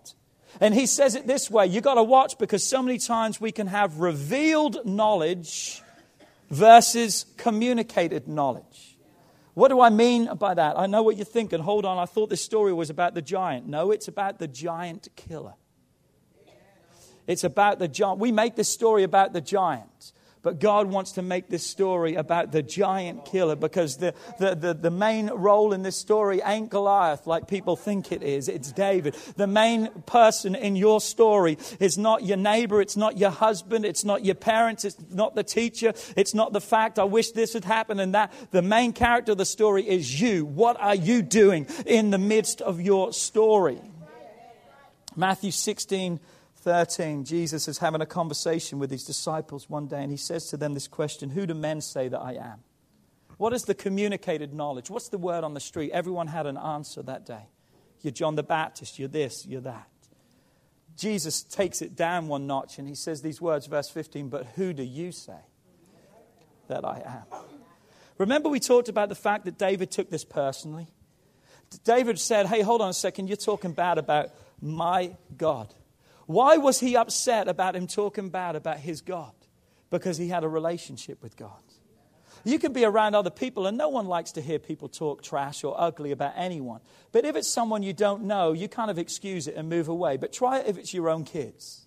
And 0.61 0.75
he 0.75 0.87
says 0.87 1.15
it 1.15 1.27
this 1.27 1.51
way 1.51 1.67
you've 1.67 1.85
got 1.85 1.95
to 1.95 2.03
watch 2.03 2.39
because 2.39 2.63
so 2.65 2.83
many 2.83 2.99
times 2.99 3.41
we 3.41 3.53
can 3.53 3.67
have 3.67 3.99
revealed 3.99 4.85
knowledge 4.85 5.83
versus 6.51 7.27
communicated 7.37 8.29
knowledge. 8.29 8.97
What 9.55 9.69
do 9.69 9.81
I 9.81 9.91
mean 9.91 10.33
by 10.35 10.55
that? 10.55 10.79
I 10.79 10.87
know 10.87 11.03
what 11.03 11.17
you're 11.17 11.25
thinking. 11.25 11.61
Hold 11.61 11.85
on, 11.85 11.97
I 11.99 12.07
thought 12.07 12.29
this 12.29 12.43
story 12.43 12.73
was 12.73 12.91
about 12.91 13.15
the 13.15 13.23
giant. 13.23 13.67
No, 13.69 13.93
it's 13.93 14.09
about 14.09 14.39
the 14.39 14.49
giant 14.49 15.09
killer. 15.15 15.55
It's 17.27 17.45
about 17.45 17.79
the 17.79 17.89
giant. 17.89 18.19
We 18.19 18.33
make 18.33 18.57
this 18.57 18.69
story 18.69 19.05
about 19.05 19.33
the 19.33 19.41
giant. 19.41 20.13
But 20.45 20.61
God 20.61 20.89
wants 20.89 21.13
to 21.13 21.23
make 21.23 21.49
this 21.49 21.67
story 21.67 22.17
about 22.17 22.53
the 22.53 22.63
giant 22.63 23.25
killer 23.25 23.57
because 23.57 23.97
the, 23.97 24.15
the, 24.39 24.55
the, 24.55 24.75
the, 24.75 24.91
main 24.91 25.29
role 25.29 25.73
in 25.73 25.83
this 25.83 25.97
story 25.97 26.43
ain't 26.45 26.69
Goliath 26.69 27.27
like 27.27 27.49
people 27.49 27.77
think 27.77 28.13
it 28.13 28.23
is. 28.23 28.49
It's 28.51 28.71
David. 28.71 29.15
The 29.37 29.47
main 29.47 29.89
person 30.05 30.55
in 30.55 30.77
your 30.77 31.01
story 31.01 31.57
is 31.81 31.97
not 31.97 32.25
your 32.25 32.37
neighbor. 32.37 32.83
It's 32.83 32.97
not 32.97 33.17
your 33.17 33.31
husband. 33.31 33.87
It's 33.87 34.05
not 34.05 34.23
your 34.23 34.35
parents. 34.35 34.85
It's 34.85 34.99
not 35.11 35.35
the 35.35 35.43
teacher. 35.43 35.95
It's 36.15 36.35
not 36.35 36.53
the 36.53 36.61
fact, 36.61 36.99
I 36.99 37.05
wish 37.05 37.31
this 37.31 37.55
had 37.55 37.65
happened 37.65 38.03
and 38.03 38.15
that. 38.15 38.31
The 38.51 38.61
main 38.61 38.93
character 38.93 39.33
of 39.33 39.39
the 39.39 39.47
story 39.47 39.89
is 39.89 40.21
you. 40.21 40.45
What 40.45 40.79
are 40.79 40.95
you 40.95 41.23
doing 41.23 41.67
in 41.87 42.11
the 42.11 42.19
midst 42.19 42.61
of 42.61 42.83
your 42.83 43.15
story? 43.15 43.81
Matthew 45.17 45.53
16 45.53 46.21
13, 46.65 47.25
Jesus 47.25 47.69
is 47.69 47.79
having 47.79 48.01
a 48.01 48.07
conversation 48.07 48.79
with 48.79 48.91
his 48.91 49.05
disciples 49.05 49.69
one 49.69 49.87
day, 49.87 50.03
and 50.03 50.11
he 50.11 50.17
says 50.17 50.47
to 50.49 50.57
them 50.57 50.73
this 50.73 50.89
question 50.89 51.31
Who 51.31 51.47
do 51.47 51.53
men 51.53 51.83
say 51.83 52.09
that 52.09 52.19
I 52.19 52.33
am? 52.33 52.65
What 53.37 53.53
is 53.53 53.65
the 53.65 53.75
communicated 53.75 54.55
knowledge? 54.55 54.89
What's 54.89 55.09
the 55.09 55.19
word 55.19 55.45
on 55.45 55.53
the 55.53 55.61
street? 55.61 55.91
Everyone 55.93 56.29
had 56.29 56.47
an 56.47 56.57
answer 56.57 57.03
that 57.03 57.27
day. 57.27 57.49
You're 58.01 58.13
John 58.13 58.35
the 58.35 58.43
Baptist, 58.43 58.99
you're 58.99 59.09
this, 59.09 59.45
you're 59.47 59.61
that. 59.61 59.89
Jesus 60.97 61.43
takes 61.43 61.83
it 61.83 61.97
down 61.97 62.29
one 62.29 62.47
notch 62.47 62.79
and 62.79 62.89
he 62.89 62.95
says 62.95 63.21
these 63.21 63.41
words, 63.41 63.67
verse 63.67 63.91
15, 63.91 64.29
But 64.31 64.47
who 64.55 64.73
do 64.73 64.83
you 64.83 65.13
say 65.13 65.41
that 66.69 66.85
I 66.85 67.03
am? 67.05 67.41
Remember, 68.17 68.49
we 68.49 68.61
talked 68.61 68.89
about 68.89 69.11
the 69.11 69.15
fact 69.15 69.45
that 69.45 69.59
David 69.59 69.91
took 69.91 70.09
this 70.09 70.25
personally? 70.25 70.87
David 71.83 72.19
said, 72.19 72.47
Hey, 72.47 72.63
hold 72.63 72.81
on 72.81 72.89
a 72.89 72.95
second, 72.95 73.27
you're 73.27 73.37
talking 73.37 73.73
bad 73.73 73.99
about 73.99 74.31
my 74.63 75.15
God. 75.37 75.75
Why 76.27 76.57
was 76.57 76.81
he 76.81 76.97
upset 76.97 77.49
about 77.49 77.77
him 77.77 77.87
talking 77.87 78.31
bad 78.31 78.57
about 78.57 78.79
his 78.79 79.01
God? 79.01 79.33
Because 79.91 80.17
he 80.17 80.29
had 80.29 80.45
a 80.45 80.49
relationship 80.49 81.23
with 81.23 81.37
God. 81.37 81.63
You 82.45 82.59
can 82.59 82.73
be 82.73 82.85
around 82.85 83.15
other 83.15 83.31
people, 83.31 83.67
and 83.67 83.79
no 83.79 83.89
one 83.89 84.07
likes 84.07 84.33
to 84.33 84.43
hear 84.43 84.59
people 84.59 84.89
talk 84.89 85.23
trash 85.23 85.65
or 85.65 85.75
ugly 85.79 86.11
about 86.11 86.35
anyone. 86.37 86.81
But 87.13 87.25
if 87.25 87.37
it's 87.37 87.49
someone 87.49 87.83
you 87.83 87.93
don't 87.95 88.25
know, 88.25 88.53
you 88.53 88.69
kind 88.69 88.91
of 88.91 88.99
excuse 88.99 89.47
it 89.47 89.55
and 89.55 89.69
move 89.69 89.89
away. 89.89 90.17
But 90.19 90.33
try 90.33 90.59
it 90.59 90.67
if 90.67 90.77
it's 90.77 90.93
your 90.93 91.09
own 91.09 91.25
kids. 91.25 91.87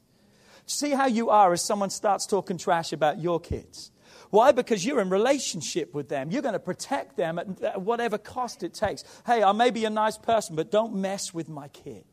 See 0.66 0.92
how 0.92 1.06
you 1.06 1.30
are 1.30 1.54
as 1.54 1.62
someone 1.62 1.90
starts 1.90 2.26
talking 2.26 2.58
trash 2.58 2.92
about 2.92 3.20
your 3.20 3.40
kids. 3.40 3.92
Why? 4.30 4.52
Because 4.52 4.86
you're 4.86 5.00
in 5.00 5.10
relationship 5.10 5.94
with 5.94 6.10
them. 6.10 6.32
You're 6.32 6.42
going 6.42 6.54
to 6.54 6.60
protect 6.60 7.18
them 7.18 7.40
at 7.40 7.82
whatever 7.82 8.18
cost 8.18 8.64
it 8.64 8.74
takes. 8.74 9.04
Hey, 9.26 9.44
I 9.44 9.52
may 9.52 9.70
be 9.70 9.86
a 9.86 9.90
nice 9.90 10.18
person, 10.18 10.56
but 10.56 10.72
don't 10.72 10.96
mess 10.96 11.34
with 11.34 11.48
my 11.48 11.68
kids. 11.70 12.04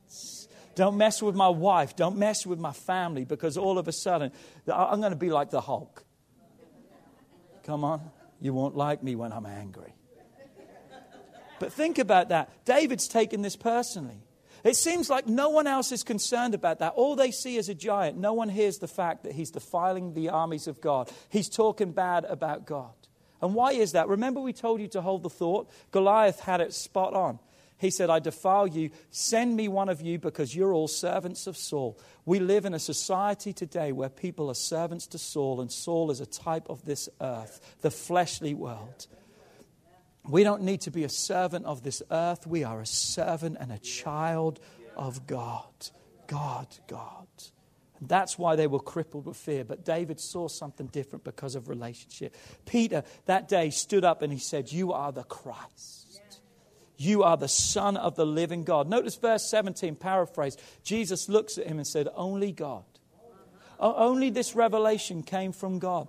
Don't 0.74 0.96
mess 0.96 1.22
with 1.22 1.34
my 1.34 1.48
wife. 1.48 1.96
Don't 1.96 2.16
mess 2.16 2.46
with 2.46 2.58
my 2.58 2.72
family 2.72 3.24
because 3.24 3.56
all 3.56 3.78
of 3.78 3.88
a 3.88 3.92
sudden 3.92 4.32
I'm 4.66 5.00
going 5.00 5.12
to 5.12 5.18
be 5.18 5.30
like 5.30 5.50
the 5.50 5.60
Hulk. 5.60 6.04
Come 7.64 7.84
on. 7.84 8.10
You 8.40 8.52
won't 8.52 8.76
like 8.76 9.02
me 9.02 9.14
when 9.14 9.32
I'm 9.32 9.46
angry. 9.46 9.94
But 11.58 11.72
think 11.72 11.98
about 11.98 12.28
that. 12.28 12.64
David's 12.64 13.08
taken 13.08 13.42
this 13.42 13.56
personally. 13.56 14.20
It 14.64 14.76
seems 14.76 15.10
like 15.10 15.26
no 15.26 15.50
one 15.50 15.66
else 15.66 15.92
is 15.92 16.02
concerned 16.02 16.54
about 16.54 16.78
that. 16.78 16.94
All 16.94 17.16
they 17.16 17.30
see 17.30 17.56
is 17.56 17.68
a 17.68 17.74
giant. 17.74 18.16
No 18.16 18.32
one 18.32 18.48
hears 18.48 18.78
the 18.78 18.88
fact 18.88 19.24
that 19.24 19.32
he's 19.32 19.50
defiling 19.50 20.14
the 20.14 20.30
armies 20.30 20.66
of 20.66 20.80
God. 20.80 21.10
He's 21.28 21.50
talking 21.50 21.92
bad 21.92 22.24
about 22.24 22.66
God. 22.66 22.94
And 23.42 23.54
why 23.54 23.72
is 23.72 23.92
that? 23.92 24.08
Remember, 24.08 24.40
we 24.40 24.54
told 24.54 24.80
you 24.80 24.88
to 24.88 25.02
hold 25.02 25.22
the 25.22 25.30
thought? 25.30 25.70
Goliath 25.90 26.40
had 26.40 26.62
it 26.62 26.72
spot 26.72 27.12
on. 27.12 27.38
He 27.84 27.90
said, 27.90 28.08
I 28.08 28.18
defile 28.18 28.66
you. 28.66 28.88
Send 29.10 29.54
me 29.54 29.68
one 29.68 29.90
of 29.90 30.00
you 30.00 30.18
because 30.18 30.56
you're 30.56 30.72
all 30.72 30.88
servants 30.88 31.46
of 31.46 31.54
Saul. 31.54 31.98
We 32.24 32.40
live 32.40 32.64
in 32.64 32.72
a 32.72 32.78
society 32.78 33.52
today 33.52 33.92
where 33.92 34.08
people 34.08 34.48
are 34.48 34.54
servants 34.54 35.06
to 35.08 35.18
Saul, 35.18 35.60
and 35.60 35.70
Saul 35.70 36.10
is 36.10 36.18
a 36.18 36.26
type 36.26 36.70
of 36.70 36.86
this 36.86 37.10
earth, 37.20 37.76
the 37.82 37.90
fleshly 37.90 38.54
world. 38.54 39.06
We 40.26 40.44
don't 40.44 40.62
need 40.62 40.80
to 40.80 40.90
be 40.90 41.04
a 41.04 41.10
servant 41.10 41.66
of 41.66 41.82
this 41.82 42.02
earth. 42.10 42.46
We 42.46 42.64
are 42.64 42.80
a 42.80 42.86
servant 42.86 43.58
and 43.60 43.70
a 43.70 43.78
child 43.78 44.60
of 44.96 45.26
God. 45.26 45.90
God, 46.26 46.68
God. 46.88 47.26
And 48.00 48.08
that's 48.08 48.38
why 48.38 48.56
they 48.56 48.66
were 48.66 48.80
crippled 48.80 49.26
with 49.26 49.36
fear. 49.36 49.62
But 49.62 49.84
David 49.84 50.20
saw 50.20 50.48
something 50.48 50.86
different 50.86 51.22
because 51.22 51.54
of 51.54 51.68
relationship. 51.68 52.34
Peter 52.64 53.04
that 53.26 53.46
day 53.46 53.68
stood 53.68 54.06
up 54.06 54.22
and 54.22 54.32
he 54.32 54.38
said, 54.38 54.72
You 54.72 54.94
are 54.94 55.12
the 55.12 55.24
Christ. 55.24 56.03
You 56.96 57.22
are 57.22 57.36
the 57.36 57.48
Son 57.48 57.96
of 57.96 58.14
the 58.14 58.26
living 58.26 58.64
God. 58.64 58.88
Notice 58.88 59.16
verse 59.16 59.48
17, 59.48 59.96
paraphrase. 59.96 60.56
Jesus 60.82 61.28
looks 61.28 61.58
at 61.58 61.66
him 61.66 61.78
and 61.78 61.86
said, 61.86 62.08
Only 62.14 62.52
God. 62.52 62.84
Only 63.80 64.30
this 64.30 64.54
revelation 64.54 65.22
came 65.22 65.52
from 65.52 65.78
God. 65.78 66.08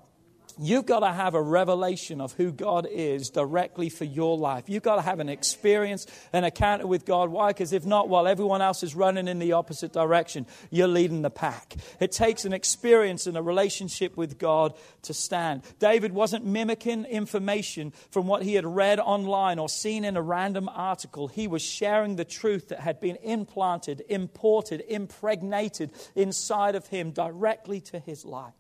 You've 0.58 0.86
got 0.86 1.02
to 1.02 1.12
have 1.12 1.34
a 1.34 1.42
revelation 1.42 2.22
of 2.22 2.32
who 2.34 2.52
God 2.52 2.88
is 2.90 3.30
directly 3.30 3.90
for 3.90 4.06
your 4.06 4.38
life. 4.38 4.70
You've 4.70 4.84
got 4.84 4.96
to 4.96 5.02
have 5.02 5.20
an 5.20 5.28
experience, 5.28 6.08
an 6.32 6.46
encounter 6.46 6.88
with 6.88 7.06
God. 7.06 7.30
Why? 7.30 7.50
Because 7.50 7.74
if 7.74 7.86
not, 7.86 8.08
while 8.08 8.26
everyone 8.26 8.62
else 8.62 8.82
is 8.82 8.96
running 8.96 9.28
in 9.28 9.40
the 9.40 9.52
opposite 9.52 9.92
direction, 9.92 10.46
you're 10.72 10.88
leading 10.88 11.24
the 11.24 11.30
pack. 11.30 11.76
It 12.00 12.14
takes 12.14 12.46
an 12.46 12.54
experience 12.54 13.28
and 13.28 13.36
a 13.36 13.42
relationship 13.42 14.16
with 14.16 14.38
God 14.38 14.74
to 15.04 15.14
stand. 15.14 15.64
David 15.80 16.14
wasn't 16.14 16.46
mimicking 16.46 17.04
information 17.06 17.92
from 18.10 18.26
what 18.26 18.44
he 18.44 18.56
had 18.56 18.66
read 18.66 19.00
online 19.00 19.60
or 19.60 19.68
seen 19.68 20.06
in 20.06 20.16
a 20.16 20.22
random 20.22 20.70
article. 20.70 21.28
He 21.28 21.48
was 21.48 21.62
sharing 21.62 22.16
the 22.16 22.26
truth 22.26 22.70
that 22.70 22.80
had 22.80 23.02
been 23.02 23.18
implanted, 23.18 24.04
imported, 24.08 24.84
impregnated 24.88 25.92
inside 26.16 26.76
of 26.76 26.88
him 26.88 27.12
directly 27.12 27.82
to 27.82 28.00
his 28.00 28.24
life. 28.24 28.54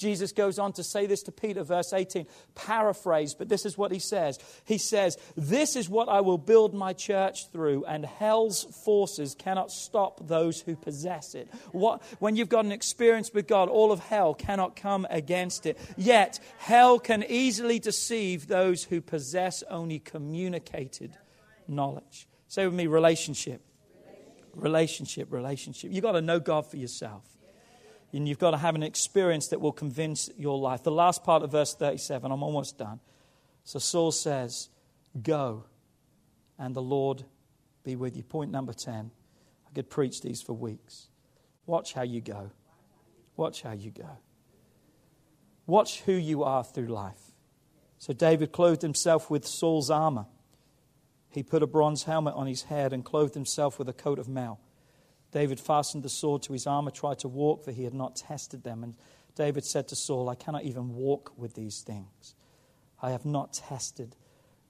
Jesus 0.00 0.32
goes 0.32 0.58
on 0.58 0.72
to 0.72 0.82
say 0.82 1.04
this 1.06 1.22
to 1.24 1.32
Peter, 1.32 1.62
verse 1.62 1.92
18, 1.92 2.26
paraphrase, 2.54 3.34
but 3.34 3.50
this 3.50 3.66
is 3.66 3.76
what 3.76 3.92
he 3.92 3.98
says. 3.98 4.38
He 4.64 4.78
says, 4.78 5.18
This 5.36 5.76
is 5.76 5.90
what 5.90 6.08
I 6.08 6.22
will 6.22 6.38
build 6.38 6.72
my 6.72 6.94
church 6.94 7.50
through, 7.52 7.84
and 7.84 8.06
hell's 8.06 8.64
forces 8.82 9.36
cannot 9.38 9.70
stop 9.70 10.26
those 10.26 10.62
who 10.62 10.74
possess 10.74 11.34
it. 11.34 11.52
What, 11.72 12.02
when 12.18 12.34
you've 12.34 12.48
got 12.48 12.64
an 12.64 12.72
experience 12.72 13.32
with 13.34 13.46
God, 13.46 13.68
all 13.68 13.92
of 13.92 14.00
hell 14.00 14.32
cannot 14.32 14.74
come 14.74 15.06
against 15.10 15.66
it. 15.66 15.78
Yet, 15.98 16.40
hell 16.58 16.98
can 16.98 17.22
easily 17.28 17.78
deceive 17.78 18.46
those 18.46 18.84
who 18.84 19.02
possess 19.02 19.62
only 19.68 19.98
communicated 19.98 21.16
knowledge. 21.68 22.26
Say 22.48 22.64
with 22.64 22.74
me 22.74 22.86
relationship. 22.86 23.60
Relationship, 24.54 25.30
relationship. 25.30 25.92
You've 25.92 26.02
got 26.02 26.12
to 26.12 26.22
know 26.22 26.40
God 26.40 26.66
for 26.66 26.78
yourself. 26.78 27.22
And 28.12 28.28
you've 28.28 28.38
got 28.38 28.50
to 28.50 28.56
have 28.56 28.74
an 28.74 28.82
experience 28.82 29.48
that 29.48 29.60
will 29.60 29.72
convince 29.72 30.30
your 30.36 30.58
life. 30.58 30.82
The 30.82 30.90
last 30.90 31.22
part 31.22 31.42
of 31.42 31.52
verse 31.52 31.74
37, 31.74 32.30
I'm 32.30 32.42
almost 32.42 32.76
done. 32.76 33.00
So 33.64 33.78
Saul 33.78 34.10
says, 34.10 34.68
Go, 35.22 35.64
and 36.58 36.74
the 36.74 36.82
Lord 36.82 37.24
be 37.84 37.96
with 37.96 38.16
you. 38.16 38.22
Point 38.22 38.50
number 38.50 38.72
10. 38.72 39.10
I 39.66 39.74
could 39.74 39.88
preach 39.88 40.20
these 40.22 40.42
for 40.42 40.52
weeks. 40.52 41.08
Watch 41.66 41.92
how 41.92 42.02
you 42.02 42.20
go. 42.20 42.50
Watch 43.36 43.62
how 43.62 43.72
you 43.72 43.90
go. 43.90 44.18
Watch 45.66 46.02
who 46.02 46.12
you 46.12 46.42
are 46.42 46.64
through 46.64 46.88
life. 46.88 47.30
So 47.98 48.12
David 48.12 48.50
clothed 48.50 48.82
himself 48.82 49.30
with 49.30 49.46
Saul's 49.46 49.90
armor. 49.90 50.26
He 51.30 51.42
put 51.42 51.62
a 51.62 51.66
bronze 51.66 52.04
helmet 52.04 52.34
on 52.34 52.46
his 52.46 52.64
head 52.64 52.92
and 52.92 53.04
clothed 53.04 53.34
himself 53.34 53.78
with 53.78 53.88
a 53.88 53.92
coat 53.92 54.18
of 54.18 54.28
mail. 54.28 54.58
David 55.32 55.60
fastened 55.60 56.02
the 56.02 56.08
sword 56.08 56.42
to 56.42 56.52
his 56.52 56.66
armor, 56.66 56.90
tried 56.90 57.20
to 57.20 57.28
walk, 57.28 57.64
for 57.64 57.72
he 57.72 57.84
had 57.84 57.94
not 57.94 58.16
tested 58.16 58.64
them. 58.64 58.82
And 58.82 58.94
David 59.36 59.64
said 59.64 59.88
to 59.88 59.96
Saul, 59.96 60.28
I 60.28 60.34
cannot 60.34 60.64
even 60.64 60.94
walk 60.94 61.32
with 61.36 61.54
these 61.54 61.82
things. 61.82 62.34
I 63.00 63.10
have 63.10 63.24
not 63.24 63.52
tested 63.52 64.16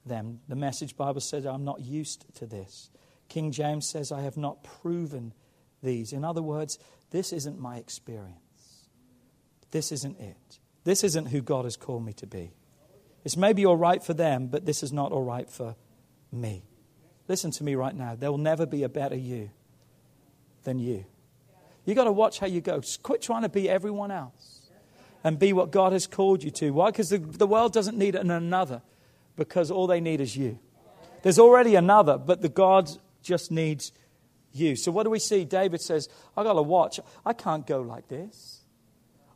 them. 0.05 0.41
The 0.49 0.57
message 0.57 0.97
Bible 0.97 1.21
says, 1.21 1.47
I'm 1.47 1.65
not 1.65 1.81
used 1.81 2.27
to 2.37 2.47
this. 2.47 2.91
King 3.29 3.53
James 3.53 3.89
says, 3.89 4.13
I 4.13 4.23
have 4.23 4.37
not 4.37 4.63
proven 4.63 5.33
these. 5.83 6.13
In 6.13 6.25
other 6.25 6.43
words, 6.43 6.79
this 7.11 7.33
isn't 7.33 7.59
my 7.59 7.77
experience. 7.77 8.89
This 9.71 9.93
isn't 9.93 10.19
it. 10.19 10.59
This 10.85 11.05
isn't 11.05 11.27
who 11.27 11.41
God 11.41 11.65
has 11.65 11.77
called 11.77 12.05
me 12.05 12.13
to 12.15 12.27
be. 12.27 12.53
It's 13.25 13.37
maybe 13.37 13.65
all 13.67 13.77
right 13.77 14.03
for 14.03 14.15
them, 14.15 14.49
but 14.49 14.67
this 14.67 14.83
is 14.83 14.93
not 14.93 15.13
all 15.13 15.23
right 15.23 15.49
for 15.49 15.77
me. 16.33 16.65
Listen 17.29 17.51
to 17.53 17.65
me 17.65 17.75
right 17.75 17.95
now. 17.95 18.15
There 18.15 18.31
will 18.31 18.39
never 18.39 18.67
be 18.67 18.83
a 18.83 18.89
better 18.89 19.15
you 19.15 19.51
than 20.65 20.79
you. 20.79 21.05
You've 21.85 21.97
got 21.97 22.05
to 22.05 22.13
watch 22.13 22.39
how 22.39 22.47
you 22.47 22.61
go. 22.61 22.81
Quit 23.03 23.23
trying 23.23 23.43
to 23.43 23.49
be 23.49 23.69
everyone 23.69 24.11
else 24.11 24.61
and 25.25 25.39
be 25.39 25.53
what 25.53 25.71
God 25.71 25.93
has 25.93 26.07
called 26.07 26.43
you 26.43 26.51
to. 26.53 26.71
Why? 26.71 26.91
Because 26.91 27.11
the, 27.11 27.19
the 27.19 27.47
world 27.47 27.73
doesn't 27.73 27.97
need 27.97 28.15
an 28.15 28.31
another, 28.31 28.83
because 29.37 29.71
all 29.71 29.87
they 29.87 30.01
need 30.01 30.21
is 30.21 30.37
you. 30.37 30.59
There's 31.23 31.39
already 31.39 31.75
another, 31.75 32.17
but 32.17 32.41
the 32.41 32.49
God 32.49 32.91
just 33.23 33.51
needs 33.51 33.93
you. 34.53 34.77
So 34.77 34.91
what 34.91 35.05
do 35.05 35.11
we 35.11 35.19
see? 35.19 35.45
David 35.45 35.81
says, 35.81 36.09
I 36.37 36.43
got 36.43 36.55
to 36.55 36.63
watch. 36.63 37.01
I 37.25 37.33
can't 37.33 37.67
go 37.67 37.81
like 37.81 38.09
this. 38.09 38.60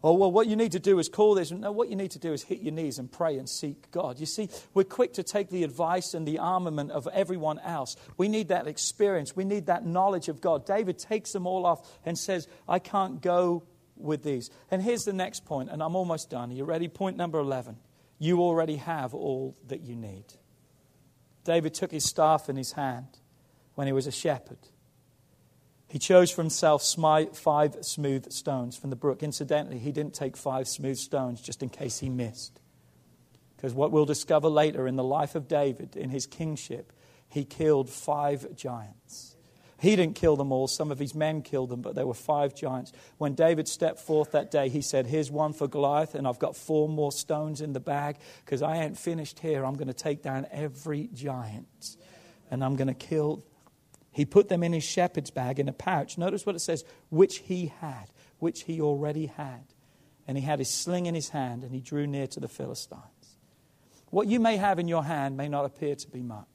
Oh, 0.06 0.12
well, 0.12 0.30
what 0.30 0.48
you 0.48 0.54
need 0.54 0.72
to 0.72 0.78
do 0.78 0.98
is 0.98 1.08
call 1.08 1.34
this. 1.34 1.50
No, 1.50 1.72
what 1.72 1.88
you 1.88 1.96
need 1.96 2.10
to 2.10 2.18
do 2.18 2.34
is 2.34 2.42
hit 2.42 2.60
your 2.60 2.74
knees 2.74 2.98
and 2.98 3.10
pray 3.10 3.38
and 3.38 3.48
seek 3.48 3.90
God. 3.90 4.20
You 4.20 4.26
see, 4.26 4.50
we're 4.74 4.84
quick 4.84 5.14
to 5.14 5.22
take 5.22 5.48
the 5.48 5.64
advice 5.64 6.12
and 6.12 6.28
the 6.28 6.40
armament 6.40 6.90
of 6.90 7.08
everyone 7.10 7.58
else. 7.60 7.96
We 8.18 8.28
need 8.28 8.48
that 8.48 8.66
experience. 8.66 9.34
We 9.34 9.44
need 9.44 9.64
that 9.66 9.86
knowledge 9.86 10.28
of 10.28 10.42
God. 10.42 10.66
David 10.66 10.98
takes 10.98 11.32
them 11.32 11.46
all 11.46 11.64
off 11.64 11.90
and 12.04 12.18
says, 12.18 12.46
I 12.68 12.80
can't 12.80 13.22
go 13.22 13.62
with 13.96 14.22
these. 14.22 14.50
And 14.70 14.82
here's 14.82 15.06
the 15.06 15.14
next 15.14 15.46
point, 15.46 15.70
and 15.70 15.82
I'm 15.82 15.96
almost 15.96 16.28
done. 16.28 16.50
Are 16.50 16.54
you 16.54 16.64
ready? 16.64 16.86
Point 16.86 17.16
number 17.16 17.38
11. 17.38 17.78
You 18.18 18.42
already 18.42 18.76
have 18.76 19.14
all 19.14 19.56
that 19.68 19.80
you 19.80 19.96
need. 19.96 20.26
David 21.44 21.72
took 21.72 21.90
his 21.90 22.04
staff 22.04 22.50
in 22.50 22.56
his 22.56 22.72
hand 22.72 23.08
when 23.74 23.86
he 23.86 23.94
was 23.94 24.06
a 24.06 24.12
shepherd. 24.12 24.58
He 25.94 26.00
chose 26.00 26.28
for 26.28 26.42
himself 26.42 26.82
five 26.82 27.76
smooth 27.82 28.32
stones 28.32 28.76
from 28.76 28.90
the 28.90 28.96
brook. 28.96 29.22
Incidentally, 29.22 29.78
he 29.78 29.92
didn't 29.92 30.12
take 30.12 30.36
five 30.36 30.66
smooth 30.66 30.96
stones 30.96 31.40
just 31.40 31.62
in 31.62 31.68
case 31.68 32.00
he 32.00 32.08
missed. 32.08 32.60
Because 33.54 33.74
what 33.74 33.92
we'll 33.92 34.04
discover 34.04 34.48
later 34.48 34.88
in 34.88 34.96
the 34.96 35.04
life 35.04 35.36
of 35.36 35.46
David, 35.46 35.94
in 35.94 36.10
his 36.10 36.26
kingship, 36.26 36.92
he 37.28 37.44
killed 37.44 37.88
five 37.88 38.56
giants. 38.56 39.36
He 39.78 39.94
didn't 39.94 40.16
kill 40.16 40.34
them 40.34 40.50
all, 40.50 40.66
some 40.66 40.90
of 40.90 40.98
his 40.98 41.14
men 41.14 41.42
killed 41.42 41.68
them, 41.68 41.80
but 41.80 41.94
there 41.94 42.08
were 42.08 42.12
five 42.12 42.56
giants. 42.56 42.90
When 43.18 43.34
David 43.34 43.68
stepped 43.68 44.00
forth 44.00 44.32
that 44.32 44.50
day, 44.50 44.70
he 44.70 44.82
said, 44.82 45.06
Here's 45.06 45.30
one 45.30 45.52
for 45.52 45.68
Goliath, 45.68 46.16
and 46.16 46.26
I've 46.26 46.40
got 46.40 46.56
four 46.56 46.88
more 46.88 47.12
stones 47.12 47.60
in 47.60 47.72
the 47.72 47.78
bag 47.78 48.16
because 48.44 48.62
I 48.62 48.78
ain't 48.78 48.98
finished 48.98 49.38
here. 49.38 49.64
I'm 49.64 49.74
going 49.74 49.86
to 49.86 49.94
take 49.94 50.24
down 50.24 50.48
every 50.50 51.08
giant 51.14 51.98
and 52.50 52.64
I'm 52.64 52.74
going 52.74 52.88
to 52.88 52.94
kill 52.94 53.44
he 54.14 54.24
put 54.24 54.48
them 54.48 54.62
in 54.62 54.72
his 54.72 54.84
shepherd's 54.84 55.30
bag 55.30 55.58
in 55.58 55.68
a 55.68 55.72
pouch. 55.72 56.16
Notice 56.16 56.46
what 56.46 56.54
it 56.54 56.60
says, 56.60 56.84
which 57.10 57.38
he 57.38 57.72
had, 57.80 58.06
which 58.38 58.62
he 58.62 58.80
already 58.80 59.26
had. 59.26 59.64
And 60.26 60.38
he 60.38 60.44
had 60.44 60.60
his 60.60 60.70
sling 60.70 61.06
in 61.06 61.14
his 61.14 61.30
hand 61.30 61.64
and 61.64 61.74
he 61.74 61.80
drew 61.80 62.06
near 62.06 62.28
to 62.28 62.40
the 62.40 62.48
Philistines. 62.48 63.02
What 64.10 64.28
you 64.28 64.38
may 64.38 64.56
have 64.56 64.78
in 64.78 64.86
your 64.86 65.02
hand 65.02 65.36
may 65.36 65.48
not 65.48 65.64
appear 65.64 65.96
to 65.96 66.08
be 66.08 66.22
much. 66.22 66.46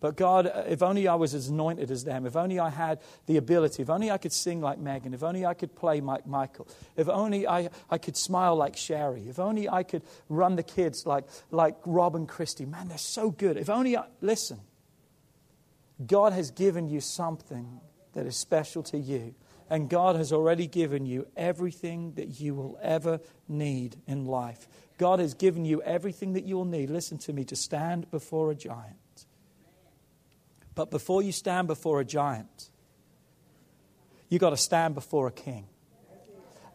But 0.00 0.16
God, 0.16 0.46
uh, 0.46 0.64
if 0.68 0.82
only 0.82 1.06
I 1.08 1.14
was 1.14 1.34
as 1.34 1.48
anointed 1.48 1.90
as 1.90 2.04
them, 2.04 2.26
if 2.26 2.36
only 2.36 2.58
I 2.58 2.70
had 2.70 3.00
the 3.26 3.36
ability, 3.36 3.82
if 3.82 3.90
only 3.90 4.10
I 4.10 4.18
could 4.18 4.32
sing 4.32 4.60
like 4.60 4.78
Megan, 4.78 5.14
if 5.14 5.22
only 5.22 5.46
I 5.46 5.54
could 5.54 5.74
play 5.74 6.00
like 6.00 6.26
Michael, 6.26 6.68
if 6.96 7.08
only 7.08 7.46
I, 7.46 7.70
I 7.90 7.98
could 7.98 8.16
smile 8.16 8.56
like 8.56 8.76
Sherry, 8.76 9.28
if 9.28 9.38
only 9.38 9.68
I 9.68 9.82
could 9.84 10.02
run 10.28 10.56
the 10.56 10.62
kids 10.62 11.06
like, 11.06 11.24
like 11.50 11.76
Rob 11.84 12.14
and 12.14 12.28
Christy. 12.28 12.64
Man, 12.64 12.88
they're 12.88 12.98
so 12.98 13.30
good. 13.30 13.56
If 13.56 13.70
only 13.70 13.96
I, 13.96 14.06
listen, 14.20 14.60
God 16.04 16.32
has 16.32 16.50
given 16.50 16.88
you 16.88 17.00
something 17.00 17.80
that 18.12 18.26
is 18.26 18.36
special 18.36 18.82
to 18.84 18.98
you. 18.98 19.34
And 19.70 19.90
God 19.90 20.16
has 20.16 20.32
already 20.32 20.66
given 20.66 21.04
you 21.04 21.26
everything 21.36 22.14
that 22.14 22.40
you 22.40 22.54
will 22.54 22.78
ever 22.80 23.20
need 23.48 23.96
in 24.06 24.24
life. 24.24 24.66
God 24.96 25.18
has 25.18 25.34
given 25.34 25.64
you 25.64 25.82
everything 25.82 26.32
that 26.32 26.44
you 26.44 26.56
will 26.56 26.64
need, 26.64 26.88
listen 26.88 27.18
to 27.18 27.32
me, 27.32 27.44
to 27.44 27.56
stand 27.56 28.10
before 28.10 28.50
a 28.50 28.54
giant. 28.54 29.26
But 30.74 30.90
before 30.90 31.22
you 31.22 31.32
stand 31.32 31.68
before 31.68 32.00
a 32.00 32.04
giant, 32.04 32.70
you've 34.28 34.40
got 34.40 34.50
to 34.50 34.56
stand 34.56 34.94
before 34.94 35.26
a 35.26 35.32
king. 35.32 35.66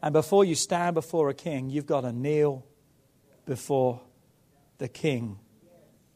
And 0.04 0.14
before 0.14 0.46
you 0.46 0.54
stand 0.54 0.94
before 0.94 1.30
a 1.30 1.34
king, 1.34 1.70
you've 1.70 1.86
got 1.86 2.02
to 2.02 2.12
kneel 2.12 2.66
before 3.46 4.02
the 4.78 4.88
king 4.88 5.40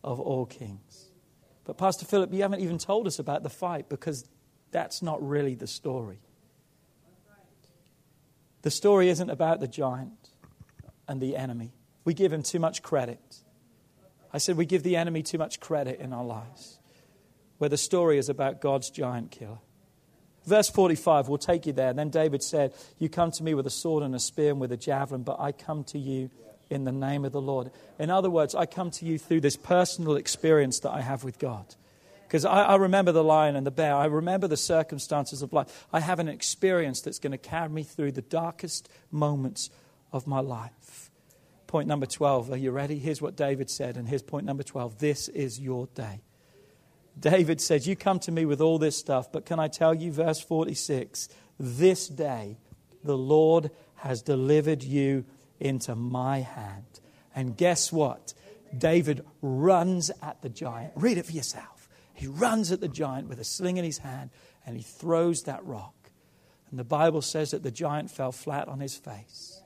of 0.03 0.20
all 0.20 0.45
kings. 0.45 1.12
But, 1.68 1.78
Pastor 1.78 2.05
Philip, 2.05 2.34
you 2.34 2.43
haven't 2.43 2.61
even 2.61 2.78
told 2.78 3.07
us 3.07 3.20
about 3.20 3.43
the 3.43 3.49
fight 3.49 3.89
because 3.89 4.26
that's 4.72 5.01
not 5.01 5.22
really 5.22 5.53
the 5.53 5.68
story. 5.68 6.20
The 8.61 8.72
story 8.72 9.09
isn't 9.09 9.30
about 9.30 9.59
the 9.59 9.68
giant 9.68 10.30
and 11.09 11.20
the 11.20 11.36
enemy. 11.36 11.74
We 12.05 12.13
give 12.13 12.32
him 12.32 12.41
too 12.41 12.59
much 12.59 12.82
credit. 12.82 13.20
I 14.32 14.38
said 14.38 14.55
we 14.55 14.65
give 14.65 14.84
the 14.84 14.95
enemy 14.95 15.24
too 15.24 15.38
much 15.38 15.59
credit 15.59 15.99
in 15.99 16.13
our 16.13 16.24
lives, 16.24 16.80
where 17.57 17.70
the 17.70 17.78
story 17.78 18.18
is 18.18 18.30
about 18.30 18.61
God's 18.61 18.89
giant 18.89 19.32
killer. 19.32 19.59
Verse 20.45 20.70
45, 20.70 21.28
we'll 21.28 21.38
take 21.38 21.65
you 21.65 21.74
there. 21.74 21.91
Then 21.91 22.09
David 22.09 22.43
said, 22.43 22.74
You 22.97 23.09
come 23.09 23.32
to 23.32 23.43
me 23.43 23.53
with 23.53 23.68
a 23.68 23.72
sword 23.72 24.03
and 24.03 24.15
a 24.15 24.20
spear 24.20 24.51
and 24.51 24.61
with 24.61 24.72
a 24.72 24.78
javelin, 24.78 25.24
but 25.24 25.38
I 25.38 25.51
come 25.51 25.84
to 25.86 25.99
you 25.99 26.30
in 26.70 26.84
the 26.84 26.91
name 26.91 27.26
of 27.26 27.32
the 27.32 27.41
Lord. 27.41 27.72
In 27.99 28.09
other 28.09 28.30
words, 28.30 28.55
I 28.55 28.65
come 28.65 28.91
to 28.91 29.05
you 29.05 29.18
through 29.18 29.41
this 29.41 29.55
personal 29.55 30.15
experience 30.15 30.80
that 30.80 30.91
I 30.91 31.01
have 31.01 31.24
with 31.24 31.39
God. 31.39 31.76
Because 32.28 32.43
I, 32.43 32.63
I, 32.63 32.76
remember 32.76 33.13
the 33.13 33.24
lion 33.24 33.55
and 33.55 33.65
the 33.65 33.72
bear. 33.72 33.95
I 33.95 34.05
remember 34.05 34.47
the 34.47 34.57
circumstances 34.57 35.41
of 35.41 35.53
life. 35.53 35.88
I 35.93 36.01
have 36.01 36.20
an 36.20 36.28
experience 36.28 36.99
that's 36.99 37.20
going 37.20 37.32
to 37.32 37.38
carry 37.38 37.70
me 37.70 37.84
through 37.84 38.11
the 38.11 38.22
darkest 38.22 38.89
moments 39.11 39.70
of 40.11 40.28
my 40.28 40.41
life. 40.41 41.09
Point 41.68 41.88
number 41.88 42.05
12. 42.05 42.51
Are 42.51 42.57
you 42.57 42.72
ready? 42.72 42.99
Here's 42.99 43.22
what 43.22 43.38
David 43.38 43.70
said, 43.70 43.95
and 43.95 44.09
here's 44.09 44.24
point 44.24 44.45
number 44.45 44.63
12. 44.63 44.99
This 44.99 45.30
is 45.30 45.59
your 45.59 45.88
day. 45.95 46.22
David 47.18 47.61
said, 47.61 47.86
You 47.86 47.95
come 47.95 48.20
to 48.20 48.32
me 48.32 48.45
with 48.45 48.61
all 48.61 48.78
this 48.78 48.97
stuff, 48.97 49.32
but 49.32 49.45
can 49.45 49.59
I 49.59 49.70
tell 49.70 49.93
you, 49.93 50.11
verse 50.11 50.41
46, 50.41 51.30
this 51.59 52.07
day 52.07 52.57
the 53.03 53.18
Lord 53.18 53.72
has 53.95 54.22
delivered 54.22 54.84
you 54.84 55.26
into 55.60 55.95
my 55.95 56.39
hand. 56.39 56.99
And 57.36 57.55
guess 57.55 57.91
what? 57.91 58.34
David 58.76 59.24
runs 59.41 60.12
at 60.22 60.41
the 60.41 60.49
giant. 60.49 60.93
Read 60.95 61.18
it 61.18 61.26
for 61.26 61.32
yourself. 61.32 61.89
He 62.14 62.28
runs 62.28 62.72
at 62.72 62.82
the 62.82 62.88
giant 62.88 63.30
with 63.30 63.39
a 63.39 63.43
sling 63.43 63.78
in 63.78 63.86
his 63.86 63.99
hand 63.99 64.32
and 64.66 64.76
he 64.76 64.84
throws 64.84 65.43
that 65.43 65.64
rock. 65.66 65.93
And 66.70 66.80
the 66.80 66.84
Bible 66.84 67.22
says 67.22 67.51
that 67.51 67.64
the 67.64 67.72
giant 67.72 68.12
fell 68.12 68.32
flat 68.32 68.68
on 68.68 68.80
his 68.80 68.95
face. 68.95 69.62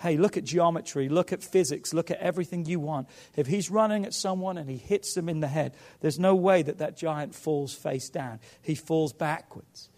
Hey, 0.00 0.16
look 0.16 0.36
at 0.36 0.44
geometry, 0.44 1.08
look 1.08 1.32
at 1.32 1.44
physics, 1.44 1.94
look 1.94 2.10
at 2.10 2.18
everything 2.18 2.64
you 2.64 2.80
want. 2.80 3.08
If 3.36 3.46
he's 3.46 3.70
running 3.70 4.04
at 4.04 4.14
someone 4.14 4.58
and 4.58 4.68
he 4.68 4.76
hits 4.76 5.14
them 5.14 5.28
in 5.28 5.40
the 5.40 5.48
head, 5.48 5.76
there's 6.00 6.18
no 6.18 6.34
way 6.34 6.62
that 6.62 6.78
that 6.78 6.96
giant 6.96 7.34
falls 7.34 7.72
face 7.72 8.08
down. 8.10 8.40
He 8.60 8.74
falls 8.74 9.12
backwards. 9.12 9.88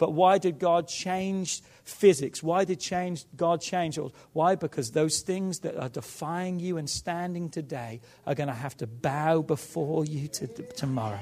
But 0.00 0.14
why 0.14 0.38
did 0.38 0.58
God 0.58 0.88
change 0.88 1.60
physics? 1.84 2.42
Why 2.42 2.64
did 2.64 2.80
change, 2.80 3.26
God 3.36 3.60
change? 3.60 3.98
Why? 4.32 4.54
Because 4.54 4.92
those 4.92 5.20
things 5.20 5.58
that 5.58 5.76
are 5.76 5.90
defying 5.90 6.58
you 6.58 6.78
and 6.78 6.88
standing 6.88 7.50
today 7.50 8.00
are 8.26 8.34
going 8.34 8.48
to 8.48 8.54
have 8.54 8.74
to 8.78 8.86
bow 8.86 9.42
before 9.42 10.06
you 10.06 10.26
to, 10.28 10.46
tomorrow. 10.46 11.20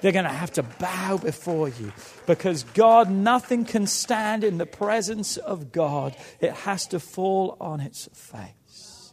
They're 0.00 0.12
going 0.12 0.24
to 0.24 0.30
have 0.30 0.52
to 0.52 0.62
bow 0.62 1.18
before 1.18 1.68
you 1.68 1.92
because 2.26 2.62
God, 2.72 3.10
nothing 3.10 3.66
can 3.66 3.86
stand 3.86 4.42
in 4.42 4.56
the 4.56 4.64
presence 4.64 5.36
of 5.36 5.70
God. 5.70 6.16
It 6.40 6.52
has 6.52 6.86
to 6.86 7.00
fall 7.00 7.58
on 7.60 7.80
its 7.80 8.08
face. 8.14 9.12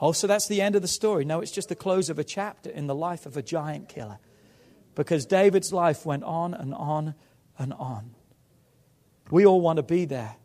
Oh, 0.00 0.12
so 0.12 0.28
that's 0.28 0.46
the 0.46 0.60
end 0.60 0.76
of 0.76 0.82
the 0.82 0.86
story. 0.86 1.24
No, 1.24 1.40
it's 1.40 1.50
just 1.50 1.70
the 1.70 1.74
close 1.74 2.08
of 2.08 2.20
a 2.20 2.24
chapter 2.24 2.70
in 2.70 2.86
the 2.86 2.94
life 2.94 3.26
of 3.26 3.36
a 3.36 3.42
giant 3.42 3.88
killer. 3.88 4.20
Because 4.94 5.26
David's 5.26 5.72
life 5.72 6.06
went 6.06 6.24
on 6.24 6.54
and 6.54 6.74
on 6.74 7.14
and 7.58 7.72
on. 7.74 8.14
We 9.30 9.46
all 9.46 9.60
want 9.60 9.78
to 9.78 9.82
be 9.82 10.04
there, 10.04 10.36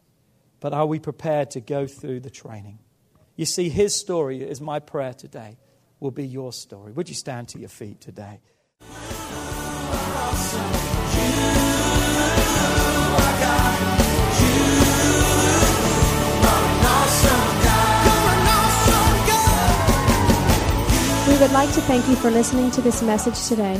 but 0.59 0.73
are 0.73 0.85
we 0.85 0.99
prepared 0.99 1.51
to 1.51 1.59
go 1.59 1.85
through 1.85 2.21
the 2.21 2.29
training? 2.29 2.79
You 3.35 3.45
see, 3.45 3.69
his 3.69 3.95
story 3.95 4.41
is 4.41 4.59
my 4.59 4.79
prayer 4.79 5.13
today, 5.13 5.57
will 5.99 6.11
be 6.11 6.25
your 6.25 6.51
story. 6.51 6.91
Would 6.91 7.09
you 7.09 7.15
stand 7.15 7.49
to 7.49 7.59
your 7.59 7.69
feet 7.69 8.01
today? 8.01 8.39
We 21.27 21.37
would 21.37 21.51
like 21.51 21.71
to 21.73 21.81
thank 21.81 22.07
you 22.07 22.15
for 22.15 22.31
listening 22.31 22.71
to 22.71 22.81
this 22.81 23.01
message 23.01 23.47
today. 23.47 23.79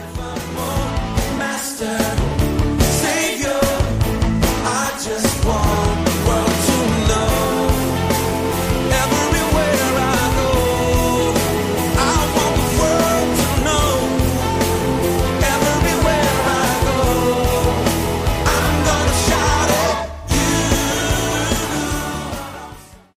wall 5.51 5.90